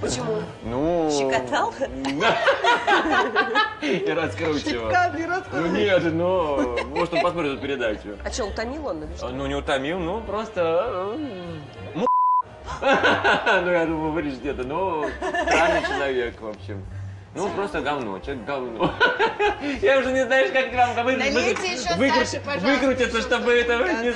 Почему? 0.00 0.42
Ну... 0.62 1.10
Щекотал? 1.10 1.74
И 3.82 4.12
раскручивал. 4.12 4.88
Шикарный 4.88 5.26
рассказ. 5.26 5.52
Ну 5.52 5.66
нет, 5.66 6.02
ну... 6.12 6.78
Может, 6.86 7.14
он 7.14 7.20
посмотрит 7.22 7.52
эту 7.54 7.62
передачу. 7.62 8.16
А 8.24 8.30
что, 8.30 8.44
утомил 8.44 8.86
он 8.86 9.04
Ну, 9.32 9.46
не 9.46 9.54
утомил, 9.56 9.98
ну, 9.98 10.20
просто... 10.20 11.16
Ну, 12.80 13.70
я 13.70 13.86
думаю, 13.86 14.12
вырежете 14.12 14.50
это, 14.50 14.64
ну, 14.64 15.04
странный 15.18 15.82
человек, 15.86 16.40
в 16.40 16.48
общем. 16.48 16.84
Ну, 17.34 17.48
просто 17.48 17.80
говно, 17.80 18.18
человек 18.18 18.44
говно. 18.44 18.92
Я 19.80 20.00
уже 20.00 20.12
не 20.12 20.24
знаешь, 20.26 20.52
как 20.52 20.70
пожалуйста. 22.44 22.68
выкрутиться, 22.68 23.22
чтобы 23.22 23.52
это 23.52 23.78
не... 24.02 24.14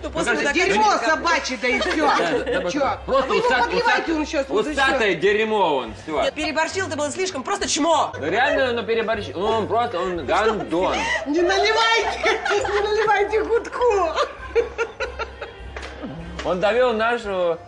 Ну, 0.00 0.10
после 0.10 0.52
дерьмо 0.52 0.92
ну, 0.92 1.08
собачье, 1.08 1.58
да 1.60 1.66
и 1.66 1.80
все. 1.80 2.96
Просто 3.06 3.34
А 3.34 3.98
и 3.98 4.52
Усатое 4.52 5.14
дерьмо 5.16 5.76
он, 5.76 5.94
все. 6.02 6.22
Нет, 6.22 6.34
переборщил 6.34 6.88
ты 6.88 6.96
было 6.96 7.10
слишком, 7.10 7.42
просто 7.42 7.68
чмо. 7.68 8.12
Реально, 8.20 8.78
он 8.78 8.86
переборщил. 8.86 9.32
Ну, 9.36 9.46
Он 9.46 9.66
просто, 9.66 10.00
он 10.00 10.24
гандон. 10.24 10.94
Не 11.26 11.40
наливайте, 11.40 12.40
не 12.50 12.80
наливайте 12.80 13.42
гудку. 13.42 14.12
Он 16.44 16.60
довел 16.60 16.92
нашу 16.92 17.58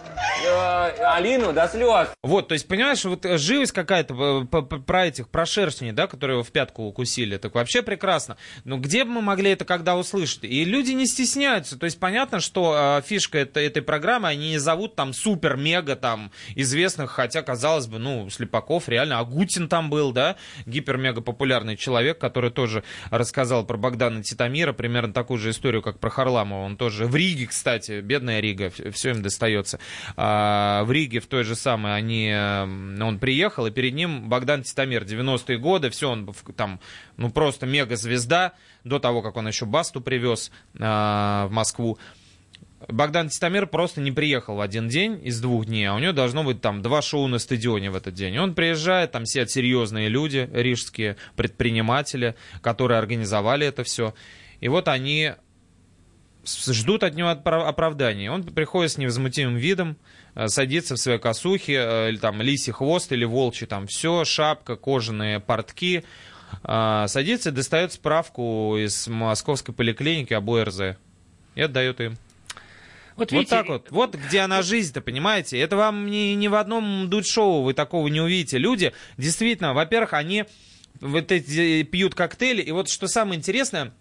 Алину 1.16 1.52
до 1.52 1.68
слез. 1.68 2.08
Вот, 2.22 2.48
то 2.48 2.54
есть, 2.54 2.68
понимаешь, 2.68 3.04
вот 3.04 3.24
э, 3.24 3.38
живость 3.38 3.72
какая-то 3.72 4.46
э, 4.52 4.62
про 4.86 5.06
этих, 5.06 5.28
про 5.28 5.46
шершней, 5.46 5.92
да, 5.92 6.06
которые 6.06 6.36
его 6.36 6.44
в 6.44 6.52
пятку 6.52 6.84
укусили, 6.84 7.36
так 7.36 7.54
вообще 7.54 7.82
прекрасно. 7.82 8.36
Но 8.64 8.78
где 8.78 9.04
бы 9.04 9.10
мы 9.10 9.22
могли 9.22 9.50
это 9.50 9.64
когда 9.64 9.96
услышать? 9.96 10.44
И 10.44 10.64
люди 10.64 10.92
не 10.92 11.06
стесняются. 11.06 11.78
То 11.78 11.84
есть, 11.84 11.98
понятно, 11.98 12.40
что 12.40 12.98
э, 12.98 13.02
фишка 13.06 13.38
это- 13.38 13.60
этой 13.60 13.82
программы, 13.82 14.28
они 14.28 14.50
не 14.50 14.58
зовут 14.58 14.94
там 14.94 15.12
супер-мега 15.12 15.96
там 15.96 16.30
известных, 16.54 17.10
хотя, 17.10 17.42
казалось 17.42 17.86
бы, 17.86 17.98
ну, 17.98 18.28
Слепаков 18.30 18.88
реально, 18.88 19.18
Агутин 19.18 19.68
там 19.68 19.90
был, 19.90 20.12
да, 20.12 20.36
гипер-мега 20.66 21.20
популярный 21.20 21.76
человек, 21.76 22.18
который 22.18 22.50
тоже 22.50 22.84
рассказал 23.10 23.64
про 23.64 23.76
Богдана 23.76 24.22
Титамира, 24.22 24.72
примерно 24.72 25.12
такую 25.12 25.38
же 25.38 25.50
историю, 25.50 25.82
как 25.82 25.98
про 25.98 26.10
Харламова. 26.10 26.64
Он 26.64 26.76
тоже 26.76 27.06
в 27.06 27.14
Риге, 27.16 27.46
кстати, 27.46 28.00
бедная 28.00 28.40
Рига, 28.40 28.70
все 28.92 29.10
им 29.10 29.22
достается. 29.22 29.78
А, 30.16 30.84
в 30.84 30.92
Риге 30.92 31.20
в 31.20 31.26
той 31.26 31.44
же 31.44 31.54
самой 31.54 31.96
они, 31.96 32.30
э, 32.30 32.62
он 32.62 33.18
приехал, 33.18 33.66
и 33.66 33.70
перед 33.70 33.94
ним 33.94 34.28
Богдан 34.28 34.62
Титамир, 34.62 35.04
90-е 35.04 35.59
годы, 35.59 35.90
все, 35.90 36.11
он 36.11 36.32
там, 36.57 36.80
ну, 37.16 37.30
просто 37.30 37.66
мега-звезда, 37.66 38.52
до 38.84 38.98
того, 38.98 39.22
как 39.22 39.36
он 39.36 39.48
еще 39.48 39.66
Басту 39.66 40.00
привез 40.00 40.50
а, 40.78 41.46
в 41.46 41.52
Москву. 41.52 41.98
Богдан 42.88 43.28
Титамир 43.30 43.66
просто 43.66 44.00
не 44.00 44.12
приехал 44.12 44.57
в 44.57 44.61
один 44.61 44.88
день 44.88 45.20
из 45.24 45.40
двух 45.40 45.66
дней, 45.66 45.86
а 45.86 45.94
у 45.94 45.98
него 45.98 46.12
должно 46.12 46.44
быть 46.44 46.61
там 46.61 46.82
два 46.82 47.02
шоу 47.02 47.26
на 47.26 47.38
стадионе 47.38 47.90
в 47.90 47.96
этот 47.96 48.14
день. 48.14 48.36
Он 48.38 48.54
приезжает, 48.54 49.12
там 49.12 49.24
сидят 49.24 49.50
серьезные 49.50 50.09
люди, 50.09 50.48
рижские 50.52 51.16
предприниматели, 51.36 52.36
которые 52.61 52.98
организовали 52.98 53.66
это 53.66 53.82
все. 53.82 54.14
И 54.61 54.68
вот 54.68 54.88
они 54.88 55.32
ждут 56.47 57.03
от 57.03 57.14
него 57.14 57.30
оправдания. 57.30 58.30
Он 58.30 58.44
приходит 58.44 58.92
с 58.92 58.99
невозмутимым 58.99 59.57
видом, 59.57 59.97
э, 60.34 60.49
садится 60.49 60.94
в 60.94 60.99
своей 60.99 61.18
косухе, 61.18 61.74
э, 61.74 62.09
или 62.11 62.16
там 62.16 62.40
лисий 62.40 62.72
хвост 62.72 63.12
или 63.12 63.24
волчий, 63.24 63.66
там 63.66 63.86
все, 63.86 64.24
шапка, 64.24 64.76
кожаные 64.76 65.40
портки, 65.40 66.05
э, 66.62 67.05
садится 67.09 67.51
и 67.51 67.53
достает 67.53 67.92
справку 67.92 68.76
из 68.76 69.09
московской 69.09 69.74
поликлиники 69.74 70.34
об 70.34 70.49
ОРЗ 70.51 70.97
и 71.55 71.61
отдает 71.61 72.01
им. 72.01 72.16
Вот, 73.16 73.30
Вот, 73.30 73.32
видите, 73.32 73.51
так 73.51 73.68
вот. 73.68 73.90
Вот 73.90 74.14
где 74.14 74.40
она 74.40 74.61
жизнь-то, 74.61 75.01
понимаете? 75.01 75.59
Это 75.59 75.76
вам 75.76 76.07
ни, 76.07 76.34
ни 76.34 76.49
в 76.49 76.55
одном 76.55 77.09
дуть-шоу 77.09 77.62
вы 77.62 77.72
такого 77.72 78.09
не 78.09 78.20
увидите. 78.20 78.59
Люди, 78.59 78.92
действительно, 79.16 79.72
во-первых, 79.72 80.12
они 80.12 80.44
вот 81.01 81.32
эти 81.32 81.82
пьют 81.82 82.14
коктейли, 82.14 82.62
и 82.62 82.72
вот 82.72 82.90
что 82.90 83.09
самое 83.09 83.38
интересное, 83.38 83.92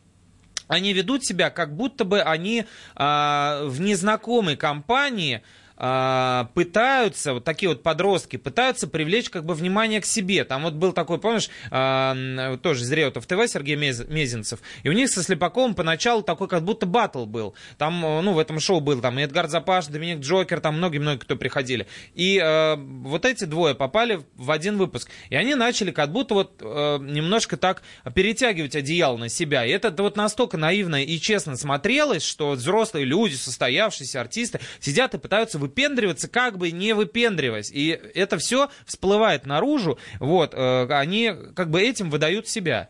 они 0.67 0.93
ведут 0.93 1.23
себя, 1.23 1.49
как 1.49 1.75
будто 1.75 2.05
бы 2.05 2.21
они 2.21 2.65
а, 2.95 3.63
в 3.65 3.81
незнакомой 3.81 4.55
компании 4.55 5.41
пытаются, 5.75 7.33
вот 7.33 7.43
такие 7.43 7.69
вот 7.69 7.83
подростки, 7.83 8.37
пытаются 8.37 8.87
привлечь 8.87 9.29
как 9.29 9.45
бы 9.45 9.53
внимание 9.53 10.01
к 10.01 10.05
себе. 10.05 10.43
Там 10.43 10.63
вот 10.63 10.73
был 10.73 10.93
такой, 10.93 11.19
помнишь, 11.19 11.49
а, 11.71 12.57
тоже 12.57 12.83
из 12.83 12.91
Реутов 12.91 13.25
ТВ 13.25 13.47
Сергей 13.47 13.75
Мез- 13.75 14.11
Мезенцев, 14.11 14.59
и 14.83 14.89
у 14.89 14.91
них 14.93 15.09
со 15.09 15.23
Слепаковым 15.23 15.75
поначалу 15.75 16.21
такой 16.21 16.47
как 16.47 16.63
будто 16.63 16.85
батл 16.85 17.25
был. 17.25 17.55
Там, 17.77 18.05
э, 18.05 18.21
ну, 18.21 18.33
в 18.33 18.39
этом 18.39 18.59
шоу 18.59 18.79
был 18.79 19.01
там 19.01 19.17
Эдгар 19.17 19.47
Запаш, 19.47 19.87
Доминик 19.87 20.19
Джокер, 20.19 20.59
там 20.59 20.77
многие-многие 20.77 21.19
кто 21.19 21.35
приходили. 21.35 21.87
И 22.13 22.39
э, 22.41 22.75
вот 22.75 23.25
эти 23.25 23.45
двое 23.45 23.75
попали 23.75 24.21
в 24.35 24.51
один 24.51 24.77
выпуск. 24.77 25.09
И 25.29 25.35
они 25.35 25.55
начали 25.55 25.91
как 25.91 26.11
будто 26.11 26.33
вот 26.33 26.61
э, 26.61 26.97
немножко 27.01 27.57
так 27.57 27.81
перетягивать 28.13 28.75
одеяло 28.75 29.17
на 29.17 29.29
себя. 29.29 29.65
И 29.65 29.69
это 29.69 29.91
вот 30.01 30.15
настолько 30.15 30.57
наивно 30.57 31.03
и 31.03 31.19
честно 31.19 31.55
смотрелось, 31.55 32.23
что 32.23 32.51
взрослые 32.51 33.05
люди, 33.05 33.35
состоявшиеся 33.35 34.21
артисты, 34.21 34.59
сидят 34.79 35.13
и 35.13 35.17
пытаются 35.17 35.59
выпендриваться, 35.65 36.27
как 36.27 36.57
бы 36.57 36.71
не 36.71 36.93
выпендриваясь. 36.93 37.71
И 37.71 37.89
это 38.13 38.37
все 38.37 38.69
всплывает 38.85 39.45
наружу. 39.45 39.99
Вот, 40.19 40.53
э, 40.53 40.87
они 40.89 41.33
как 41.55 41.69
бы 41.69 41.81
этим 41.81 42.09
выдают 42.09 42.47
себя. 42.47 42.89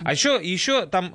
А 0.00 0.12
еще, 0.12 0.40
еще 0.42 0.86
там 0.86 1.12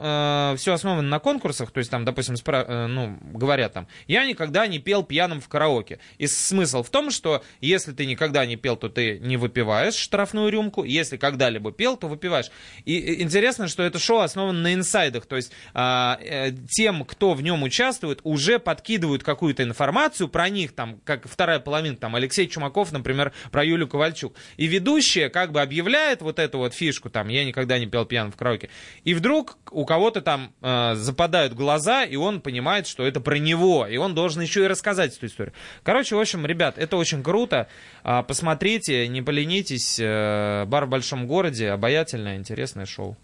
все 0.57 0.73
основано 0.73 1.07
на 1.07 1.19
конкурсах, 1.19 1.71
то 1.71 1.79
есть 1.79 1.89
там, 1.89 2.05
допустим, 2.05 2.35
спра- 2.35 2.65
э, 2.67 2.87
ну, 2.87 3.17
говорят 3.21 3.73
там, 3.73 3.87
я 4.07 4.25
никогда 4.25 4.67
не 4.67 4.79
пел 4.79 5.03
пьяным 5.03 5.41
в 5.41 5.47
караоке. 5.47 5.99
И 6.17 6.27
смысл 6.27 6.83
в 6.83 6.89
том, 6.89 7.11
что 7.11 7.43
если 7.61 7.91
ты 7.91 8.05
никогда 8.05 8.45
не 8.45 8.55
пел, 8.55 8.75
то 8.75 8.89
ты 8.89 9.19
не 9.19 9.37
выпиваешь 9.37 9.95
штрафную 9.95 10.49
рюмку, 10.49 10.83
если 10.83 11.17
когда-либо 11.17 11.71
пел, 11.71 11.97
то 11.97 12.07
выпиваешь. 12.07 12.51
И 12.85 12.97
э, 12.97 13.21
интересно, 13.21 13.67
что 13.67 13.83
это 13.83 13.99
шоу 13.99 14.19
основано 14.19 14.59
на 14.59 14.73
инсайдах, 14.73 15.25
то 15.25 15.35
есть 15.35 15.51
а, 15.73 16.19
э, 16.21 16.51
тем, 16.69 17.05
кто 17.05 17.33
в 17.33 17.41
нем 17.41 17.63
участвует, 17.63 18.19
уже 18.23 18.59
подкидывают 18.59 19.23
какую-то 19.23 19.63
информацию 19.63 20.27
про 20.27 20.49
них, 20.49 20.73
там, 20.73 20.99
как 21.03 21.27
вторая 21.27 21.59
половина, 21.59 21.95
там, 21.97 22.15
Алексей 22.15 22.47
Чумаков, 22.47 22.91
например, 22.91 23.33
про 23.51 23.63
Юлю 23.63 23.87
Ковальчук. 23.87 24.35
И 24.57 24.67
ведущая 24.67 25.29
как 25.29 25.51
бы 25.51 25.61
объявляет 25.61 26.21
вот 26.21 26.39
эту 26.39 26.59
вот 26.59 26.73
фишку, 26.73 27.09
там, 27.09 27.27
я 27.27 27.45
никогда 27.45 27.79
не 27.79 27.87
пел 27.87 28.05
пьяным 28.05 28.31
в 28.31 28.35
караоке. 28.35 28.66
И 29.03 29.13
вдруг 29.13 29.57
у 29.71 29.85
кого-то 29.85 30.21
там 30.21 30.53
э, 30.61 30.95
западают 30.95 31.53
глаза, 31.53 32.03
и 32.03 32.15
он 32.15 32.41
понимает, 32.41 32.87
что 32.87 33.05
это 33.05 33.19
про 33.19 33.37
него, 33.37 33.87
и 33.87 33.97
он 33.97 34.15
должен 34.15 34.41
еще 34.41 34.65
и 34.65 34.67
рассказать 34.67 35.15
эту 35.15 35.25
историю. 35.27 35.53
Короче, 35.83 36.15
в 36.15 36.19
общем, 36.19 36.45
ребят, 36.45 36.77
это 36.77 36.97
очень 36.97 37.23
круто. 37.23 37.67
А, 38.03 38.23
посмотрите, 38.23 39.07
не 39.07 39.21
поленитесь. 39.21 39.99
Э, 39.99 40.65
бар 40.65 40.85
в 40.85 40.89
большом 40.89 41.27
городе, 41.27 41.69
обаятельное, 41.69 42.37
интересное 42.37 42.85
шоу. 42.85 43.17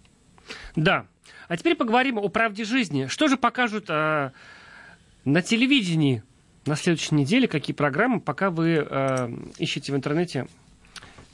Да. 0.75 1.05
А 1.47 1.57
теперь 1.57 1.75
поговорим 1.75 2.17
о 2.17 2.27
правде 2.29 2.63
жизни. 2.63 3.07
Что 3.07 3.27
же 3.27 3.37
покажут 3.37 3.85
а, 3.89 4.31
на 5.25 5.41
телевидении 5.41 6.23
на 6.65 6.75
следующей 6.75 7.15
неделе, 7.15 7.47
какие 7.47 7.75
программы, 7.75 8.21
пока 8.21 8.49
вы 8.49 8.77
а, 8.79 9.29
ищете 9.57 9.91
в 9.91 9.95
интернете, 9.95 10.47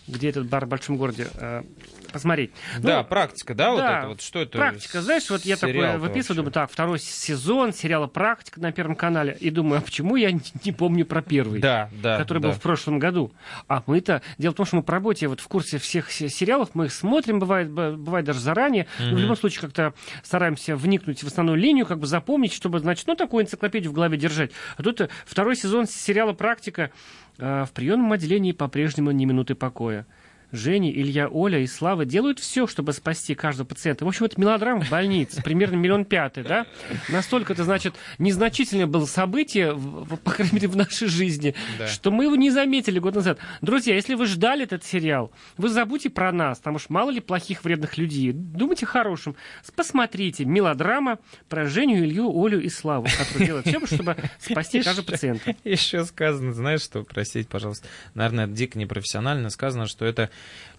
где 0.10 0.30
этот 0.30 0.48
бар 0.48 0.66
в 0.66 0.70
большом 0.70 0.98
городе, 0.98 1.28
а, 1.36 1.64
посмотреть. 2.12 2.52
Да, 2.80 3.00
Ну, 3.00 3.04
практика, 3.06 3.54
да, 3.54 3.72
вот 3.72 3.78
да, 3.80 4.00
это 4.00 4.08
вот, 4.10 4.22
что 4.22 4.42
это? 4.42 4.58
Практика, 4.58 5.02
знаешь, 5.02 5.30
вот 5.30 5.46
я 5.46 5.56
такое 5.58 5.98
выписываю, 5.98 6.38
думаю, 6.38 6.52
так, 6.52 6.72
второй 6.72 7.00
сезон 7.00 7.74
сериала 7.74 8.08
«Практика» 8.08 8.60
на 8.60 8.72
Первом 8.72 8.96
канале, 8.96 9.38
и 9.40 9.50
думаю, 9.50 9.80
а 9.80 9.82
почему 9.82 10.16
я 10.16 10.32
не, 10.32 10.42
не 10.64 10.72
помню 10.72 11.06
про 11.06 11.22
первый? 11.22 11.60
Да, 11.60 11.90
да, 12.02 12.18
Который 12.18 12.40
да. 12.40 12.50
был 12.50 12.56
в 12.56 12.62
прошлом 12.62 13.00
году. 13.00 13.32
А 13.68 13.84
мы-то... 13.86 14.22
Дело 14.38 14.54
в 14.54 14.56
том, 14.56 14.66
что 14.66 14.78
мы 14.78 14.84
по 14.84 14.92
работе 14.94 15.28
вот 15.28 15.40
в 15.40 15.48
курсе 15.48 15.78
всех 15.78 16.12
се- 16.12 16.30
сериалов, 16.30 16.70
мы 16.74 16.86
их 16.86 16.94
смотрим, 16.94 17.40
бывает, 17.40 17.70
бывает 17.72 18.26
даже 18.26 18.40
заранее, 18.40 18.88
но 19.00 19.16
в 19.16 19.20
любом 19.20 19.38
случае 19.38 19.62
как-то 19.62 19.94
стараемся 20.24 20.76
вникнуть 20.76 21.24
в 21.24 21.28
основную 21.28 21.58
линию, 21.58 21.86
как 21.86 22.00
бы 22.00 22.08
запомнить, 22.08 22.54
чтобы, 22.54 22.80
значит, 22.80 23.08
ну, 23.08 23.16
такую 23.16 23.44
энциклопедию 23.44 23.92
в 23.92 23.96
голове 23.96 24.18
держать. 24.18 24.52
А 24.78 24.84
тут 24.84 25.02
э, 25.02 25.10
второй 25.26 25.56
сезон 25.56 25.86
сериала 25.88 26.34
«Практика» 26.34 26.92
э, 27.40 27.66
в 27.66 27.72
приемном 27.72 28.12
отделении 28.12 28.52
по-прежнему 28.52 29.12
ни 29.12 29.26
минуты 29.26 29.56
покоя. 29.56 30.06
Женя, 30.52 30.92
Илья, 30.92 31.28
Оля 31.30 31.60
и 31.60 31.68
Слава 31.68 32.06
делают 32.06 32.40
все, 32.40 32.68
чтобы 32.68 32.94
спасти 32.94 33.36
каждого 33.36 33.68
пациента. 33.68 34.06
В 34.06 34.08
общем, 34.08 34.26
это 34.26 34.40
мелодрама 34.40 34.82
в 34.82 34.90
больнице, 34.90 35.42
примерно 35.44 35.76
миллион 35.76 36.06
пятый, 36.06 36.44
да? 36.44 36.66
Настолько 37.10 37.54
это, 37.54 37.64
значит, 37.64 37.96
незначительное 38.18 38.88
было 38.88 39.06
событие, 39.06 39.78
по 40.24 40.32
крайней 40.32 40.54
мере, 40.56 40.68
в 40.68 40.76
нашей 40.76 41.08
жизни, 41.08 41.54
Да. 41.78 41.88
что 41.88 42.12
мы 42.12 42.24
его 42.26 42.36
не 42.36 42.50
заметили 42.50 43.00
год 43.00 43.16
назад. 43.16 43.40
Друзья, 43.62 43.96
если 43.96 44.16
вы 44.16 44.26
ждали 44.26 44.64
этот 44.64 44.84
сериал, 44.84 45.32
вы 45.58 45.70
забудьте 45.70 46.10
про 46.10 46.32
нас, 46.32 46.58
потому 46.58 46.80
что 46.80 46.92
мало 46.94 47.10
ли 47.12 47.20
плохих, 47.20 47.64
вредных 47.64 47.98
людей. 47.98 48.32
Думайте 48.32 48.86
о 48.86 48.90
хорошем. 48.90 49.36
Посмотрите. 49.76 50.46
Мелодрама 50.46 51.20
про 51.48 51.66
Женю, 51.68 51.98
Илью, 52.04 52.30
Олю 52.44 52.60
и 52.60 52.70
Славу, 52.70 53.08
которые 53.18 53.46
делают 53.46 53.68
все, 53.68 53.86
чтобы 53.86 54.16
спасти 54.40 54.82
каждого 54.82 55.06
пациента. 55.06 55.56
Еще 55.64 56.04
сказано, 56.06 56.54
знаешь 56.54 56.82
что, 56.82 57.04
простите, 57.04 57.48
пожалуйста, 57.48 57.88
наверное, 58.14 58.46
это 58.46 58.54
дико 58.54 58.78
непрофессионально, 58.80 59.50
сказано, 59.50 59.86
что 59.88 60.06
это 60.06 60.30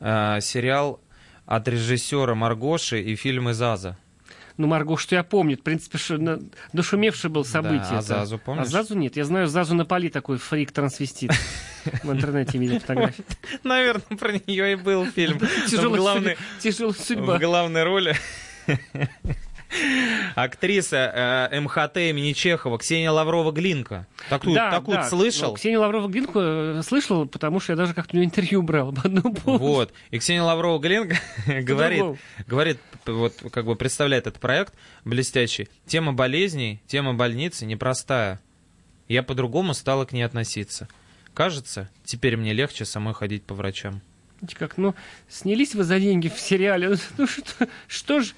э, 0.01 0.41
сериал 0.41 1.01
от 1.47 1.67
режиссера 1.69 2.35
Маргоши 2.35 3.01
и 3.01 3.17
фильм 3.17 3.49
из 3.51 3.61
Аза. 3.61 3.97
Ну, 4.57 4.67
Марго, 4.67 4.99
что 4.99 5.15
я 5.15 5.23
помню, 5.25 5.57
в 5.57 5.63
принципе, 5.63 5.97
что 5.97 6.19
на- 6.19 6.39
было 7.31 7.45
событие. 7.45 7.81
а 7.93 7.95
это. 7.95 8.03
Зазу 8.03 8.39
помнишь? 8.39 8.67
А 8.67 8.69
Зазу 8.69 8.95
нет. 8.95 9.17
Я 9.17 9.25
знаю 9.25 9.47
Зазу 9.47 9.75
Наполи, 9.75 10.11
такой 10.11 10.37
фрик-трансвестит. 10.37 11.33
В 12.03 12.13
интернете 12.13 12.59
видел 12.59 12.79
фотографии. 12.79 13.25
Наверное, 13.65 14.19
про 14.19 14.33
нее 14.33 14.73
и 14.73 14.75
был 14.75 15.07
фильм. 15.07 15.39
Тяжелая 16.61 16.93
судьба. 16.93 17.37
В 17.37 17.41
главной 17.41 17.85
роли 17.85 18.15
актриса 20.35 21.49
э, 21.53 21.61
МХТ 21.61 21.97
имени 21.99 22.33
Чехова 22.33 22.79
Ксения 22.79 23.11
Лаврова-Глинка. 23.11 24.07
Такую, 24.29 24.55
Да, 24.55 24.71
такую 24.71 24.99
да. 24.99 25.09
слышал? 25.09 25.51
Ну, 25.51 25.55
Ксению 25.55 25.81
Лаврову 25.81 26.09
Глинку 26.09 26.39
э, 26.41 26.83
слышал, 26.85 27.27
потому 27.27 27.61
что 27.61 27.73
я 27.73 27.77
даже 27.77 27.95
как-то 27.95 28.15
у 28.15 28.17
нее 28.17 28.27
интервью 28.27 28.63
брал 28.63 28.93
по 28.93 29.03
одному 29.03 29.35
поводу. 29.35 29.65
Вот. 29.65 29.93
И 30.11 30.19
Ксения 30.19 30.43
Лаврова 30.43 30.79
Глинка 30.79 31.17
говорит, 31.47 32.05
говорит, 32.47 32.79
вот 33.07 33.35
как 33.53 33.65
бы 33.67 33.77
представляет 33.77 34.27
этот 34.27 34.41
проект 34.41 34.75
блестящий. 35.05 35.69
Тема 35.87 36.13
болезней, 36.13 36.81
тема 36.87 37.15
больницы 37.15 37.67
непростая. 37.67 38.41
Я 39.09 39.23
по-другому 39.23 39.75
стала 39.75 40.05
к 40.05 40.13
ней 40.13 40.23
относиться. 40.23 40.89
Кажется, 41.35 41.89
теперь 42.05 42.37
мне 42.37 42.53
легче 42.53 42.85
самой 42.85 43.15
ходить 43.15 43.45
по 43.45 43.55
врачам. 43.55 44.03
Как, 44.55 44.79
ну, 44.79 44.95
снялись 45.29 45.75
вы 45.75 45.85
за 45.85 46.01
деньги 46.01 46.29
в 46.29 46.39
сериале. 46.39 46.97
Ну, 47.19 47.27
что, 47.27 47.69
что 47.89 48.21
ж, 48.21 48.35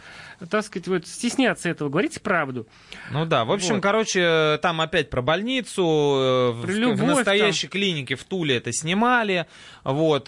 так 0.50 0.64
сказать, 0.64 0.88
вот 0.88 1.06
стесняться 1.06 1.68
этого. 1.68 1.88
Говорите 1.88 2.20
правду. 2.20 2.66
Ну 3.10 3.24
да, 3.26 3.44
в 3.44 3.52
общем, 3.52 3.74
Вот. 3.76 3.82
короче, 3.82 4.58
там 4.62 4.80
опять 4.80 5.10
про 5.10 5.22
больницу, 5.22 5.82
э, 5.82 6.50
в, 6.52 6.62
Про 6.62 6.72
в 6.72 6.76
любовь 6.76 7.00
настоящей 7.16 7.68
клинике 7.68 8.14
в 8.16 8.24
Туле 8.24 8.56
это 8.56 8.72
снимали, 8.72 9.46
вот, 9.84 10.24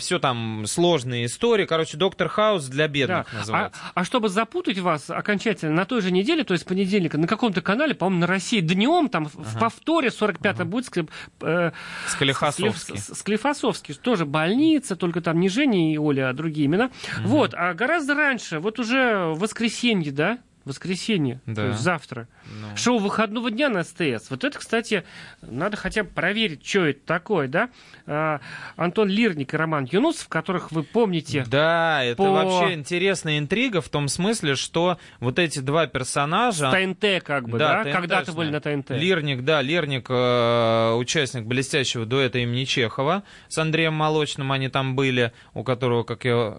все 0.00 0.18
там 0.20 0.64
сложные 0.66 1.26
истории, 1.26 1.64
короче, 1.66 1.96
Доктор 1.96 2.28
Хаус 2.28 2.66
для 2.66 2.86
Да. 2.86 2.92
бедных 2.92 3.26
А, 3.32 3.36
называется. 3.38 3.80
а 3.94 4.04
чтобы 4.04 4.28
запутать 4.28 4.78
вас 4.78 5.10
окончательно, 5.10 5.72
на 5.74 5.84
той 5.84 6.00
же 6.00 6.10
неделе, 6.10 6.44
то 6.44 6.52
есть 6.54 6.66
понедельника, 6.66 7.18
на 7.18 7.26
каком-то 7.26 7.60
канале, 7.62 7.94
по-моему, 7.94 8.20
на 8.20 8.26
России 8.26 8.60
днем, 8.60 9.08
там 9.08 9.26
в- 9.26 9.34
в 9.34 9.58
повторе 9.58 10.08
45-й 10.10 10.64
будет 10.64 10.86
ск- 10.86 11.08
э, 11.42 11.72
Склифосовский. 12.08 12.96
Склиф- 12.96 13.14
Склифосовский, 13.16 13.94
тоже 13.94 14.26
больница, 14.26 14.96
только 14.96 15.20
там 15.20 15.40
не 15.40 15.48
Женя 15.48 15.92
и 15.92 15.98
Оля, 15.98 16.30
а 16.30 16.32
другие 16.32 16.66
имена. 16.66 16.90
Вот, 17.22 17.54
а 17.54 17.74
гораздо 17.74 18.14
раньше, 18.14 18.58
вот 18.58 18.78
уже 18.78 19.32
в 19.34 19.44
воскресенье, 19.46 20.12
да? 20.12 20.38
Воскресенье, 20.66 21.40
Да. 21.46 21.54
то 21.62 21.68
есть 21.68 21.80
завтра. 21.80 22.28
Ну. 22.46 22.76
Шоу 22.76 22.98
выходного 22.98 23.50
дня 23.50 23.68
на 23.68 23.84
СТС. 23.84 24.30
Вот 24.30 24.44
это, 24.44 24.58
кстати, 24.58 25.04
надо 25.42 25.76
хотя 25.76 26.02
бы 26.04 26.10
проверить, 26.10 26.66
что 26.66 26.84
это 26.86 27.00
такое, 27.06 27.48
да? 27.48 27.70
А, 28.06 28.40
Антон 28.76 29.08
Лирник 29.08 29.54
и 29.54 29.56
Роман 29.56 29.88
Юнусов, 29.90 30.28
которых 30.28 30.72
вы 30.72 30.82
помните. 30.82 31.44
Да, 31.48 32.02
это 32.04 32.16
по- 32.16 32.30
вообще 32.30 32.74
интересная 32.74 33.38
интрига 33.38 33.80
в 33.80 33.88
том 33.88 34.08
смысле, 34.08 34.56
что 34.56 34.98
вот 35.20 35.38
эти 35.38 35.60
два 35.60 35.86
персонажа... 35.86 36.70
С 36.70 36.74
ТНТ 36.74 37.22
как 37.24 37.48
бы, 37.48 37.58
да? 37.58 37.82
ТНТ-шные. 37.84 37.92
Когда-то 37.92 38.32
были 38.32 38.50
на 38.50 38.60
ТНТ. 38.60 38.90
Лирник, 38.90 39.42
да, 39.44 39.62
Лирник, 39.62 40.06
э, 40.08 40.92
участник 40.94 41.44
блестящего 41.44 42.04
дуэта 42.06 42.38
имени 42.40 42.64
Чехова. 42.64 43.22
С 43.48 43.58
Андреем 43.58 43.94
Молочным 43.94 44.50
они 44.52 44.68
там 44.68 44.96
были, 44.96 45.32
у 45.54 45.62
которого, 45.62 46.02
как 46.02 46.24
я 46.24 46.56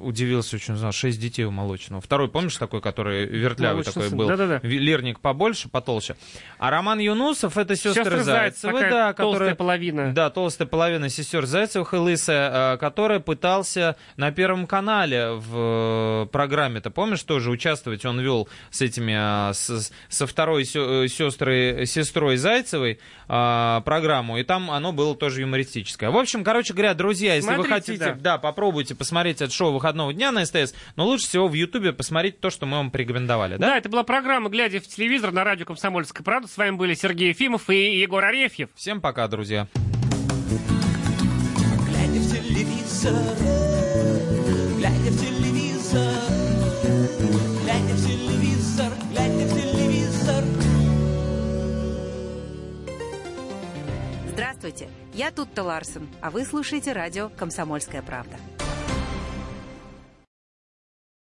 удивился, 0.00 0.56
очень 0.56 0.76
знал, 0.76 0.92
шесть 0.92 1.20
детей 1.20 1.44
у 1.44 1.50
Молочного. 1.50 2.00
Второй, 2.02 2.28
помнишь, 2.28 2.56
такой, 2.56 2.80
который 2.80 3.26
вертлявый 3.38 3.76
Молочный 3.76 3.92
такой 3.92 4.08
сын. 4.08 4.18
был? 4.18 4.28
Да-да-да. 4.28 4.60
Лирник 4.62 5.20
побольше, 5.20 5.68
потолще. 5.68 6.16
А 6.58 6.70
Роман 6.70 6.98
Юнусов 6.98 7.56
это 7.56 7.74
сестры, 7.76 8.04
Сестры 8.04 8.22
Зайцевы, 8.22 8.72
такая 8.72 8.90
да, 8.90 9.12
толстая 9.12 9.32
которые... 9.32 9.54
половина. 9.54 10.12
Да, 10.12 10.30
толстая 10.30 10.68
половина 10.68 11.08
сестер 11.08 11.46
Зайцевых 11.46 11.94
и 11.94 11.96
Лысая, 11.96 12.74
э, 12.74 12.76
которая 12.78 13.20
пытался 13.20 13.96
на 14.16 14.30
Первом 14.32 14.66
канале 14.66 15.30
в 15.32 16.24
э, 16.24 16.26
программе-то, 16.32 16.90
помнишь, 16.90 17.22
тоже 17.22 17.50
участвовать, 17.50 18.04
он 18.04 18.20
вел 18.20 18.48
с 18.70 18.80
этими, 18.82 19.50
э, 19.50 19.52
с- 19.54 19.92
со 20.08 20.26
второй 20.26 20.64
сестрой, 20.64 21.86
сестрой 21.86 22.36
Зайцевой 22.36 22.98
программу, 23.84 24.38
и 24.38 24.44
там 24.44 24.70
оно 24.70 24.92
было 24.92 25.14
тоже 25.16 25.40
юмористическое. 25.40 26.10
В 26.10 26.16
общем, 26.16 26.44
короче 26.44 26.72
говоря, 26.74 26.94
друзья, 26.94 27.34
если 27.34 27.48
вы 27.48 27.64
Смотрите, 27.66 27.74
хотите, 27.74 28.04
да. 28.04 28.14
да. 28.14 28.38
попробуйте 28.38 28.94
посмотреть 28.94 29.40
это 29.42 29.52
шоу 29.52 29.72
выходного 29.72 30.12
дня 30.14 30.32
на 30.32 30.44
СТС, 30.46 30.74
но 30.94 31.04
лучше 31.06 31.26
всего 31.26 31.48
в 31.48 31.54
Ютубе 31.54 31.92
посмотреть 31.92 32.40
то, 32.40 32.50
что 32.50 32.66
мы 32.66 32.76
вам 32.76 32.90
порекомендовали, 32.90 33.25
да? 33.26 33.58
Да, 33.58 33.76
это 33.76 33.88
была 33.88 34.02
программа 34.02 34.48
«Глядя 34.48 34.80
в 34.80 34.86
телевизор» 34.86 35.32
на 35.32 35.44
радио 35.44 35.66
«Комсомольская 35.66 36.24
правда». 36.24 36.48
С 36.48 36.56
вами 36.56 36.76
были 36.76 36.94
Сергей 36.94 37.28
Ефимов 37.28 37.68
и 37.70 37.98
Егор 38.00 38.24
Арефьев. 38.24 38.70
Всем 38.74 39.00
пока, 39.00 39.28
друзья. 39.28 39.66
Глядя 41.86 42.20
в 42.20 42.30
телевизор, 42.32 43.12
глядя 44.78 45.10
в 45.10 45.20
телевизор, 45.20 46.14
глядя 47.62 47.94
в 47.94 48.06
телевизор, 48.06 48.92
глядя 49.10 49.46
в 49.46 49.54
телевизор. 49.54 50.44
Здравствуйте, 54.32 54.88
я 55.14 55.30
Тутта 55.30 55.62
Ларсен, 55.62 56.08
а 56.20 56.30
вы 56.30 56.44
слушаете 56.44 56.92
радио 56.92 57.30
«Комсомольская 57.30 58.02
правда». 58.02 58.36